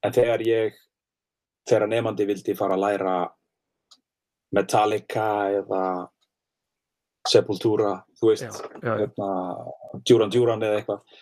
en 0.04 0.13
þegar 0.15 0.41
ég, 0.47 0.78
þegar 1.67 1.88
nefandi 1.91 2.26
vildi 2.28 2.56
fara 2.56 2.76
að 2.78 2.84
læra 2.86 3.15
Metallica 4.54 5.28
eða 5.60 5.84
Sepultura, 7.28 7.93
þú 8.19 8.30
veist, 8.32 8.43
Já, 8.43 8.67
já, 8.84 8.89
já. 8.89 8.95
hérna, 8.99 9.30
Duran 10.08 10.32
Duran 10.34 10.63
eða 10.63 10.82
eitthvað, 10.82 11.21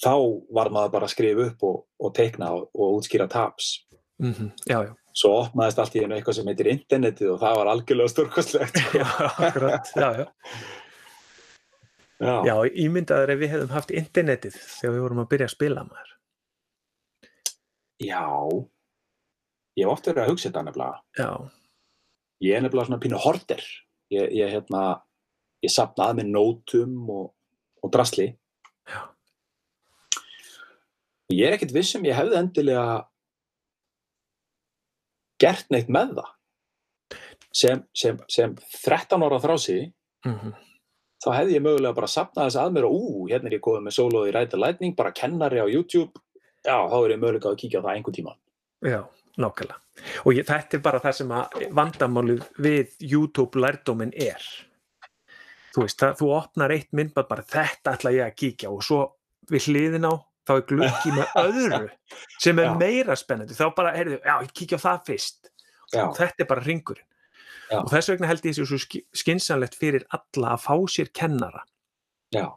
þá 0.00 0.14
var 0.56 0.70
maður 0.72 0.94
bara 0.94 1.08
að 1.08 1.12
skrifa 1.14 1.46
upp 1.50 1.64
og, 1.68 1.82
og 2.00 2.14
teikna 2.16 2.52
og, 2.56 2.70
og 2.74 2.98
útskýra 3.00 3.28
taps. 3.28 3.74
Mm 4.20 4.50
já, 4.68 4.78
já. 4.84 4.92
Svo 5.16 5.30
opnaðist 5.40 5.78
allt 5.82 5.94
í 5.98 6.02
einu 6.04 6.14
eitthvað 6.14 6.36
sem 6.36 6.48
heitir 6.52 6.68
internetið 6.70 7.32
og 7.32 7.40
það 7.42 7.56
var 7.58 7.70
algjörlega 7.72 8.12
stórkostlegt. 8.12 8.76
Já, 9.00 9.06
akkurat. 9.26 9.88
Já, 9.96 10.08
já. 10.20 10.26
Já. 12.46 12.54
Ímyndaður 12.84 13.32
ef 13.34 13.40
við 13.40 13.50
hefðum 13.54 13.72
haft 13.74 13.90
internetið 13.96 14.58
þegar 14.60 14.94
við 14.94 15.02
vorum 15.06 15.22
að 15.24 15.28
byrja 15.32 15.48
að 15.48 15.54
spila 15.56 15.84
maður. 15.88 16.12
Já. 18.04 18.22
Ég 19.80 19.86
hef 19.86 19.92
oft 19.96 20.06
verið 20.10 20.22
að 20.22 20.30
hugsa 20.30 20.48
þetta 20.48 20.64
nefnilega. 20.68 21.02
Já, 21.18 21.30
Ég 22.40 22.56
er 22.56 22.62
nefnilega 22.64 22.88
svona 22.88 23.02
pínu 23.02 23.18
horter. 23.20 23.62
Ég, 24.14 24.30
ég, 24.32 24.48
hérna, 24.54 24.84
ég 25.64 25.72
sapna 25.74 26.06
að 26.10 26.20
með 26.22 26.30
nótum 26.32 27.10
og, 27.12 27.26
og 27.82 27.92
drasli. 27.92 28.30
já, 28.88 29.00
Ég 31.34 31.46
er 31.46 31.58
ekkert 31.58 31.74
viss 31.76 31.94
um 31.98 32.06
ég 32.08 32.16
hefði 32.16 32.38
endilega 32.40 32.86
gert 35.40 35.70
neitt 35.72 35.90
með 35.92 36.18
það. 36.20 36.34
Sem, 37.50 37.80
sem, 37.96 38.18
sem 38.30 38.52
13 38.84 39.24
ára 39.26 39.40
þrási, 39.42 39.78
mm 40.26 40.52
þá 41.20 41.30
hefði 41.36 41.56
ég 41.56 41.64
mögulega 41.64 41.96
bara 41.96 42.10
sapnað 42.10 42.48
þess 42.48 42.60
að 42.62 42.74
mér 42.76 42.88
og 42.88 42.96
ú, 42.96 43.24
hérna 43.28 43.50
er 43.50 43.56
ég 43.58 43.64
komið 43.64 43.86
með 43.86 43.96
solo 43.96 44.24
í 44.24 44.32
Ræta 44.34 44.60
Lightning, 44.60 44.96
bara 44.96 45.12
kennari 45.16 45.60
á 45.60 45.66
YouTube. 45.68 46.22
Já, 46.64 46.76
þá 46.88 46.96
er 46.96 47.14
ég 47.14 47.20
mögulega 47.20 47.52
að 47.52 47.58
kíkja 47.60 47.82
á 47.82 47.84
það 47.84 47.92
einhvern 47.94 48.16
tíma. 48.16 48.34
já, 48.84 49.00
nákvæmlega. 49.36 49.78
Og 50.24 50.32
ég, 50.32 50.46
þetta 50.48 50.78
er 50.78 50.84
bara 50.84 51.02
það 51.04 51.16
sem 51.18 51.32
að 51.36 51.62
vandamálið 51.76 52.44
við 52.56 52.94
YouTube 53.04 53.60
lærdóminn 53.60 54.14
er. 54.16 54.46
Þú 55.74 55.84
veist, 55.84 56.00
það, 56.00 56.14
þú 56.18 56.30
opnar 56.38 56.74
eitt 56.74 56.90
myndband 56.96 57.28
bara 57.28 57.44
þetta 57.46 57.94
ætla 57.98 58.14
ég 58.16 58.24
að 58.26 58.38
kíkja 58.40 58.72
og 58.72 58.80
svo 58.84 59.02
við 59.50 59.68
hliðin 59.68 60.08
á 60.08 60.14
þá 60.50 60.54
er 60.58 60.66
glukki 60.72 61.12
með 61.14 61.36
öðru 61.44 61.80
sem 62.42 62.58
er 62.58 62.68
Já. 62.68 62.74
meira 62.82 63.16
spennandi. 63.16 63.54
Þá 63.56 63.66
bara, 63.78 63.94
heyrðu, 63.96 64.18
já, 64.26 64.34
ég 64.42 64.52
kíkja 64.58 64.80
á 64.82 64.84
það 64.88 65.06
fyrst. 65.12 65.50
Já, 65.94 66.02
Og 66.08 66.16
þetta 66.18 66.44
er 66.44 66.50
bara 66.50 66.66
ringurinn. 66.66 67.06
Já. 67.70 67.78
Og 67.84 67.88
þess 67.94 68.10
vegna 68.10 68.26
held 68.30 68.42
ég 68.48 68.54
þessu 68.56 68.66
svo 68.66 68.78
ski- 68.82 69.04
skynsamlegt 69.14 69.76
fyrir 69.78 70.02
alla 70.16 70.56
að 70.56 70.64
fá 70.66 70.74
sér 70.90 71.10
kennara, 71.14 71.60
já, 72.34 72.48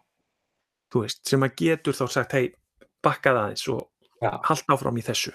þú 0.94 1.04
veist, 1.06 1.20
sem 1.30 1.46
að 1.46 1.54
getur 1.62 1.94
þá 1.98 2.06
sagt, 2.16 2.34
hei, 2.34 2.48
bakka 3.06 3.30
það 3.36 3.44
aðeins 3.44 3.68
og 3.74 3.84
já. 4.26 4.32
halda 4.50 4.74
áfram 4.78 4.98
í 4.98 5.06
þessu. 5.06 5.34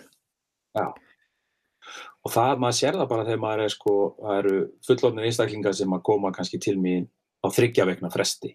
Og 2.27 2.33
það, 2.35 2.59
maður 2.61 2.77
sér 2.79 2.99
það 2.99 3.09
bara 3.13 3.25
þegar 3.29 3.41
maður 3.45 3.63
er 3.65 3.73
sko, 3.73 3.93
það 4.19 4.39
eru 4.43 4.57
fullorðnir 4.89 5.29
einstaklingar 5.31 5.77
sem 5.79 5.95
að 5.97 6.03
koma 6.11 6.33
kannski 6.37 6.59
til 6.61 6.75
mín 6.83 7.07
á 7.41 7.47
þryggja 7.55 7.87
vegna 7.89 8.11
fresti. 8.13 8.51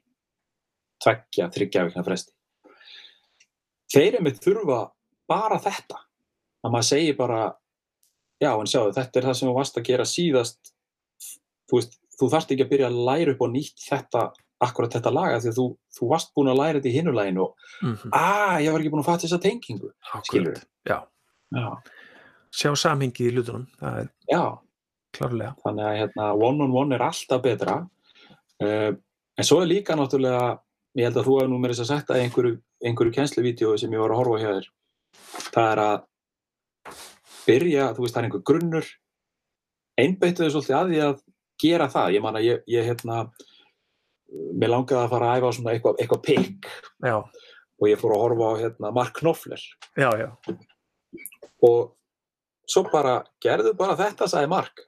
Tveggja, 1.04 1.48
þryggja 1.56 1.86
vegna 1.88 2.04
fresti. 2.06 2.36
Þeir 3.94 4.18
er 4.20 4.26
með 4.26 4.40
þurfa 4.44 4.80
bara 5.30 5.60
þetta. 5.64 6.00
Að 6.64 6.72
maður 6.74 6.88
segir 6.90 7.18
bara, 7.18 7.42
já 8.42 8.52
en 8.54 8.70
sjáðu, 8.72 8.94
þetta 8.96 9.20
er 9.20 9.28
það 9.28 9.38
sem 9.40 9.50
þú 9.50 9.56
varst 9.58 9.78
að 9.78 9.88
gera 9.92 10.06
síðast. 10.08 10.74
Þú 11.70 11.80
veist, 11.80 11.98
þú 12.20 12.30
þarft 12.34 12.54
ekki 12.56 12.66
að 12.66 12.72
byrja 12.74 12.90
að 12.90 13.00
læra 13.10 13.34
upp 13.36 13.44
á 13.44 13.48
nýtt 13.54 13.86
þetta, 13.88 14.24
akkurat 14.64 14.94
þetta 14.96 15.12
laga 15.14 15.40
því 15.44 15.50
að 15.52 15.58
þú, 15.60 15.66
þú 15.98 16.10
varst 16.12 16.34
búin 16.38 16.52
að 16.52 16.60
læra 16.62 16.80
þetta 16.80 16.90
í 16.92 16.98
hinulæginu 16.98 17.44
og, 17.48 17.56
Mm 17.84 17.96
-hmm. 17.96 18.12
að, 18.16 18.62
ég 18.64 18.72
var 18.72 18.80
ekki 18.80 18.90
búin 18.94 19.04
að 19.04 19.10
fatta 19.10 19.28
þessa 19.28 19.42
tengingu. 19.42 19.90
Skilurðu? 20.24 20.62
Já, 20.88 21.00
Já, 21.54 21.70
sjá 22.54 22.72
samhengið 22.76 23.28
í 23.30 23.34
hlutunum, 23.36 23.66
það 23.80 23.98
er 24.00 24.08
já. 24.32 24.44
klárlega. 25.14 25.56
þannig 25.66 25.86
að 25.86 25.98
hérna, 26.00 26.28
one 26.34 26.64
on 26.64 26.72
one 26.74 26.96
er 26.96 27.02
alltaf 27.06 27.42
betra 27.44 27.76
uh, 28.64 28.92
en 29.38 29.46
svo 29.46 29.62
er 29.62 29.68
líka 29.70 29.96
náttúrulega 29.96 30.60
ég 30.98 31.06
held 31.06 31.18
að 31.18 31.28
þú 31.28 31.36
hefur 31.38 31.52
nú 31.52 31.60
meira 31.62 31.74
þess 31.78 31.92
að 31.94 32.14
að 32.14 32.22
einhverju, 32.24 32.56
einhverju 32.84 33.16
kennsluvídeói 33.16 33.78
sem 33.80 33.94
ég 33.94 34.04
var 34.04 34.14
að 34.14 34.20
horfa 34.22 34.42
hjá 34.42 34.50
þér. 34.52 34.68
Það 35.54 35.72
er 35.72 35.82
að 35.84 35.96
byrja, 37.48 37.88
þú 37.96 38.06
veist 38.06 38.16
það 38.16 38.22
er 38.22 38.28
einhver 38.30 38.46
grunnur. 38.50 38.92
Einbeittu 40.04 40.44
þau 40.44 40.54
svolítið 40.56 40.78
að 40.80 40.92
því 40.92 41.02
að 41.08 41.18
gera 41.64 41.90
það, 41.94 42.14
ég 42.18 42.26
man 42.26 42.40
að 42.40 42.48
ég, 42.48 42.64
ég 42.74 42.88
hérna 42.90 43.24
mér 44.34 44.74
langaði 44.74 45.04
að 45.04 45.12
fara 45.14 45.32
að 45.32 45.42
æfa 45.42 45.52
svona 45.58 45.74
eitthvað, 45.76 46.00
eitthvað 46.02 46.24
pikk. 46.28 46.70
Og 47.84 47.90
ég 47.90 48.00
fór 48.00 48.16
að 48.16 48.24
horfa 48.24 48.48
á 48.50 48.54
hérna, 48.62 48.94
Mark 48.96 49.20
Knopfler. 49.20 49.68
Já, 50.00 50.10
já, 50.18 50.30
og 51.64 51.94
svo 52.70 52.84
bara 52.92 53.20
gerðu 53.44 53.74
bara 53.80 53.96
þetta, 54.00 54.28
sagði 54.32 54.50
Mark. 54.52 54.84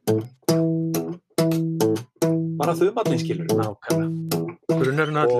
Bara 2.60 2.76
þumallin 2.80 3.22
skilur 3.22 3.52
nákvæmlega. 3.52 4.42
Grunnurinn 4.76 5.22
að 5.22 5.34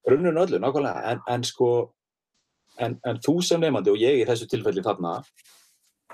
og 0.00 0.10
grunnurinn 0.10 0.42
öllu, 0.42 0.58
nákvæmlega. 0.60 1.12
En, 1.12 1.22
en 1.28 1.44
sko 1.44 1.70
en, 2.80 2.98
en 3.06 3.20
þú 3.24 3.40
sem 3.44 3.60
nefandi 3.60 3.92
og 3.92 4.00
ég 4.00 4.20
í 4.20 4.26
þessu 4.28 4.48
tilfelli 4.50 4.84
þarna 4.84 5.18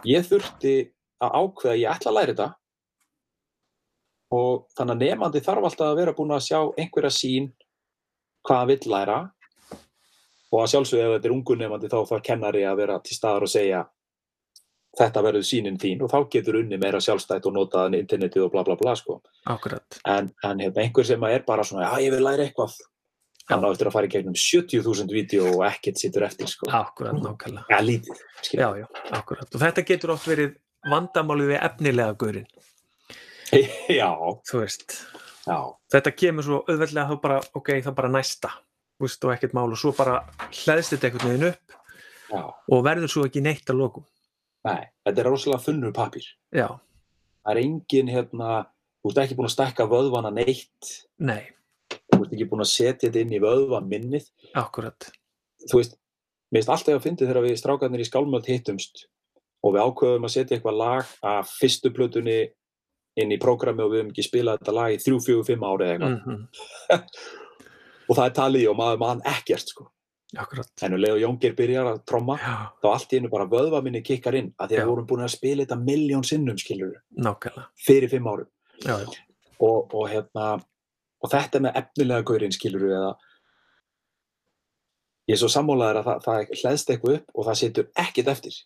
ég 0.06 0.26
þurfti 0.26 0.76
að 1.22 1.36
ákveða 1.40 1.72
að 1.72 1.80
ég 1.80 1.92
ætla 1.92 2.10
að 2.12 2.18
læra 2.18 2.32
þetta. 2.34 2.48
Og 4.36 4.66
þannig 4.76 4.96
að 4.96 5.04
nefandi 5.04 5.42
þarf 5.46 5.68
alltaf 5.68 5.88
að 5.88 5.98
vera 6.00 6.14
búin 6.16 6.34
að 6.34 6.46
sjá 6.48 6.60
einhverja 6.76 7.12
sín 7.14 7.50
hvað 8.46 8.60
hann 8.60 8.70
vill 8.72 8.92
læra. 8.92 9.18
Og 10.52 10.62
að 10.62 10.72
sjálfsögðu 10.72 11.04
ef 11.04 11.14
þetta 11.16 11.28
er 11.28 11.36
ungu 11.36 11.58
nefandi 11.58 11.92
þá 11.92 12.00
þarf 12.10 12.26
kennari 12.26 12.64
að 12.66 12.80
vera 12.82 12.98
til 13.04 13.16
staðar 13.16 13.46
og 13.46 13.52
segja 13.52 13.84
þetta 14.96 15.22
verður 15.24 15.46
sínin 15.46 15.78
þín. 15.80 16.02
Og 16.02 16.10
þá 16.12 16.18
getur 16.32 16.60
unni 16.60 16.78
meira 16.80 17.00
sjálfstætt 17.04 17.46
og 17.48 17.56
notað 17.56 17.96
internetið 17.98 18.46
og 18.46 18.52
bla 18.52 18.66
bla 18.66 18.76
bla 18.80 18.96
sko. 18.98 19.20
Akkurat. 19.46 20.00
en, 20.04 20.32
en 20.44 20.60
hérna, 20.60 20.82
einhver 20.82 21.06
sem 21.06 21.24
er 21.30 21.44
bara 21.46 21.64
svona 21.64 21.88
já 21.88 22.06
ég 22.08 22.14
vil 22.16 22.24
læra 22.24 22.46
eitthvað 22.46 22.76
hann 23.50 23.64
á 23.64 23.68
eftir 23.70 23.88
að 23.90 23.94
fara 23.96 24.08
í 24.08 24.12
gegnum 24.12 24.34
70.000 24.34 25.12
vídeo 25.14 25.48
og 25.54 25.64
ekkert 25.68 26.00
sittur 26.00 26.24
eftir 26.26 26.48
sko. 26.50 26.66
Akkurat, 26.74 27.14
nákvæmlega. 27.22 27.66
ja, 27.70 27.80
lítið, 27.84 28.22
Já, 28.52 28.68
já, 28.80 28.86
akkurat. 29.14 29.48
Og 29.54 29.60
þetta 29.62 29.84
getur 29.86 30.14
oft 30.16 30.26
verið 30.28 30.56
vandamálið 30.90 31.52
við 31.54 31.60
efnilega 31.66 32.14
gaurinn, 32.20 32.46
já, 34.00 34.10
þú 34.50 34.60
veist. 34.62 34.96
já, 35.46 35.58
Þetta 35.94 36.12
kemur 36.18 36.46
svo 36.46 36.60
auðveldlega 36.66 37.08
þá 37.12 37.20
bara, 37.22 37.38
ok, 37.54 37.70
það 37.86 37.94
bara 38.00 38.10
næsta, 38.16 38.50
þú 38.98 39.06
veist, 39.06 39.24
og 39.26 39.34
ekkert 39.36 39.54
mál. 39.54 39.68
Og 39.70 39.78
svo 39.80 39.92
bara 39.96 40.16
hlæðst 40.50 40.94
þetta 40.96 41.10
einhvern 41.10 41.30
veginn 41.32 41.48
upp 41.52 41.76
já. 42.32 42.42
og 42.72 42.84
verður 42.86 43.12
svo 43.12 43.26
ekki 43.28 43.42
neitt 43.46 43.70
að 43.70 43.78
lokum. 43.84 44.06
nei, 44.66 44.82
þetta 45.06 45.22
er 45.22 45.28
rosalega 45.30 45.62
þunnur 45.62 45.92
pappir 45.94 46.24
Já, 46.50 46.66
það 47.46 47.52
er 47.52 47.60
engin 47.62 48.08
hérna 48.10 48.48
þú 49.04 49.12
ert 49.12 49.20
ekki 49.22 49.36
búin 49.38 49.46
að 49.46 49.52
stekka 49.54 49.84
vöðvana 49.86 50.32
neitt. 50.34 50.88
Nei, 51.22 51.44
þú 52.16 52.26
ert 52.26 52.34
ekki 52.36 52.48
búin 52.50 52.64
að 52.64 52.72
setja 52.72 53.06
þetta 53.06 53.22
inn 53.22 53.36
í 53.36 53.42
vöðva 53.42 53.80
minnið. 53.84 54.28
Akkurat. 54.58 55.08
þú 55.66 55.80
veist, 55.80 55.96
mér 56.50 56.62
finnst 56.62 56.74
alltaf 56.74 56.98
að 56.98 57.06
fyndi 57.06 57.26
þegar 57.26 57.46
við 57.46 57.58
strákarnir 57.60 58.04
í 58.04 58.08
skálmöld 58.08 58.50
hittumst 58.50 59.06
og 59.64 59.74
við 59.74 59.82
ákveðum 59.86 60.28
að 60.28 60.34
setja 60.36 60.56
eitthvað 60.56 60.78
lag 60.78 61.16
af 61.26 61.50
fyrstu 61.56 61.90
plötunni 61.94 62.38
inn 63.16 63.32
í 63.32 63.40
prógrami 63.40 63.82
og 63.82 63.90
við 63.92 64.02
höfum 64.02 64.12
ekki 64.12 64.26
spilað 64.26 64.60
þetta 64.60 64.76
lag 64.76 64.94
í 64.94 65.00
þrjú, 65.00 65.18
fjögur, 65.24 65.48
fimm 65.48 65.64
ári 65.66 65.88
eða 65.88 65.96
eitthvað. 65.96 66.22
Mm 66.26 67.04
og 68.06 68.14
það 68.14 68.26
er 68.28 68.34
talið 68.36 68.68
og 68.70 68.76
maður 68.78 69.00
mann 69.02 69.22
ekkert 69.26 69.72
sko. 69.72 69.88
Akkurat. 70.36 70.68
en 70.82 70.96
um 70.96 71.00
leið 71.00 71.14
og 71.14 71.20
Jóngir 71.22 71.52
byrjar 71.56 71.86
að 71.86 71.98
tromma 72.10 72.34
Já, 72.40 72.54
þá 72.82 72.86
allt 72.90 73.12
í 73.14 73.18
einu 73.20 73.28
bara 73.30 73.46
vöðva 73.48 73.78
minni 73.84 74.00
kikkar 74.04 74.34
inn 74.34 74.48
að 74.58 74.72
því 74.72 74.76
að 74.76 74.80
við 74.82 74.90
vorum 74.90 75.06
búin 75.06 75.22
að 75.22 75.34
spila 75.36 75.62
þetta 75.62 75.78
miljón 75.80 76.26
sinnum 76.26 76.58
skilur 76.58 76.96
nákvæmlega. 77.14 77.68
fyrir 77.86 78.10
fimm 78.10 78.26
árum. 78.26 78.48
Og, 79.62 79.94
og 79.94 80.08
hérna 80.10 80.48
og 81.22 81.32
þetta 81.32 81.62
með 81.64 81.78
efnilega 81.82 82.26
gaurinn 82.28 82.54
skilur 82.54 82.88
eða 82.88 83.12
ég 85.26 85.36
er 85.36 85.40
svo 85.42 85.50
sammálaður 85.50 86.00
að 86.00 86.08
það, 86.08 86.24
það 86.26 86.58
hlæðst 86.62 86.90
eitthvað 86.92 87.16
upp 87.18 87.30
og 87.34 87.46
það 87.48 87.60
situr 87.62 87.88
ekkit 88.02 88.32
eftir. 88.32 88.58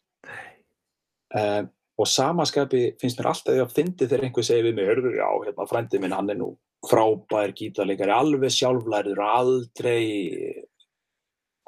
Um, 1.31 1.71
og 2.01 2.09
samaskapi 2.09 2.83
finnst 3.01 3.21
mér 3.21 3.31
alltaf 3.31 3.61
að 3.61 3.77
fyndi 3.77 4.09
þegar 4.09 4.27
einhver 4.27 4.47
segir 4.47 4.67
við 4.69 4.77
mig, 4.79 4.89
hörður, 4.89 5.17
já, 5.21 5.29
hérna 5.45 5.69
frændi 5.69 6.01
minn 6.01 6.17
hann 6.17 6.33
er 6.33 6.39
nú 6.41 6.51
frábær 6.89 7.53
gítarleikari 7.57 8.15
alveg 8.15 8.55
sjálflærður 8.55 9.21
aldrei 9.27 10.05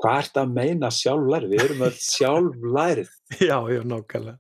hvað 0.01 0.21
ert 0.23 0.41
að 0.41 0.55
meina 0.57 0.91
sjálflærið, 0.93 1.53
við 1.53 1.65
erum 1.67 1.85
öll 1.89 1.99
sjálflærið 2.01 3.11
já, 3.51 3.59
já, 3.75 3.83
nákvæmlega. 3.93 4.39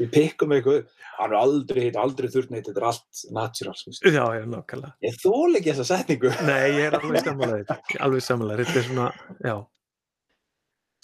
við 0.00 0.10
pikkum 0.16 0.54
eitthvað 0.56 0.82
hann 1.18 1.32
er 1.32 1.38
aldrei 1.38 1.80
hitt, 1.86 1.98
aldrei 1.98 2.28
þurft 2.32 2.52
neitt, 2.54 2.68
þetta 2.68 2.82
er 2.82 2.86
allt 2.92 3.24
natural 3.34 3.74
sko. 3.78 3.94
Já, 4.04 4.22
já, 4.38 4.44
nákvæmlega. 4.46 4.94
ég 5.04 5.18
þól 5.22 5.58
ekki 5.58 5.72
þessa 5.72 5.88
setningu 5.94 6.30
Nei, 6.46 6.68
ég 6.76 6.84
er 6.90 7.00
alveg 7.00 7.26
sammálaðið. 7.26 7.74
Alveg 8.06 8.24
sammálaðið. 8.28 8.70
Þetta 8.70 8.80
er 8.82 8.88
svona, 8.92 9.10
já. 9.42 9.56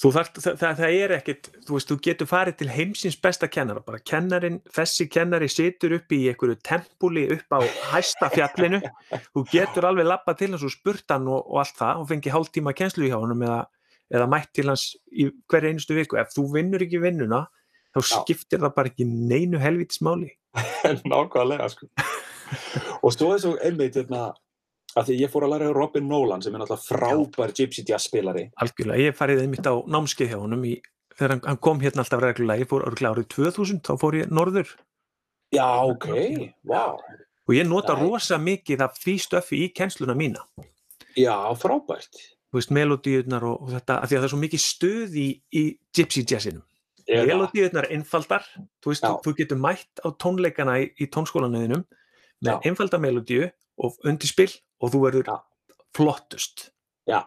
Þú 0.02 0.10
þarft, 0.10 0.38
það, 0.42 0.56
það, 0.58 0.72
það 0.80 0.94
er 0.98 1.12
ekkit, 1.14 1.48
þú 1.64 1.76
veist, 1.76 1.90
þú 1.90 1.96
getur 2.02 2.28
farið 2.28 2.56
til 2.58 2.66
heimsins 2.74 3.16
besta 3.22 3.48
kennara, 3.48 3.82
bara 3.86 4.00
kennarin, 4.02 4.56
þessi 4.74 5.06
kennari 5.06 5.46
situr 5.52 5.94
upp 6.00 6.14
í 6.14 6.18
einhverju 6.32 6.56
tempúli 6.66 7.28
upp 7.30 7.54
á 7.54 7.60
hæsta 7.92 8.28
fjallinu, 8.34 8.80
þú 9.30 9.44
getur 9.52 9.86
alveg 9.86 10.08
lappað 10.08 10.40
til 10.40 10.50
hans 10.50 10.66
og 10.66 10.74
spurt 10.74 11.14
hann 11.14 11.30
og, 11.30 11.46
og 11.46 11.62
allt 11.62 11.78
það 11.78 12.02
og 12.02 12.10
fengið 12.10 12.34
hálftíma 12.34 12.74
kennslu 12.74 13.06
hjá 13.06 13.14
honum 13.20 13.46
eða, 13.46 13.60
eða 14.18 14.26
mætt 14.34 14.50
til 14.58 14.66
hans 14.72 14.88
í 15.14 15.28
hverja 15.46 15.70
einustu 15.70 15.96
viku. 15.96 16.18
Ef 16.18 16.34
þú 16.34 16.48
vinnur 16.56 16.82
ekki 16.84 17.00
vinnuna, 17.04 17.44
þá 17.94 18.00
Já. 18.02 18.06
skiptir 18.20 18.62
það 18.62 18.74
bara 18.76 18.90
ekki 18.90 19.06
neinu 19.08 19.60
helvitismáli. 19.62 20.32
nákvæmlega 21.10 21.68
sko. 21.72 21.88
og 23.02 23.12
svo 23.14 23.34
er 23.34 23.42
svo 23.42 23.54
einmitt 23.64 23.96
hérna, 23.98 24.28
að 24.94 25.10
því 25.10 25.18
ég 25.24 25.32
fór 25.32 25.46
að 25.46 25.54
læra 25.54 25.70
Robin 25.74 26.08
Nolan 26.08 26.42
sem 26.44 26.54
er 26.54 26.62
náttúrulega 26.62 26.86
frábær 26.86 27.54
gypsy 27.56 27.84
jazz 27.88 28.08
spilari 28.08 28.48
Algjörlega, 28.62 29.08
ég 29.08 29.16
farið 29.18 29.44
einmitt 29.44 29.66
á 29.66 29.74
námskeið 29.90 30.34
hjá 30.34 30.38
honum 30.38 30.66
í, 30.68 30.76
þegar 31.16 31.36
hann, 31.36 31.60
kom 31.62 31.82
hérna 31.82 32.04
alltaf 32.04 32.22
reglulega, 32.22 32.62
ég 32.62 32.70
fór 32.70 32.86
árið 32.86 33.28
2000, 33.34 33.82
þá 33.86 33.94
fór 34.00 34.18
ég 34.20 34.34
norður 34.34 34.70
já, 35.54 35.66
ok, 35.82 36.10
wow 36.70 37.00
og 37.44 37.56
ég 37.56 37.66
nota 37.68 37.96
Nei. 37.96 38.06
rosa 38.06 38.38
mikið 38.40 38.86
af 38.86 38.94
því 39.00 39.16
stöffi 39.26 39.64
í 39.66 39.72
kennsluna 39.76 40.14
mína 40.18 40.44
já, 41.18 41.34
frábært 41.58 42.22
þú 42.54 42.60
veist, 42.60 42.72
melodíurnar 42.74 43.44
og, 43.48 43.66
og 43.66 43.74
þetta, 43.74 43.98
af 43.98 44.10
því 44.10 44.16
að 44.16 44.22
það 44.22 44.28
er 44.28 44.34
svo 44.34 44.42
mikið 44.44 44.64
stuð 44.64 45.18
í, 45.18 45.28
í 45.50 45.64
gypsy 45.96 46.24
jazzinum 46.30 46.64
Er 47.08 47.26
einfaldar 47.92 48.46
þú 48.82 48.92
veist, 48.92 49.04
þú, 49.04 49.18
þú 49.26 49.34
getur 49.40 49.60
mætt 49.60 50.00
á 50.00 50.08
tónleikana 50.22 50.78
í, 50.80 50.88
í 51.00 51.08
tónskólanuðinum 51.12 51.84
með 52.44 52.68
einfalda 52.70 53.00
melodíu 53.02 53.50
og 53.82 53.98
undirspill 54.06 54.50
og 54.80 54.92
þú 54.94 55.02
verður 55.04 55.28
Já. 55.28 55.36
flottust. 55.96 56.70
Já. 57.08 57.20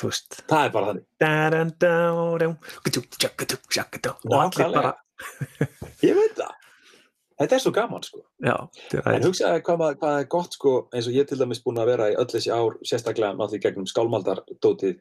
þú 0.00 0.08
veist. 0.08 0.40
Það 0.48 0.64
er 0.64 0.72
bara 0.74 0.88
þannig. 0.90 1.04
Og 4.32 4.38
allir 4.40 4.76
bara 4.78 4.94
ég 6.08 6.16
veit 6.18 6.36
það. 6.40 6.58
Þetta 7.42 7.56
er 7.56 7.62
svo 7.64 7.72
gaman 7.74 8.04
sko. 8.06 8.20
Já, 8.44 8.54
en 9.02 9.24
hugsaði 9.26 9.62
hvað, 9.66 9.96
hvað 9.98 10.18
er 10.20 10.26
gott 10.30 10.54
sko 10.56 10.72
eins 10.94 11.08
og 11.10 11.16
ég 11.16 11.26
til 11.26 11.38
dæmis 11.40 11.62
búin 11.64 11.80
að 11.82 11.90
vera 11.90 12.10
í 12.12 12.16
öll 12.20 12.28
þessi 12.30 12.52
ár 12.54 12.76
sérstaklega 12.86 13.34
náttúrulega 13.34 13.64
gegnum 13.66 13.88
skálmaldardótið 13.90 15.00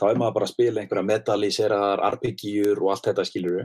þá 0.00 0.06
er 0.08 0.18
maður 0.20 0.36
bara 0.38 0.48
að 0.48 0.54
spila 0.54 0.82
einhverja 0.82 1.08
metalliseraðar 1.10 2.02
arpeggjur 2.08 2.80
og 2.80 2.90
allt 2.94 3.10
þetta 3.10 3.26
skilur 3.28 3.62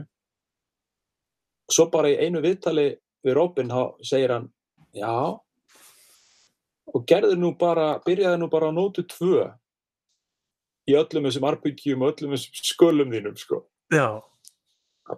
og 1.66 1.74
svo 1.74 1.88
bara 1.92 2.12
í 2.12 2.20
einu 2.20 2.44
viðtali 2.44 2.90
við 3.26 3.36
Robin 3.38 3.72
þá 3.72 3.82
segir 4.04 4.34
hann 4.36 4.50
já 4.94 5.16
og 6.94 7.06
gerðu 7.08 7.36
nú 7.40 7.52
bara, 7.58 7.96
byrjaði 8.06 8.40
nú 8.40 8.48
bara 8.52 8.70
á 8.70 8.72
nótu 8.74 9.02
tvö 9.08 9.46
í 10.86 10.94
öllum 10.96 11.26
þessum 11.26 11.48
arpeggjum 11.50 12.04
og 12.04 12.14
öllum 12.14 12.36
þessum 12.36 12.52
skölum 12.70 13.12
þínum 13.14 13.36
sko. 13.40 13.64
Já, 13.92 14.08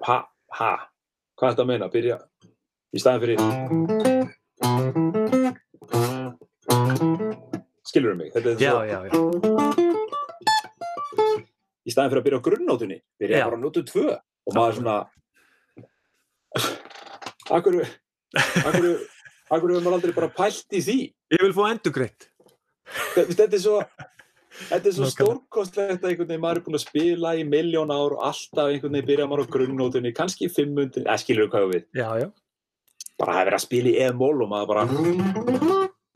ha, 0.09 0.19
ha, 0.59 0.73
hvað 1.37 1.49
er 1.49 1.53
þetta 1.53 1.65
að 1.65 1.71
meina? 1.73 1.93
Byrja 1.93 2.17
í 2.93 3.03
staðin 3.03 3.23
fyrir 3.25 3.39
skilur 7.89 8.17
mig? 8.17 8.33
Þetta 8.37 8.49
er 8.55 8.57
já, 8.57 8.73
svo, 8.73 8.83
já, 8.89 8.99
já, 9.09 9.88
í 11.89 11.95
staðin 11.95 12.13
fyrir 12.13 12.21
að 12.21 12.27
byrja 12.29 12.41
á 12.41 12.47
grunnnótunni. 12.49 12.99
Byrja 13.21 13.47
bara 13.49 13.59
á 13.59 13.65
nótu 13.65 13.85
tvö. 13.89 14.19
Og 14.49 14.57
maður 14.57 14.79
svona 14.79 14.99
akkur 17.53 17.81
akkur 19.49 19.73
hefur 19.73 19.81
maður 19.81 19.97
aldrei 19.97 20.15
bara 20.17 20.31
pælt 20.33 20.77
í 20.77 20.83
því? 20.85 20.99
Ég 21.35 21.45
vil 21.45 21.57
fá 21.57 21.65
endugreitt 21.71 22.29
þetta 23.15 23.35
þetta 23.35 23.59
er 23.59 23.65
svo 23.65 23.81
Þetta 24.59 24.89
er 24.89 24.95
svo 24.97 25.07
stórkostlegt 25.13 26.03
að 26.03 26.09
einhvern 26.09 26.27
veginn 26.33 26.41
maður 26.43 26.59
er 26.59 26.65
búin 26.67 26.77
að 26.79 26.83
spila 26.83 27.31
í 27.39 27.45
miljón 27.47 27.93
ár 27.95 28.15
og 28.17 28.23
alltaf 28.27 28.73
einhvern 28.73 28.97
veginn 28.97 29.07
byrja 29.07 29.27
maður 29.31 29.45
á 29.47 29.53
grunnnótunni, 29.55 30.11
kannski 30.17 30.49
í 30.49 30.51
500, 30.51 31.05
eða 31.05 31.19
skilur 31.23 31.47
þú 31.47 31.53
hvað 31.53 31.67
við, 31.75 31.85
já, 31.95 32.09
já, 32.25 32.27
bara 33.21 33.37
það 33.37 33.43
er 33.43 33.49
verið 33.51 33.59
að 33.59 33.65
spila 33.67 33.93
í 33.93 33.95
e-mól 34.09 34.33
og 34.43 34.51
maður 34.51 34.71
bara 34.73 34.83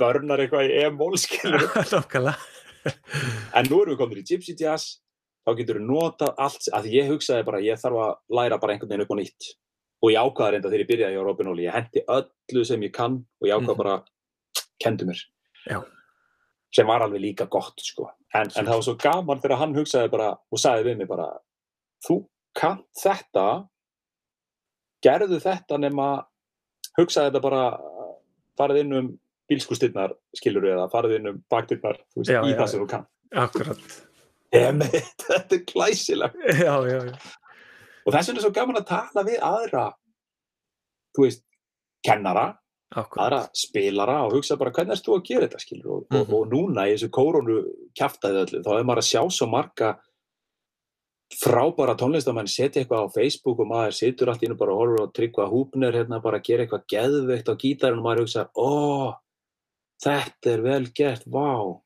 börnar 0.02 0.42
eitthvað 0.42 0.72
í 0.72 0.80
e-mól, 0.80 1.12
skilur 1.22 1.68
En 3.60 3.70
nú 3.70 3.78
erum 3.84 3.92
við 3.92 4.00
komin 4.00 4.24
í 4.24 4.26
Gypsy 4.26 4.56
Jazz, 4.58 4.98
þá 5.46 5.50
getur 5.58 5.78
við 5.80 5.86
notað 5.88 6.34
allt, 6.38 6.68
að 6.72 6.86
ég 6.92 7.08
hugsaði 7.10 7.44
bara, 7.48 7.58
ég 7.64 7.80
þarf 7.80 7.98
að 8.04 8.12
læra 8.38 8.58
bara 8.62 8.72
einhvern 8.76 8.88
veginn 8.92 9.04
upp 9.06 9.14
á 9.14 9.18
nýtt. 9.20 9.48
Og 10.02 10.10
ég 10.10 10.18
ákvaði 10.22 10.52
reynda 10.56 10.68
þegar 10.70 10.82
ég 10.84 10.88
byrjaði 10.90 11.16
hjá 11.16 11.24
Robin 11.24 11.50
Óli, 11.52 11.66
ég 11.68 11.74
hendi 11.76 12.02
öllu 12.08 12.64
sem 12.66 12.80
ég 12.82 12.92
kann 12.92 13.24
og 13.40 13.48
ég 13.48 13.54
ákvaði 13.54 13.74
Mhm. 13.74 13.82
bara, 13.82 14.04
kendu 14.82 15.04
mér. 15.06 15.20
Já. 15.68 15.84
Sem 16.74 16.86
var 16.86 17.00
alveg 17.02 17.20
líka 17.20 17.46
gott, 17.50 17.78
sko. 17.80 18.10
En, 18.34 18.48
en 18.56 18.66
það 18.66 18.74
var 18.74 18.82
svo 18.82 18.94
gaman 18.98 19.40
þegar 19.40 19.58
hann 19.58 19.74
hugsaði 19.74 20.10
bara 20.10 20.30
og 20.50 20.58
sagði 20.58 20.84
við 20.90 20.96
mig 20.98 21.08
bara, 21.08 21.38
þú 22.08 22.26
kann 22.54 22.82
þetta, 22.96 23.68
gerðu 25.04 25.38
þetta 25.42 25.78
nema, 25.78 26.24
hugsaði 26.98 27.30
þetta 27.30 27.42
bara, 27.42 27.62
farið 28.58 28.80
inn 28.80 28.92
um 28.92 29.18
bílskústirnar, 29.50 30.14
skilur 30.36 30.62
eða 30.70 30.90
farið 30.92 31.16
inn 31.18 31.26
um 31.28 31.42
þú 31.50 32.24
Já, 32.24 32.42
í 32.42 32.52
já, 32.52 32.56
það 32.56 32.68
sem 32.68 32.80
þú 32.80 32.88
kann. 32.88 33.06
akkurat 33.34 33.78
þetta 34.52 35.56
er 35.56 35.64
glæsileg 35.72 36.34
já, 36.60 36.74
já, 36.88 36.98
já, 37.08 37.14
og 38.06 38.12
þess 38.12 38.28
vegna 38.28 38.40
er 38.40 38.44
svo 38.46 38.54
gaman 38.56 38.80
að 38.82 38.88
tala 38.90 39.24
við 39.28 39.38
aðra 39.48 39.84
þú 41.16 41.24
veist, 41.26 41.42
kennara 42.04 42.44
akkurat. 42.92 43.24
aðra 43.26 43.40
spilara 43.56 44.18
og 44.26 44.34
hugsa 44.36 44.56
bara 44.60 44.72
hvernig 44.76 44.96
erst 44.96 45.06
þú 45.08 45.16
að 45.18 45.26
gera 45.30 45.46
þetta 45.48 45.60
skilur 45.64 45.90
og, 45.96 46.06
og, 46.10 46.26
Mhm. 46.26 46.34
og 46.36 46.48
núna 46.52 46.86
í 46.88 46.94
þessu 46.96 47.08
kórónu 47.14 47.58
kjaftaði 47.96 48.42
öllu, 48.46 48.62
þá 48.66 48.72
er 48.78 48.84
maður 48.88 49.02
að 49.04 49.10
sjá 49.12 49.22
svo 49.32 49.48
marga 49.48 49.92
frábæra 51.32 51.94
tónlistamenn 51.96 52.48
setja 52.52 52.82
eitthvað 52.82 53.06
á 53.08 53.14
Facebook 53.14 53.60
og 53.64 53.68
maður 53.70 53.94
situr 53.96 54.28
allt 54.28 54.42
í 54.44 54.48
innu 54.50 54.58
bara 54.60 54.74
og 54.74 54.82
horfur 54.82 55.02
og 55.06 55.12
tryggva 55.16 55.46
húpnir 55.48 55.94
hérna 55.96 56.18
bara 56.22 56.36
að 56.42 56.44
gera 56.50 56.66
eitthvað 56.66 56.84
geðveikt 56.92 57.48
á 57.48 57.54
gítarinn 57.56 58.02
og 58.02 58.04
maður 58.04 58.20
hugsa, 58.26 58.44
ó 58.52 59.16
þetta 60.04 60.52
er 60.52 60.60
vel 60.66 60.84
gert, 60.92 61.24
vá 61.24 61.80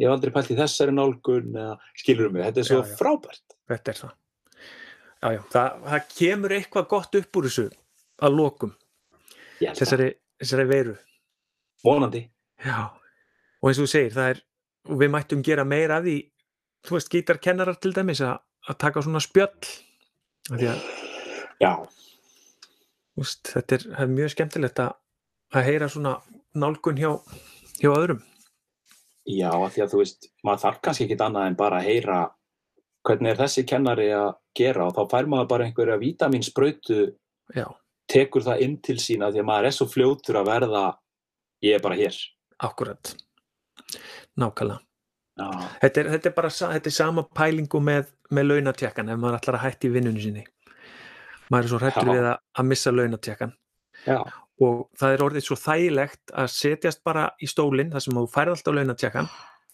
ég 0.00 0.06
hef 0.08 0.14
aldrei 0.14 0.32
pælt 0.34 0.50
í 0.50 0.58
þessari 0.58 0.94
nálgun 0.94 1.54
eða 1.54 1.74
skilur 2.00 2.32
mig, 2.34 2.44
þetta 2.48 2.62
er 2.62 2.68
svo 2.68 2.80
Já, 2.80 2.86
já. 2.88 2.96
frábært 3.00 3.56
Þetta 3.70 3.92
er 3.92 3.98
það. 4.02 4.14
Já, 5.24 5.28
já, 5.32 5.40
það, 5.54 5.76
það 5.88 6.08
kemur 6.18 6.52
eitthvað 6.58 6.88
gott 6.90 7.14
upp 7.20 7.38
úr 7.40 7.46
þessu 7.48 7.62
að 8.24 8.34
lokum, 8.36 8.72
þessari, 9.62 10.08
þessari 10.42 10.66
veiru. 10.68 10.96
vonandi 11.84 12.20
Já, 12.64 12.90
og 13.60 13.70
eins 13.70 13.78
og 13.80 13.86
þú 13.86 13.90
segir, 13.94 14.12
það 14.14 14.28
er, 14.34 14.42
við 15.00 15.12
mættum 15.14 15.42
gera 15.44 15.64
meira 15.68 15.96
af 16.00 16.04
því, 16.04 16.16
þú 16.84 16.96
veist, 16.98 17.10
gítarkennarar 17.14 17.80
til 17.80 17.94
dæmis 17.96 18.20
að, 18.24 18.36
að 18.68 18.78
taka 18.84 19.02
svona 19.04 19.22
spjöll. 19.24 19.72
Því 20.50 20.68
að, 20.74 20.84
já, 21.64 21.72
veist, 23.16 23.48
þetta 23.54 23.78
er, 23.78 23.88
er 24.04 24.12
mjög 24.12 24.34
skemmtilegt 24.36 24.84
að, 24.84 24.94
að 25.56 25.68
heyra 25.70 25.88
svona 25.92 26.18
nálgun 26.54 27.00
hjá, 27.00 27.10
hjá 27.80 27.90
öðrum. 27.94 28.20
Já, 29.24 29.48
af 29.56 29.72
því 29.72 29.82
að 29.84 29.92
þú 29.94 30.00
veist, 30.02 30.26
maður 30.44 30.62
þarf 30.66 30.80
kannski 30.84 31.04
ekki 31.06 31.16
annað 31.24 31.46
en 31.48 31.56
bara 31.56 31.78
að 31.80 31.86
heyra 31.88 32.18
hvernig 33.04 33.30
er 33.32 33.40
þessi 33.40 33.64
kennari 33.68 34.08
að 34.16 34.30
gera 34.56 34.86
og 34.88 34.94
þá 34.96 35.02
fær 35.12 35.28
maður 35.32 35.48
bara 35.52 35.64
einhverja 35.68 35.96
vítaminsprautu, 36.00 36.98
Já, 37.56 37.66
tekur 38.08 38.44
það 38.44 38.62
inn 38.66 38.76
til 38.84 38.98
sína 39.00 39.30
því 39.32 39.40
að 39.42 39.48
maður 39.48 39.68
er 39.70 39.76
svo 39.76 39.86
fljótur 39.88 40.38
að 40.40 40.48
verða, 40.50 40.84
ég 41.64 41.76
er 41.78 41.84
bara 41.84 41.98
hér. 42.00 42.16
akkurat. 42.64 43.14
Nákvæmlega. 44.40 44.80
Þetta 45.82 46.00
er, 46.00 46.08
þetta 46.14 46.28
er 46.30 46.34
bara 46.36 46.50
þetta 46.54 46.90
er 46.90 46.94
sama 46.94 47.24
pælingu 47.34 47.80
með, 47.82 48.06
með 48.30 48.46
launatjekkan 48.52 49.08
ef 49.10 49.18
maður 49.18 49.38
ætlar 49.40 49.58
að 49.58 49.64
hætti 49.66 49.90
vinnunni 49.90 50.22
sinni. 50.22 50.44
Maður 51.50 51.64
er 51.64 51.72
svo 51.72 51.80
hrættur 51.82 52.08
Já. 52.08 52.12
við 52.14 52.28
að, 52.30 52.38
að 52.60 52.68
missa 52.70 52.92
launatjekkan. 52.94 53.52
já, 54.06 54.18
og 54.62 54.84
það 54.98 55.14
er 55.14 55.24
orðið 55.24 55.46
svo 55.48 55.56
þægilegt 55.58 56.34
að 56.34 56.52
setjast 56.54 57.02
bara 57.06 57.24
í 57.42 57.48
stólinn 57.50 57.90
þar 57.94 58.04
sem 58.04 58.20
þú 58.20 58.28
færð 58.30 58.54
alltaf 58.54 58.76
launatjekkan 58.76 59.30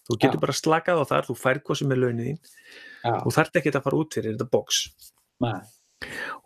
þú 0.07 0.17
getur 0.17 0.39
Já. 0.39 0.43
bara 0.45 0.57
slakað 0.57 1.01
á 1.01 1.05
þar, 1.11 1.27
þú 1.27 1.35
færð 1.37 1.63
hvað 1.67 1.79
sem 1.81 1.93
er 1.93 2.01
launin 2.01 2.25
þín 2.25 2.39
já, 2.41 3.13
og 3.19 3.35
þarft 3.35 3.59
ekki 3.59 3.73
að 3.75 3.85
fara 3.85 3.99
út 4.01 4.17
fyrir 4.17 4.33
þetta 4.33 4.49
box. 4.51 4.81
Nei, 5.41 5.59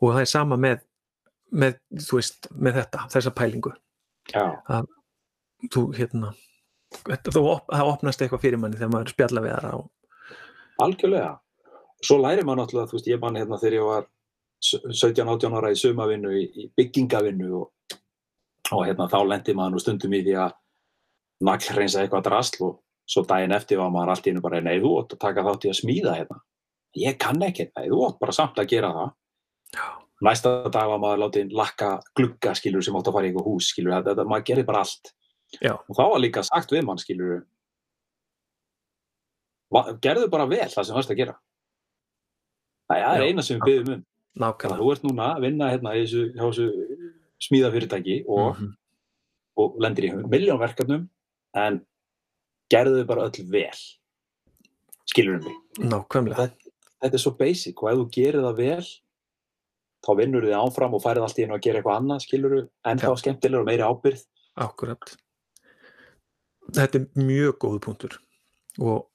og 0.02 0.10
það 0.10 0.22
er 0.22 0.32
sama 0.32 0.60
með, 0.60 0.84
með, 1.56 1.80
þú 2.08 2.20
veist, 2.20 2.50
með 2.52 2.82
þetta, 2.82 3.06
þessa 3.16 3.34
pælingu. 3.36 3.74
Já, 4.34 4.46
þú, 5.72 5.86
hérna 5.96 6.34
þetta, 6.96 7.32
þú, 7.32 7.46
það 7.72 7.94
opnast 7.94 8.24
eitthvað 8.24 8.44
fyrir 8.44 8.62
manni 8.62 8.80
þegar 8.80 8.94
maður 8.94 9.16
spjalla 9.16 9.46
við 9.46 9.56
þar 9.56 9.70
á 9.72 9.78
algjörlega. 10.84 11.32
Svo 12.04 12.20
lærir 12.20 12.46
maður 12.46 12.64
náttúrulega, 12.64 12.90
þú 12.92 12.98
veist, 12.98 13.10
ég 13.10 13.22
man 13.22 13.40
hérna 13.40 13.60
þegar 13.62 13.78
ég 13.78 13.88
var 13.88 14.10
17-18 14.66 15.56
ára 15.58 15.72
í 15.72 15.78
sumavinnu, 15.80 16.34
í 16.36 16.66
byggingavinnu 16.78 17.52
og, 17.60 17.70
og 18.74 18.86
hérna 18.88 19.10
þá 19.12 19.20
lendi 19.28 19.56
maður 19.58 19.76
nú 19.76 19.84
stundum 19.84 20.16
í 20.16 20.24
því 20.26 20.38
að 20.46 20.56
naglhreinsa 21.46 22.02
eitthvað 22.02 22.26
drasl 22.30 22.64
og 22.66 22.80
svo 23.06 23.26
daginn 23.28 23.54
eftir 23.54 23.80
var 23.82 23.92
maður 23.94 24.16
allt 24.16 24.28
í 24.28 24.34
einu 24.34 24.42
bara, 24.42 24.62
nei, 24.64 24.80
þú 24.82 24.96
átt 25.02 25.16
að 25.16 25.22
taka 25.22 25.44
þátt 25.46 25.68
í 25.68 25.72
að 25.72 25.80
smíða 25.82 26.16
hérna. 26.18 26.40
Ég 26.96 27.18
kann 27.22 27.44
ekki, 27.46 27.68
nei, 27.76 27.86
þú 27.92 28.02
átt 28.08 28.20
bara 28.22 28.36
samt 28.36 28.62
að 28.62 28.70
gera 28.72 28.92
það. 28.96 29.12
Já. 29.76 29.86
Næsta 30.26 30.54
dag 30.72 30.90
var 30.90 31.02
maður 31.04 31.22
látið 31.26 31.52
lakka 31.60 31.90
glugga, 32.16 32.54
skilur, 32.56 32.86
sem 32.86 32.96
átt 32.98 33.10
að 33.12 33.18
fara 33.18 33.28
í 33.28 33.32
eitthvað 33.32 33.50
hús, 33.50 33.70
skilur, 33.74 33.94
þetta, 33.98 34.14
þetta, 34.14 34.28
maður 34.32 34.48
gerir 34.50 34.68
bara 34.70 34.82
allt. 34.86 35.12
Já. 35.60 35.74
Og 35.76 35.98
þá 35.98 36.04
var 36.14 36.24
líka 36.24 36.46
sagt 36.48 36.74
við 36.74 36.86
mann, 36.88 37.02
skilur, 37.02 37.44
gerðu 40.02 40.32
bara 40.32 40.48
vel 40.50 40.70
það 40.72 40.80
sem 40.80 40.94
þú 40.94 41.00
varst 41.02 41.14
að 41.14 41.22
gera. 41.22 41.38
Það 42.90 43.04
er 43.04 43.22
Já. 43.26 43.30
eina 43.30 43.46
sem 43.46 43.60
við 43.60 43.70
byggðum 43.70 43.98
um. 43.98 44.06
Þú 44.36 44.88
ert 44.92 45.06
núna 45.06 45.30
að 45.36 45.46
vinna 45.46 45.70
hérna 45.72 45.94
í 45.96 46.02
þessu 46.06 46.66
smíðafyrirtæki 47.42 48.24
og, 48.28 48.56
Mhm. 48.58 48.74
og 49.58 49.76
lendir 49.80 50.04
í 50.10 50.12
miljón 50.24 50.60
verkefnum 50.60 51.10
en 51.56 51.86
gerðu 52.74 53.02
þau 53.04 53.08
bara 53.08 53.30
öll 53.30 53.50
vel. 53.52 53.72
Skilur 55.06 55.38
um 55.38 55.44
mig. 55.44 55.56
nákvæmlega, 55.80 56.52
Þetta 57.04 57.14
er 57.14 57.18
svo 57.20 57.32
basic 57.38 57.76
og 57.84 57.90
ef 57.92 57.98
þú 57.98 58.10
gerir 58.12 58.42
það 58.42 58.56
vel 58.58 58.86
þá 60.06 60.16
vinnur 60.18 60.42
þið 60.42 60.56
áfram 60.58 60.94
og 60.96 61.02
færið 61.04 61.22
allt 61.24 61.38
í 61.40 61.44
einu 61.44 61.54
að 61.58 61.62
gera 61.62 61.82
eitthvað 61.82 62.00
annað, 62.02 62.22
skilur 62.26 62.50
þau, 62.56 62.70
en 62.86 62.98
þá 62.98 63.08
Já. 63.10 63.16
skemmtilegur 63.22 63.60
og 63.62 63.66
meiri 63.68 63.84
ábyrð. 63.84 64.26
akkurat 64.58 65.16
þetta 66.72 66.96
er 66.96 67.06
mjög 67.22 67.58
góð 67.62 67.80
punktur 67.82 68.18
og 68.80 69.08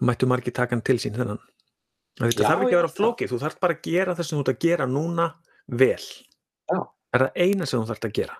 mættu 0.00 0.26
margir 0.28 0.52
taka 0.54 0.70
hann 0.76 0.82
til 0.82 0.96
sín 0.96 1.16
þennan 1.16 1.38
þetta 2.20 2.42
Já, 2.44 2.48
þarf 2.48 2.62
ekki 2.62 2.74
að 2.76 2.82
vera 2.82 2.94
flókið, 2.94 3.28
þú 3.32 3.38
þarf 3.40 3.60
bara 3.60 3.74
að 3.74 3.82
gera 3.82 4.14
það 4.14 4.24
sem 4.28 4.38
þú 4.38 4.40
ert 4.44 4.54
að 4.54 4.60
gera 4.60 4.86
núna 4.86 5.34
vel 5.68 6.04
Já. 6.70 6.80
Er 7.14 7.24
það 7.26 7.40
eina 7.44 7.68
sem 7.68 7.80
þú 7.80 7.88
þarf 7.90 8.06
að 8.08 8.14
gera? 8.18 8.36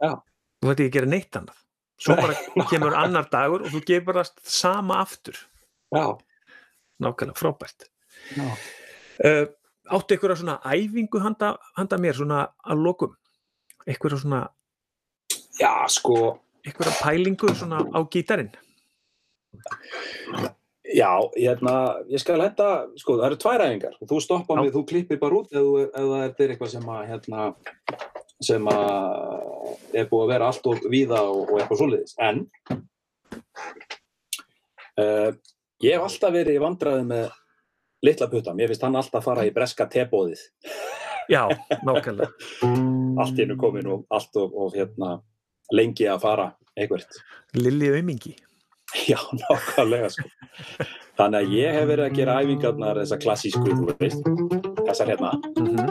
Já. 0.00 0.12
þú 0.60 0.68
þarf 0.68 0.74
ekki 0.74 0.88
að 0.88 0.96
gera 0.96 1.10
neitt 1.10 1.38
annað. 1.40 1.62
Svo 2.00 2.16
bara 2.16 2.66
kemur 2.70 2.96
annar 2.96 3.26
dagur 3.32 3.64
og 3.64 3.72
þú 3.74 3.80
gefur 3.88 4.06
bara 4.12 4.24
sama 4.48 5.00
aftur. 5.04 5.36
Já, 5.92 6.04
nákvæmlega 7.02 7.40
frábært. 7.40 7.88
Uh, 9.20 9.44
áttu 9.90 10.16
einhverja 10.16 10.38
svona 10.40 10.60
æfingu 10.64 11.20
handa, 11.20 11.54
handa 11.76 11.98
mér 12.00 12.16
svona 12.16 12.46
að 12.64 12.86
lokum? 12.86 13.16
Einhverja 13.86 14.22
svona 14.22 14.46
Já, 15.60 15.72
sko, 15.92 16.38
einhverja 16.64 16.96
pælingu 17.02 17.52
svona 17.56 17.82
á 17.84 17.98
gítarinn 18.08 18.52
já, 20.94 21.10
hérna, 21.36 21.74
ég 22.10 22.20
skal 22.22 22.40
henda, 22.42 22.68
sko, 22.98 23.16
það 23.20 23.26
eru 23.30 23.38
tvær 23.42 23.64
æfingar 23.66 23.94
og 24.00 24.08
þú 24.10 24.20
stoppa 24.24 24.56
Já. 24.56 24.60
mig, 24.62 24.72
þú 24.74 24.82
klippir 24.90 25.20
bara 25.20 25.38
út 25.40 25.52
ef, 25.52 25.60
þú- 25.62 25.84
ef 25.86 26.08
það 26.10 26.24
er 26.24 26.32
til 26.38 26.48
eitthvað 26.50 26.72
sem 26.74 26.88
að, 26.94 27.02
hérna, 27.10 27.46
sem 28.40 28.70
að 28.72 29.98
er 30.00 30.08
búið 30.10 30.24
að 30.24 30.32
vera 30.34 30.48
allt 30.50 30.66
og 30.70 30.86
víða 30.90 31.20
og, 31.28 31.42
og 31.50 31.60
eitthvað 31.60 31.80
svoleiðis. 31.82 32.14
En 32.18 32.46
uh, 35.00 35.30
ég 35.84 35.94
hef 35.96 36.06
alltaf 36.06 36.34
verið 36.34 36.58
í 36.58 36.62
vandræði 36.64 37.06
með 37.10 37.30
litla 38.06 38.30
putta. 38.32 38.54
Mér 38.56 38.72
finnst 38.72 38.86
hann 38.86 38.96
alltaf 39.00 39.24
fara 39.26 39.46
í 39.48 39.52
breska 39.54 39.86
tebóðið. 39.92 40.42
já, 41.30 41.44
nákvæmlega 41.86 42.30
Allt 43.20 43.36
hennu 43.38 43.56
komin 43.60 43.86
og 43.92 44.06
allt 44.10 44.36
og, 44.40 44.54
og 44.56 44.74
hérna, 44.74 45.18
lengi 45.76 46.08
að 46.10 46.22
fara 46.24 46.46
eitthvert. 46.74 47.20
Lilli 47.54 47.90
aumingi 47.92 48.34
Já, 49.10 49.18
nákvæmlega 49.42 50.08
sko. 50.14 50.26
Þannig 51.18 51.38
að 51.40 51.54
ég 51.56 51.76
hef 51.76 51.86
verið 51.90 52.04
að 52.06 52.16
gera 52.20 52.36
æfingarnar 52.44 53.00
þessar 53.02 53.20
klassísku, 53.24 53.74
þú 53.76 53.94
veist, 54.00 54.30
þessar 54.86 55.12
hérna. 55.14 55.32
mm 55.58 55.90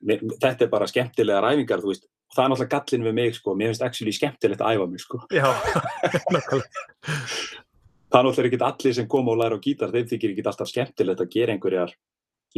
Mér- 0.00 0.22
Þetta 0.40 0.64
er 0.64 0.70
bara 0.72 0.86
skemmtilegar 0.88 1.44
æfingar, 1.50 1.82
þú 1.82 1.90
veist. 1.92 2.06
Það 2.34 2.44
er 2.44 2.50
náttúrulega 2.52 2.70
gallin 2.76 3.04
við 3.08 3.14
mig, 3.18 3.34
sko. 3.36 3.54
Mér 3.58 3.68
finnst 3.72 3.82
actually 3.84 4.12
skemmtilegt 4.16 4.62
að 4.64 4.76
æfa 4.78 4.86
mig, 4.90 5.00
sko. 5.02 5.18
já, 5.34 5.44
nákvæmlega 6.34 6.64
Það 8.10 8.18
er 8.20 8.24
náttúrulega 8.26 8.48
ekki 8.50 8.60
allir 8.70 8.94
sem 8.96 9.08
koma 9.10 9.34
og 9.34 9.38
læra 9.42 9.58
á 9.58 9.60
gítar, 9.62 9.92
þeim 9.94 10.08
þykir 10.10 10.32
ekki 10.34 10.46
alltaf 10.50 10.70
skemmtilegt 10.70 11.20
að 11.22 11.28
gera 11.34 11.54
einhverjar 11.54 11.92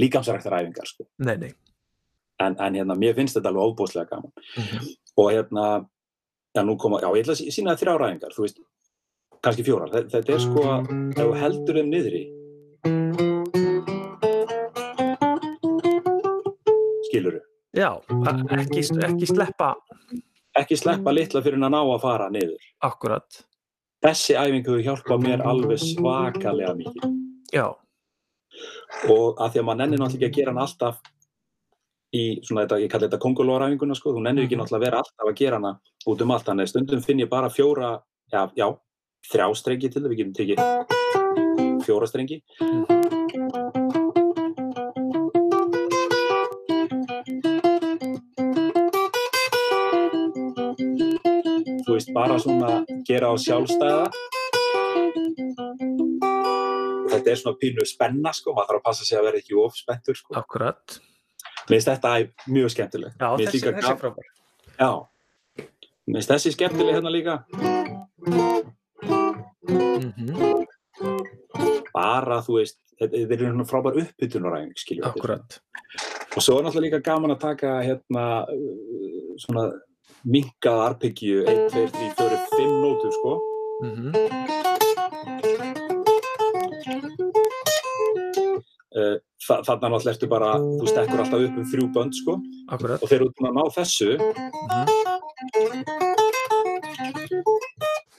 líkamsræktar 0.00 0.54
æfingar, 0.60 0.88
sko. 0.92 1.08
nei, 1.26 1.36
nei 1.36 1.50
En, 2.40 2.56
en 2.58 2.74
hérna, 2.78 2.94
mér 2.98 3.12
finnst 3.18 3.36
þetta 3.36 3.50
alveg 3.52 3.72
óbúslega 3.74 4.08
gaman. 4.14 4.32
mm 4.56 4.86
Og 5.20 5.28
hérna, 5.34 5.64
já, 6.56 6.62
nú 6.64 6.76
koma, 6.80 7.00
já, 7.02 7.10
ég 7.12 7.24
ætla 7.26 7.34
að 7.36 7.42
sí- 7.42 7.52
sýna 7.52 7.74
þér 7.76 7.82
þrjár 7.82 8.06
æfingar, 8.06 8.32
þú 8.36 8.46
veist, 8.46 8.62
kannski 9.42 9.64
fjórar. 9.66 9.90
Þe- 9.90 10.08
Þetta 10.12 10.34
er 10.36 10.38
sko 10.44 10.62
að, 10.74 10.92
ef 11.10 11.22
þú 11.22 11.34
heldur 11.42 11.78
þeim 11.80 11.90
niðri, 11.92 12.22
skiluru, 17.08 17.40
já, 17.76 17.88
a- 18.10 18.36
ekki, 18.60 18.82
ekki 19.08 19.26
sleppa 19.28 19.70
ekki 20.58 20.76
sleppa 20.76 21.12
litla 21.14 21.40
fyrir 21.42 21.56
að 21.60 21.72
ná 21.72 21.80
að 21.80 22.00
fara 22.02 22.28
niður. 22.30 22.60
akkurat, 22.82 23.42
Þessi 24.02 24.34
æfing 24.34 24.64
hefur 24.66 24.82
hjálpað 24.82 25.22
mér 25.22 25.42
alveg 25.46 25.78
svakalega 25.78 26.74
mikið. 26.74 27.04
já, 27.52 27.66
Og 29.08 29.38
að 29.40 29.52
því 29.52 29.58
að 29.60 29.64
maður 29.64 29.78
nennir 29.78 29.98
náttúrulega 29.98 30.26
ekki 30.28 30.28
að 30.28 30.36
gera 30.36 30.50
hann 30.52 30.58
alltaf 30.62 30.98
í 32.12 32.22
svona 32.44 32.66
þetta, 32.66 32.80
ég 32.82 32.90
kalli 32.90 33.06
þetta 33.08 33.18
kongolóræfinguna 33.22 33.94
sko, 33.96 34.12
þú 34.12 34.22
nennir 34.22 34.44
ekki 34.44 34.56
náttúrulega 34.58 34.76
að 34.76 34.84
vera 34.84 34.96
alltaf 34.98 35.26
að 35.30 35.34
gera 35.40 35.56
hana 35.56 35.80
út 36.06 36.20
um 36.20 36.30
allt, 36.30 36.44
þannig 36.44 36.68
stundum 36.68 37.00
finn 37.00 37.18
ég 37.20 37.30
bara 37.30 37.48
fjóra, 37.48 38.02
já, 38.32 38.50
já, 38.56 38.66
þrjá 39.30 39.46
strengi 39.60 39.90
til 39.92 40.02
það, 40.02 40.10
við 40.12 40.22
getum 40.22 40.36
tekið 40.40 41.84
fjóra 41.86 42.06
strengi. 42.10 42.42
Þú 51.82 51.96
veist, 51.96 52.12
bara 52.14 52.36
svona 52.40 52.82
gera 53.08 53.32
á 53.32 53.34
sjálfstæða. 53.40 54.04
Þetta 57.12 57.30
er 57.32 57.38
svona 57.40 57.58
pínu 57.60 57.86
spenna 57.88 58.32
sko, 58.34 58.54
maður 58.56 58.70
þarf 58.70 58.80
að 58.80 58.84
passa 58.86 59.06
sig 59.06 59.18
að 59.18 59.26
vera 59.28 59.40
ekki 59.42 59.56
of 59.60 59.76
spenntur 59.76 60.18
sko. 60.18 60.34
akkurat 60.38 60.98
Mér 61.68 61.78
finnst 61.78 61.90
þetta 61.92 62.12
mjög 62.50 62.72
skemmtilegt. 62.74 63.16
já, 63.20 63.28
þessi, 63.38 63.60
þessi 63.62 63.96
frábær 64.00 64.26
Já. 64.78 64.90
Mér 66.08 66.16
finnst 66.18 66.32
þessi 66.32 66.52
skemmtileg 66.56 66.96
hérna 66.96 67.12
líka. 67.12 67.34
Mhm, 69.68 70.66
Bara, 71.92 72.40
þú 72.42 72.56
veist, 72.58 72.78
þetta 73.00 73.20
þetta 73.20 73.34
er 73.36 73.40
svona 73.52 73.66
frábær 73.68 73.98
uppbytunaræðing, 74.02 74.72
Akkurat. 75.04 75.58
Og 76.36 76.42
svo 76.42 76.58
er 76.58 76.64
náttúrulega 76.64 76.86
líka 76.88 77.02
gaman 77.04 77.34
að 77.34 77.40
taka 77.40 77.72
hérna 77.84 78.24
uh, 78.48 79.36
svona 79.42 79.66
minkað 80.24 80.80
arpeggju, 80.88 81.44
1, 81.44 81.68
2, 81.74 81.86
3, 81.92 82.14
4, 82.16 82.38
5 82.56 82.72
nótur, 82.82 83.12
sko. 83.18 83.32
Mhm, 83.82 84.08
Uh, 88.92 89.16
þa 89.40 89.54
þarna 89.64 89.88
náttúrulega 89.88 90.12
ertu 90.12 90.28
bara, 90.28 90.48
þú 90.60 90.84
stekkur 90.90 91.22
alltaf 91.22 91.44
upp 91.46 91.54
um 91.62 91.64
þrjú 91.70 91.86
bönd, 91.94 92.12
sko. 92.12 92.34
Akkurat. 92.76 93.00
Og 93.00 93.08
þegar 93.08 93.22
þú 93.22 93.28
ert 93.30 93.36
búin 93.38 93.48
að 93.48 93.56
ná 93.56 93.64
þessu, 93.72 94.10
Mhm, 96.92 97.61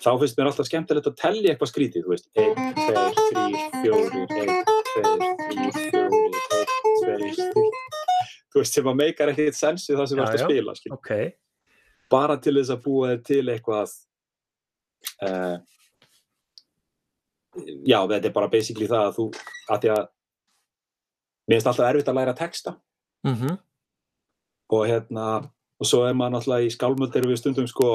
þá 0.04 0.12
finnst 0.20 0.38
mér 0.38 0.50
alltaf 0.50 0.68
skemmtilegt 0.68 1.08
að 1.08 1.20
tellja 1.22 1.54
eitthvað 1.54 1.72
skrítið, 1.72 2.06
þú 2.06 2.12
veist, 2.12 2.28
1, 2.36 2.48
2, 2.76 3.06
3, 3.32 3.44
4, 3.84 3.94
1, 3.94 4.14
2, 4.14 4.26
3, 4.34 5.64
4, 5.74 6.04
1, 6.04 6.08
2, 7.04 7.04
3, 7.04 7.44
þú 8.54 8.62
veist, 8.62 8.76
sem 8.76 8.90
að 8.90 9.00
meikar 9.00 9.32
ekkert 9.32 9.58
sens 9.58 9.88
í 9.88 9.96
það 9.96 10.10
sem 10.10 10.20
þú 10.20 10.26
ert 10.26 10.36
að 10.36 10.44
spila, 10.44 10.76
skil. 10.78 10.92
Ok. 10.98 11.12
Bara 12.12 12.36
til 12.42 12.56
þess 12.60 12.74
að 12.76 12.84
búa 12.84 13.14
þér 13.14 13.22
til 13.30 13.44
eitthvað, 13.54 13.96
uh, 15.30 15.58
já, 17.88 18.00
þetta 18.12 18.30
er 18.30 18.36
bara 18.36 18.52
basically 18.52 18.90
það 18.92 19.08
að 19.08 19.18
þú, 19.20 19.28
að 19.70 19.86
því 19.86 19.94
að, 19.96 20.06
mér 21.48 21.58
finnst 21.58 21.72
alltaf 21.72 21.90
erfitt 21.90 22.12
að 22.12 22.20
læra 22.20 22.38
texta. 22.38 22.76
Mhm, 23.24 23.58
og 24.74 24.88
hérna, 24.90 25.26
og 25.80 25.88
svo 25.88 26.04
er 26.08 26.16
maður 26.18 26.38
náttúrulega 26.38 26.68
í 26.68 26.76
skálmöld 26.76 27.16
erum 27.16 27.32
við 27.32 27.42
stundum 27.42 27.68
sko 27.70 27.90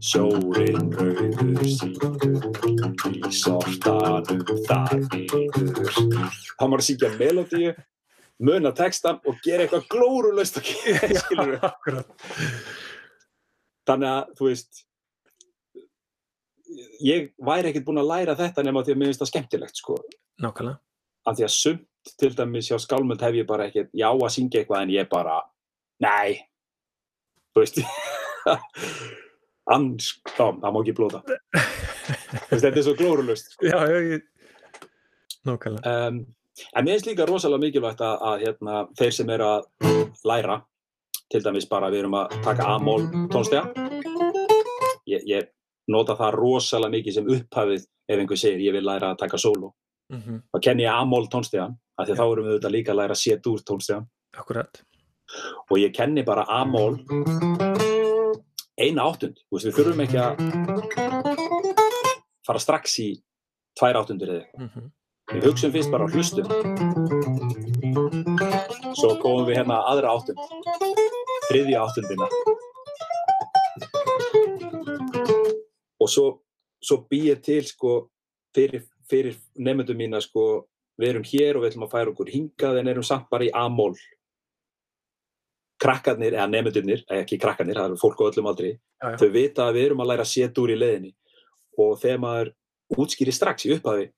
Sjórin 0.00 0.88
rauður 0.96 1.66
síður 1.68 3.10
í 3.10 3.30
sortanum 3.36 4.40
þar 4.64 4.94
niður. 5.12 5.98
Þá 6.56 6.62
maður 6.64 6.80
að 6.80 6.86
syngja 6.86 7.10
melodíu 7.20 7.72
muna 8.40 8.72
textan 8.76 9.18
og 9.28 9.36
gera 9.44 9.66
eitthvað 9.66 9.84
glórulaust 9.92 10.56
að 10.62 10.70
gera, 10.70 11.10
skilur 11.20 11.52
við 11.52 11.66
Akkurat. 11.68 12.24
þannig 13.90 14.08
að, 14.14 14.32
þú 14.38 14.48
veist 14.48 14.82
ég 17.04 17.28
væri 17.44 17.68
ekkert 17.72 17.84
búinn 17.90 18.00
að 18.00 18.10
læra 18.14 18.38
þetta 18.38 18.64
nema 18.64 18.80
því 18.86 18.94
að 18.94 19.00
mér 19.02 19.10
finnst 19.12 19.24
það 19.26 19.32
skemmtilegt 19.34 19.80
sko. 19.82 20.00
Nákvæmlega. 20.40 20.80
af 21.28 21.36
því 21.36 21.44
að 21.44 21.56
sumt 21.60 22.14
til 22.16 22.30
dæmis 22.38 22.70
hjá 22.72 22.78
skálmöld 22.80 23.20
hef 23.20 23.36
ég 23.36 23.48
bara 23.48 23.66
ekkert, 23.68 23.90
já 23.92 24.08
að 24.08 24.30
syngja 24.32 24.62
eitthvað 24.62 24.86
en 24.86 24.94
ég 24.96 25.10
bara, 25.12 25.42
nei. 26.00 26.40
Þú 27.52 27.66
veist 27.66 27.82
ans, 29.74 30.10
þá, 30.36 30.44
það 30.62 30.72
má 30.74 30.80
ekki 30.82 30.94
blóta. 30.96 31.20
Þetta 32.50 32.70
er 32.72 32.82
svo 32.86 32.94
glórulust 32.98 33.56
Já, 33.62 33.78
já, 33.86 33.98
ég... 34.16 34.22
Nákvæmlega. 35.46 35.92
um, 36.08 36.18
en 36.76 36.84
mér 36.84 36.96
finnst 36.98 37.06
líka 37.08 37.26
rosalega 37.28 37.62
mikilvægt 37.62 38.00
að, 38.04 38.16
að 38.30 38.42
hérna, 38.44 38.80
þeir 38.98 39.14
sem 39.16 39.30
eru 39.36 39.46
að 39.46 39.68
læra 40.28 40.56
til 41.30 41.40
dæmis 41.44 41.68
bara 41.70 41.88
við 41.92 42.02
erum 42.04 42.16
að 42.18 42.34
taka 42.44 42.66
A-mól 42.74 43.06
tónstega 43.32 43.70
ég, 45.08 45.22
ég 45.30 45.48
nota 45.90 46.16
það 46.18 46.34
rosalega 46.36 46.94
mikið 46.96 47.16
sem 47.16 47.30
upphafið 47.36 47.86
ef 48.10 48.18
einhver 48.18 48.40
segir 48.42 48.64
ég 48.66 48.74
vil 48.76 48.84
læra 48.86 49.12
að 49.14 49.20
taka 49.22 49.38
sóló. 49.38 49.72
Mhm, 50.10 50.40
þá 50.50 50.58
kenni 50.66 50.84
ég 50.86 50.92
A-mól 51.00 51.28
tónstegan 51.30 51.76
af 51.96 52.06
því 52.08 52.14
að 52.16 52.20
þá 52.20 52.26
erum 52.26 52.46
við 52.48 52.52
auðvitað 52.56 52.74
líka 52.76 52.92
að 52.94 53.00
læra 53.00 53.18
C-dúr 53.22 53.62
tónstegan 53.62 54.08
Akkurat. 54.36 54.82
og 55.70 55.78
ég 55.78 55.94
kenni 55.94 56.24
bara 56.26 56.44
A-mól 56.50 56.98
eina 58.80 59.04
áttund. 59.06 59.36
Þú 59.48 59.56
veist, 59.56 59.66
við 59.68 59.76
þurfum 59.78 60.02
ekki 60.04 60.18
að 60.20 60.32
fara 62.46 62.62
strax 62.62 62.96
í 63.02 63.08
tvær 63.78 63.98
áttundur 64.00 64.32
eða 64.32 64.40
eitthvað. 64.44 64.60
Mhm, 64.66 64.82
við 65.34 65.42
hugsaum 65.48 65.74
fyrst 65.76 65.92
bara 65.92 66.04
á 66.04 66.12
hlustum. 66.14 66.46
Svo 69.00 69.10
komum 69.22 69.46
við 69.48 69.56
hérna 69.60 69.74
að 69.80 69.88
aðra 69.92 70.14
áttund. 70.16 70.38
Þriðja 71.50 71.84
áttundina. 71.84 72.26
Og 76.00 76.08
svo, 76.08 76.26
svo 76.82 76.96
bý 77.10 77.20
ég 77.28 77.42
til 77.44 77.62
sko 77.68 78.08
fyrir, 78.56 78.86
fyrir 79.10 79.36
nefndum 79.58 79.98
mína 80.00 80.20
sko 80.24 80.66
við 81.00 81.14
erum 81.14 81.26
hér 81.26 81.56
og 81.56 81.64
við 81.64 81.72
ætlum 81.72 81.86
að 81.86 81.92
færa 81.94 82.12
okkur 82.12 82.32
hingað 82.32 82.80
en 82.80 82.90
erum 82.92 83.06
samt 83.06 83.28
bara 83.32 83.46
í 83.46 83.52
A-mól 83.56 83.94
krakkarnir, 85.80 86.34
eða 86.36 86.48
nefndunir 86.52 87.02
ekki 87.16 87.38
krakkarnir, 87.40 87.78
það 87.80 87.90
eru 87.92 88.00
fólk 88.00 88.20
á 88.20 88.28
öllum 88.30 88.48
aldri 88.50 88.70
Já, 88.74 89.10
já. 89.10 89.16
þau 89.22 89.30
vita 89.34 89.66
að 89.68 89.74
við 89.78 89.86
erum 89.88 90.02
að 90.04 90.10
læra 90.12 90.26
sétur 90.28 90.72
í 90.72 90.76
leiðinni 90.78 91.12
og 91.80 91.94
þegar 92.02 92.18
maður 92.24 92.50
útskýri 93.00 93.32
strax 93.32 93.64
í 93.68 93.72
upphafi 93.76 94.10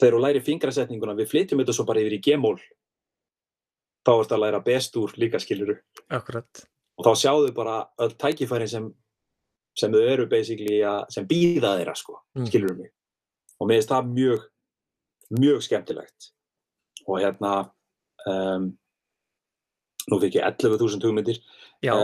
þegar 0.00 0.16
þú 0.16 0.22
læri 0.24 0.42
fingrasetninguna 0.46 1.14
við 1.18 1.30
flytjum 1.32 1.62
þetta 1.62 1.74
svo 1.76 1.86
bara 1.88 2.02
yfir 2.02 2.16
í 2.18 2.22
G-mól 2.26 2.58
þá 4.06 4.10
ertu 4.18 4.34
að 4.36 4.42
læra 4.44 4.60
bestúr 4.66 5.12
líka 5.20 5.38
skiluru 5.42 5.76
Akkurat. 6.10 6.64
og 6.98 7.06
þá 7.06 7.12
sjáðu 7.22 7.52
bara 7.54 7.76
öll 8.02 8.14
tækifærin 8.18 8.68
sem 8.70 8.88
sem 9.78 9.92
þau 9.94 10.02
eru 10.04 10.26
basically 10.28 10.82
að, 10.84 11.06
sem 11.14 11.24
býða 11.26 11.76
þeirra 11.78 11.94
sko, 11.96 12.18
Mm. 12.36 12.46
skilur 12.46 12.74
mig 12.76 12.90
og 13.60 13.68
mér 13.68 13.78
finnst 13.80 13.88
það 13.92 14.10
mjög 14.12 14.42
mjög 15.32 15.62
skemmtilegt 15.64 16.26
og 17.06 17.20
hérna 17.22 17.52
um, 18.28 18.66
nú 20.10 20.18
fikk 20.22 20.40
ég 20.40 20.48
11.000 20.48 21.06
hugmyndir 21.06 21.38
Já, 21.82 21.94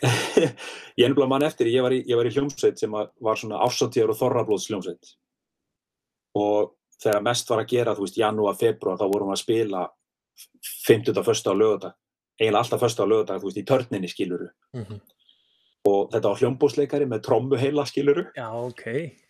Eh, 0.00 0.48
ég 0.98 1.06
ennbla 1.06 1.26
mann 1.28 1.44
eftir, 1.44 1.68
ég 1.68 1.84
var 1.84 1.92
í, 1.92 2.00
ég 2.08 2.16
var 2.16 2.28
í 2.28 2.32
hljómsveit 2.32 2.80
sem 2.80 2.92
var 2.92 3.38
svona 3.38 3.60
ásáttíðar 3.66 4.14
og 4.14 4.18
þorrablóðs 4.20 4.68
hljómsveit 4.70 5.10
og 6.40 6.74
þegar 7.02 7.24
mest 7.26 7.50
var 7.50 7.62
að 7.62 7.72
gera, 7.72 7.94
þú 7.96 8.06
veist, 8.06 8.20
janúar, 8.20 8.56
februar, 8.60 8.96
þá 9.00 9.06
vorum 9.10 9.32
við 9.32 9.36
að 9.36 9.42
spila 9.42 9.82
50. 10.86 11.24
fyrsta 11.26 11.52
á 11.52 11.60
lögadag 11.60 11.96
eiginlega 12.40 12.62
alltaf 12.62 12.84
fyrsta 12.84 13.04
á 13.04 13.10
lögadag, 13.12 13.42
þú 13.42 13.50
veist, 13.50 13.60
í 13.60 13.68
törninni 13.68 14.12
skiluru 14.12 14.48
mhm. 14.78 15.02
og 15.90 16.14
þetta 16.14 16.32
var 16.32 16.42
hljómbóðsleikari 16.44 17.10
með 17.10 17.24
trommu 17.28 17.60
heila 17.60 17.84
skiluru 17.88 18.24
já, 18.38 18.48
ok. 18.48 18.86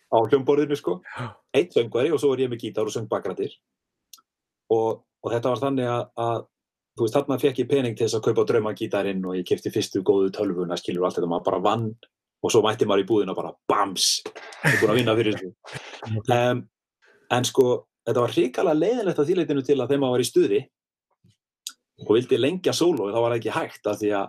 á 0.07 0.17
hljómborðinu 0.23 0.79
sko 0.79 1.01
Já. 1.03 1.33
einn 1.57 1.75
söngvari 1.75 2.15
og 2.15 2.23
svo 2.23 2.31
var 2.31 2.45
ég 2.45 2.53
með 2.53 2.63
gítar 2.67 2.87
og 2.87 2.95
söngbakrættir 2.95 3.59
og, 4.71 5.03
og 5.03 5.35
þetta 5.35 5.51
var 5.51 5.65
þannig 5.67 5.91
að, 5.91 6.07
að 6.15 6.47
þú 6.97 7.01
veist, 7.05 7.15
þarna 7.15 7.37
fekk 7.41 7.57
ég 7.63 7.69
pening 7.71 7.95
til 7.97 8.05
þess 8.07 8.17
að 8.19 8.25
kaupa 8.29 8.43
draumagítarinn 8.49 9.23
og 9.27 9.33
ég 9.39 9.45
kefti 9.47 9.69
fyrstu 9.73 9.97
góðu 10.07 10.27
tölvuna 10.35 10.75
skilur 10.79 11.05
allt 11.07 11.17
þetta, 11.19 11.29
maður 11.31 11.47
bara 11.49 11.61
vann 11.65 11.85
og 12.41 12.47
svo 12.51 12.59
mætti 12.65 12.85
maður 12.89 13.03
í 13.05 13.09
búðina 13.11 13.35
bara 13.37 13.51
BAMS 13.69 14.05
ég 14.25 14.73
er 14.73 14.79
búin 14.81 14.93
að 14.93 14.99
vinna 14.99 15.17
fyrir 15.19 15.33
þessu 15.37 15.49
um, 16.51 16.57
en 17.37 17.43
sko, 17.47 17.65
þetta 18.07 18.23
var 18.25 18.33
hrikalega 18.35 18.81
leiðilegt 18.81 19.21
að 19.23 19.29
þýleitinu 19.31 19.63
til 19.67 19.77
að 19.79 19.87
þegar 19.91 20.01
maður 20.03 20.15
var 20.17 20.25
í 20.25 20.31
stuði 20.31 20.61
og 22.01 22.11
vildi 22.17 22.37
lengja 22.41 22.73
sóló 22.73 23.03
þá 23.13 23.19
var 23.21 23.31
það 23.35 23.39
ekki 23.39 23.55
hægt 23.59 23.83
af 23.91 23.95
því 24.01 24.09
að 24.17 24.27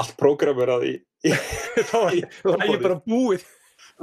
allt 0.00 0.14
prógramur 0.20 0.68
að 0.76 0.80
því 0.86 0.94
Það 1.90 2.00
var 2.04 2.12
lægi 2.60 2.78
bara 2.84 2.98
búið. 3.08 3.42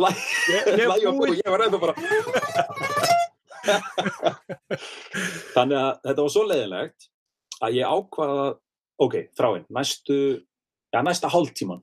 Læ- 0.02 0.22
Ég, 0.52 0.62
ég 0.82 0.88
var 0.90 0.98
búið, 1.00 1.18
búið. 1.20 1.36
ég 1.40 1.50
var 1.54 1.62
ennþá 1.66 1.80
bara 1.82 1.96
Þannig 5.56 5.78
að 5.78 5.92
þetta 6.08 6.24
var 6.26 6.32
svo 6.34 6.44
leiðilegt 6.50 7.00
að 7.62 7.78
ég 7.78 7.86
ákvaða 7.86 8.46
ok, 9.02 9.16
þráinn, 9.38 9.66
næstu 9.74 10.18
já, 10.94 11.00
næsta 11.06 11.30
hálftíman 11.32 11.82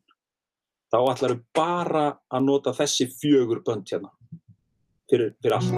þá 0.89 0.99
ætlaru 1.13 1.41
bara 1.57 2.07
að 2.33 2.47
nota 2.47 2.73
þessi 2.77 3.09
fjögur 3.13 3.61
bönd 3.67 3.87
hérna 3.91 4.11
fyrir, 5.09 5.35
fyrir 5.43 5.57
allt. 5.59 5.73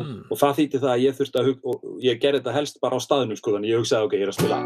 Mm. 0.00 0.20
og 0.30 0.36
það 0.38 0.56
þýtti 0.60 0.80
það 0.80 0.92
að 0.94 1.02
ég 1.04 1.18
þurfti 1.18 1.40
að 1.40 1.50
og 1.70 1.76
ég 2.04 2.20
gerði 2.22 2.40
þetta 2.40 2.56
helst 2.56 2.80
bara 2.82 2.96
á 2.96 3.00
staðinu 3.04 3.36
sko 3.36 3.56
þannig 3.56 3.72
ég 3.74 3.82
hugsaði 3.82 4.06
ok, 4.06 4.14
ég 4.16 4.24
er 4.24 4.32
að 4.32 4.38
spila 4.38 4.58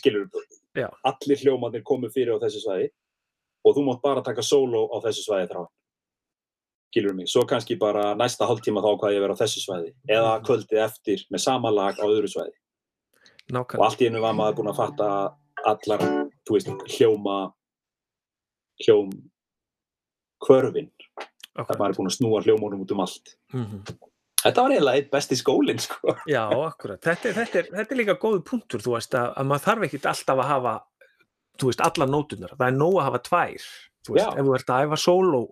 skilur 0.00 0.24
Já. 0.72 0.88
allir 1.04 1.42
hljómanir 1.42 1.82
komu 1.84 2.08
fyrir 2.14 2.38
á 2.38 2.42
þessu 2.42 2.64
svæði 2.64 2.88
og 3.64 3.76
þú 3.76 3.84
mátt 3.88 4.02
bara 4.02 4.22
taka 4.22 4.42
sóló 4.42 4.86
á 4.90 4.96
þessu 5.04 5.24
svæði 5.26 5.50
þrá 5.52 5.66
skilur 6.90 7.14
mig, 7.14 7.28
svo 7.30 7.44
kannski 7.46 7.76
bara 7.78 8.14
næsta 8.18 8.46
hálftíma 8.48 8.82
þá 8.82 8.90
hvað 8.98 9.14
ég 9.14 9.22
verið 9.22 9.36
á 9.38 9.42
þessu 9.44 9.60
svæði 9.62 9.92
eða 10.10 10.32
kvöldið 10.42 10.80
eftir 10.84 11.24
með 11.30 11.44
sama 11.44 11.70
lag 11.70 11.94
á 12.00 12.04
öðru 12.08 12.26
svæði 12.32 12.54
og 12.54 13.54
Nákvæmlega. 13.54 13.84
allt 13.86 14.00
í 14.02 14.06
einu 14.10 14.20
var 14.22 14.34
maður 14.38 14.56
búinn 14.58 14.72
að 14.72 14.80
fatta 14.80 15.08
allar, 15.70 16.02
þú 16.46 16.56
veist, 16.56 16.68
hljóma 16.96 17.38
hljóm 18.80 19.10
hvörfin, 20.46 20.88
það 21.58 21.76
maður 21.78 21.90
er 21.92 21.98
búinn 21.98 22.10
að 22.10 22.16
snúa 22.16 22.42
hljómunum 22.46 22.84
út 22.86 22.92
um 22.94 23.00
allt 23.04 23.34
Mhm. 23.52 23.82
þetta 24.42 24.62
var 24.62 24.70
eiginlega 24.72 24.96
eitt 25.02 25.10
besti 25.10 25.36
skólinn 25.36 25.78
sko. 25.78 26.14
Já, 26.26 26.48
akkurat. 26.48 27.00
Þetta, 27.02 27.32
þetta, 27.36 27.58
er, 27.58 27.66
þetta 27.74 27.92
er 27.92 27.98
líka 27.98 28.14
góð 28.18 28.38
punktur, 28.44 28.80
þú 28.80 28.94
veist, 28.96 29.12
að, 29.14 29.34
að 29.36 29.46
maður 29.50 29.64
þarf 29.66 29.84
ekkit 29.88 30.06
alltaf 30.08 30.38
að 30.40 30.48
hafa, 30.48 30.74
þú 31.60 31.70
veist, 31.70 31.84
alla 31.84 32.08
nótunar. 32.08 32.56
Það 32.56 32.66
er 32.66 32.76
nóg 32.80 32.98
að 32.98 33.08
hafa 33.08 33.22
tvær. 33.28 33.70
Þú 34.06 34.16
veist, 34.16 34.26
Já. 34.26 34.32
ef 34.32 34.46
þú 34.46 34.54
ert 34.56 34.72
að 34.72 34.84
æfa 34.86 34.98
sóló, 35.00 35.42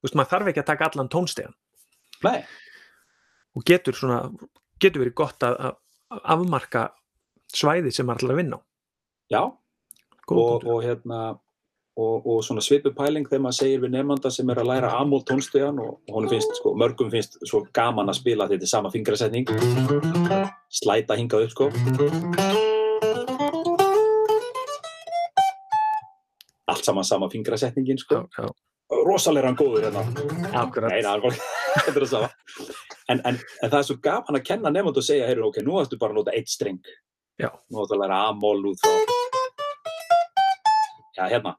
þú 0.00 0.08
veist, 0.08 0.16
maður 0.16 0.32
þarf 0.32 0.50
ekki 0.50 0.62
að 0.62 0.70
taka 0.70 0.88
allan 0.88 1.12
tónstegan 1.12 1.56
nei, 2.24 2.40
og 3.56 3.66
getur 3.68 3.96
svona, 3.96 4.22
getur 4.80 5.04
verið 5.04 5.16
gott 5.20 5.46
að, 5.46 5.58
að 6.10 6.24
afmarka 6.36 6.88
svæði 7.50 7.92
sem 7.94 8.08
maður 8.08 8.24
ætlar 8.24 8.34
að 8.36 8.42
vinna 8.42 8.58
á 8.58 8.62
já, 9.30 9.42
og, 10.30 10.66
og 10.66 10.80
hérna 10.84 11.20
og, 12.00 12.24
og 12.24 12.40
svona 12.46 12.64
svipu 12.64 12.94
pæling 12.96 13.28
þegar 13.28 13.44
maður 13.44 13.58
segir 13.60 13.84
við 13.84 13.94
nefnanda 13.96 14.32
sem 14.32 14.52
er 14.52 14.62
að 14.62 14.72
læra 14.72 14.94
amól 15.00 15.22
tónstöðan 15.28 15.82
og, 15.84 16.00
og 16.08 16.16
honum 16.16 16.32
finnst, 16.32 16.56
sko, 16.60 16.74
mörgum 16.78 17.12
finnst 17.12 17.40
svo 17.44 17.64
gaman 17.76 18.12
að 18.12 18.22
spila 18.22 18.48
þetta 18.50 18.68
er 18.68 18.74
sama 18.74 18.94
fingrasetning 18.94 19.48
slæta 20.80 21.18
hingað 21.20 21.48
upp, 21.50 21.56
sko 21.56 22.69
saman 26.90 27.06
sama 27.06 27.30
fingrasetningin, 27.32 27.98
sko 28.02 28.24
já, 28.26 28.44
já, 28.44 28.50
rosalega 29.06 29.44
er 29.46 29.48
hann 29.52 29.58
góður 29.58 29.86
hérna 29.86 30.02
Nei, 30.90 31.02
það 31.06 32.24
er. 32.26 32.32
En, 33.10 33.20
en, 33.26 33.38
en 33.62 33.70
það 33.70 33.78
er 33.80 33.86
svo 33.88 33.96
gaman 34.02 34.38
að 34.38 34.44
kenna 34.46 34.70
nefnand 34.74 34.98
og 35.00 35.06
segja, 35.06 35.26
heyrðu, 35.30 35.48
ok, 35.50 35.60
nú 35.66 35.78
ættu 35.80 35.98
bara 35.98 36.14
að 36.14 36.20
nota 36.20 36.34
eitt 36.36 36.50
streng. 36.50 36.78
Já. 37.40 37.48
Nú 37.72 37.82
ættu 37.84 37.96
að 37.96 38.02
læra 38.04 38.18
A-mól 38.28 38.60
út 38.70 38.82
frá. 38.82 38.92
Já, 41.16 41.24
hérna. 41.32 41.54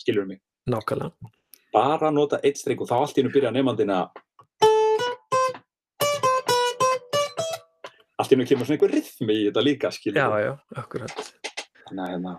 Skilur 0.00 0.26
mig. 0.28 0.40
nákvæmlega, 0.70 1.12
Bara 1.74 2.10
nota 2.14 2.38
eitt 2.44 2.60
streng 2.60 2.80
og 2.84 2.88
þá 2.90 2.94
allt 3.02 3.16
í 3.18 3.22
hennu 3.22 3.32
byrja 3.34 3.50
nefnandinn 3.54 3.92
að 3.94 4.06
allt 8.20 8.30
í 8.30 8.36
hennu 8.36 8.46
kemur 8.48 8.68
svona 8.68 8.76
einhver 8.78 8.92
rithmi 8.94 9.34
í 9.40 9.46
þetta 9.48 9.64
líka, 9.64 9.90
skilur 9.92 10.20
já, 10.20 10.28
mig. 10.32 10.44
já, 10.46 10.52
akkurat 10.82 11.16
Þannig 11.84 12.04
að 12.04 12.12
hérna, 12.14 12.34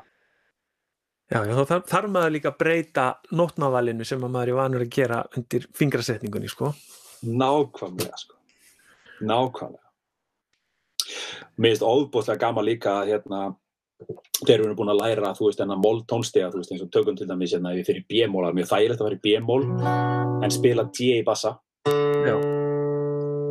já, 1.31 1.39
já, 1.41 1.53
þá 1.55 1.75
þarf, 1.89 2.11
maður 2.11 2.35
líka 2.35 2.51
að 2.51 2.59
breyta 2.61 3.07
nótnavalinu 3.31 4.05
sem 4.05 4.21
að 4.23 4.35
maður 4.35 4.53
er 4.53 4.59
vanur 4.61 4.85
að 4.85 4.93
gera 4.97 5.23
undir 5.37 5.65
fingrasetningunni, 5.75 6.51
sko 6.51 6.73
nákvæmlega, 7.25 8.17
sko. 8.17 8.35
Nákvæmlega. 9.21 9.83
Mér 11.57 11.75
finnst 11.75 11.85
óbúðslega 11.85 12.39
gaman 12.39 12.65
líka 12.65 12.99
að 13.01 13.13
hérna, 13.13 13.41
þegar 14.41 14.59
við 14.59 14.65
erum 14.65 14.77
búin 14.79 14.93
að 14.93 15.01
læra, 15.01 15.33
þú 15.37 15.49
veist, 15.49 15.61
enna 15.63 15.77
mól 15.79 16.01
tónstega, 16.09 16.51
þú 16.51 16.61
veist, 16.61 16.73
eins 16.73 16.85
og 16.85 16.91
tökum 16.93 17.17
til 17.17 17.27
dæmis 17.29 17.53
hérna, 17.55 17.73
ef 17.73 17.81
ég 17.81 17.89
fyrir 17.89 18.05
B-mól, 18.09 18.45
það 18.45 18.51
er 18.51 18.57
mjög 18.59 18.71
þægilegt 18.73 19.01
að 19.01 19.07
fara 19.07 19.19
í 19.19 19.23
B-mól, 19.25 19.63
en 20.43 20.55
spila 20.55 20.87
D 20.89 21.11
í 21.19 21.25
bassa. 21.25 21.55
Já. 22.25 22.35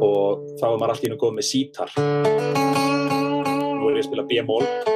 Og 0.05 0.45
þá 0.61 0.67
er 0.69 0.79
maður 0.81 0.95
allt 0.95 1.05
í 1.05 1.09
hennu 1.09 1.21
góð 1.23 1.39
með 1.39 1.49
sítar. 1.51 1.95
Nú 1.95 3.89
er 3.89 3.97
ég 3.97 4.03
að 4.05 4.11
spila 4.11 4.29
B-mól. 4.29 4.94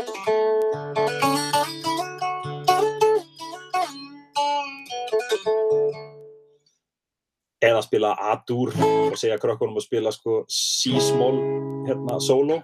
Eða 7.88 7.94
spila 7.96 8.08
A-dur 8.20 8.72
og 8.84 9.14
segja 9.16 9.38
krökkunum 9.40 9.78
að 9.80 9.86
spila 9.86 10.10
sko 10.12 10.42
C-smól, 10.44 11.38
hérna, 11.86 12.18
solo. 12.20 12.58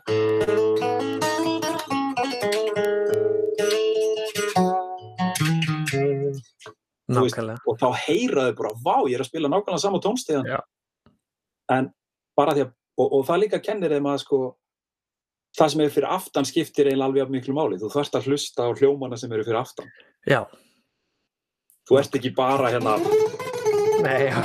veist, 7.08 7.40
og 7.40 7.78
þá 7.80 7.86
heyraðu 8.04 8.56
bara, 8.58 8.72
vá, 8.84 8.96
ég 9.08 9.16
er 9.16 9.24
að 9.24 9.30
spila 9.30 9.48
nákvæmlega 9.48 9.80
sama 9.80 10.02
tónstíðan 10.04 10.50
en 11.72 11.88
bara 12.36 12.52
því 12.52 12.66
að, 12.66 12.74
og, 13.00 13.08
og 13.08 13.24
það 13.30 13.40
líka 13.46 13.62
kennir 13.64 13.96
þeim 13.96 14.10
að 14.12 14.20
sko 14.26 14.42
það 15.56 15.72
sem 15.72 15.84
er 15.86 15.96
fyrir 15.96 16.10
aftan 16.18 16.50
skiptir 16.50 16.90
eiginlega 16.90 17.08
alveg 17.08 17.22
jafn 17.22 17.36
miklu 17.38 17.56
máli. 17.56 17.80
Þú 17.80 17.94
þarft 17.96 18.20
að 18.20 18.28
hlusta 18.28 18.68
á 18.68 18.76
hljómana 18.76 19.16
sem 19.16 19.32
eru 19.32 19.48
fyrir 19.48 19.62
aftan. 19.62 19.88
Já, 20.28 20.42
þú 21.88 22.02
ert 22.02 22.20
ekki 22.20 22.36
bara 22.36 22.74
hérna 22.76 22.98
nei, 24.04 24.20
já. 24.28 24.38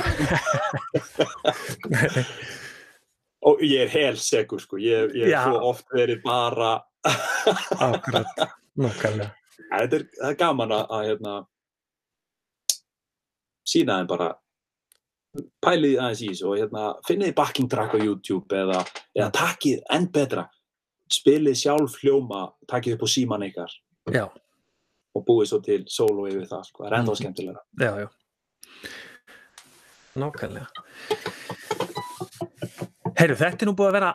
Og 3.48 3.62
ég 3.64 3.86
er 3.86 3.92
hel 3.94 4.18
segur 4.20 4.60
sko. 4.60 4.76
Ég, 4.82 5.14
er 5.16 5.32
svo 5.40 5.60
oft 5.70 5.86
verið 5.96 6.18
bara 6.24 6.74
akkurat, 7.86 8.42
En 8.76 8.90
þetta 8.90 9.96
er, 9.96 10.04
það 10.18 10.28
er 10.32 10.36
gaman 10.40 10.74
að, 10.76 10.82
að 10.92 11.06
hérna 11.08 11.32
sína 13.70 13.96
þeim 14.00 14.08
bara 14.10 14.28
pælið 15.62 15.96
aðeins 16.02 16.22
í 16.26 16.28
þessu 16.32 16.48
og 16.50 16.56
hérna 16.58 16.84
finnið 17.06 17.32
backing 17.38 17.68
track 17.70 17.94
á 17.94 17.98
YouTube 18.02 18.56
eða, 18.56 18.80
eða 19.16 19.30
takið 19.36 19.80
enn 19.96 20.08
betra. 20.12 20.44
Spilið 21.10 21.56
sjálf 21.62 21.96
hljóma 22.02 22.44
takið 22.70 22.96
upp 22.98 23.06
á 23.06 23.08
síman 23.14 23.46
ykkar. 23.48 23.72
Já, 24.10 24.24
og 25.16 25.24
búið 25.26 25.48
svo 25.52 25.58
til 25.64 25.80
solo 25.90 26.26
yfir 26.30 26.44
það 26.50 26.64
sko. 26.68 26.82
það 26.84 26.90
er 26.90 26.98
enda 27.00 27.12
Mhm. 27.12 27.18
skemmtilega 27.22 27.62
já, 27.80 27.90
já 28.04 28.08
nákvæmlega. 30.18 30.68
Heyrðu, 33.20 33.36
þetta 33.36 33.64
er 33.64 33.68
nú 33.68 33.74
búið 33.78 33.90
að 33.90 33.96
vera 33.98 34.10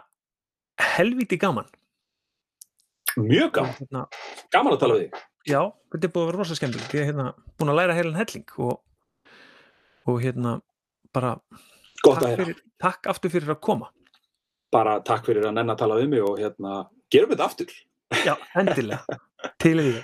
helvíti 0.95 1.39
gaman. 1.39 1.67
Mjög 3.15 3.51
gaman, 3.55 3.75
hérna, 3.79 4.05
gaman 4.51 4.75
að 4.75 4.81
tala 4.81 4.97
við 4.97 5.05
þig. 5.05 5.25
Já, 5.45 5.59
þetta 5.93 6.07
er 6.07 6.13
búið 6.15 6.23
að 6.23 6.31
vera 6.31 6.41
rosa 6.41 6.57
skemmtilegt. 6.59 6.95
Ég 6.95 7.03
er 7.03 7.11
hérna 7.11 7.27
búin 7.55 7.71
að 7.71 7.79
læra 7.79 7.97
heilan 7.97 8.17
helling 8.19 8.55
og, 8.65 8.79
og 10.09 10.17
hérna 10.23 10.55
bara 11.15 11.35
takk, 12.01 12.25
fyrir, 12.25 12.57
takk 12.81 13.11
aftur 13.13 13.31
fyrir 13.35 13.53
að 13.55 13.61
koma. 13.67 13.91
Bara 14.73 14.97
takk 15.05 15.29
fyrir 15.29 15.47
að 15.47 15.55
nenn 15.59 15.71
að 15.71 15.79
tala 15.83 15.99
við 16.01 16.11
mig 16.11 16.25
og 16.25 16.41
hérna 16.41 16.81
gerum 17.13 17.31
við 17.31 17.37
þetta 17.37 17.47
aftur. 17.51 17.77
Já, 18.25 18.35
endilega. 18.57 19.21
Til 19.61 19.77
í 19.77 19.85
því 19.85 20.03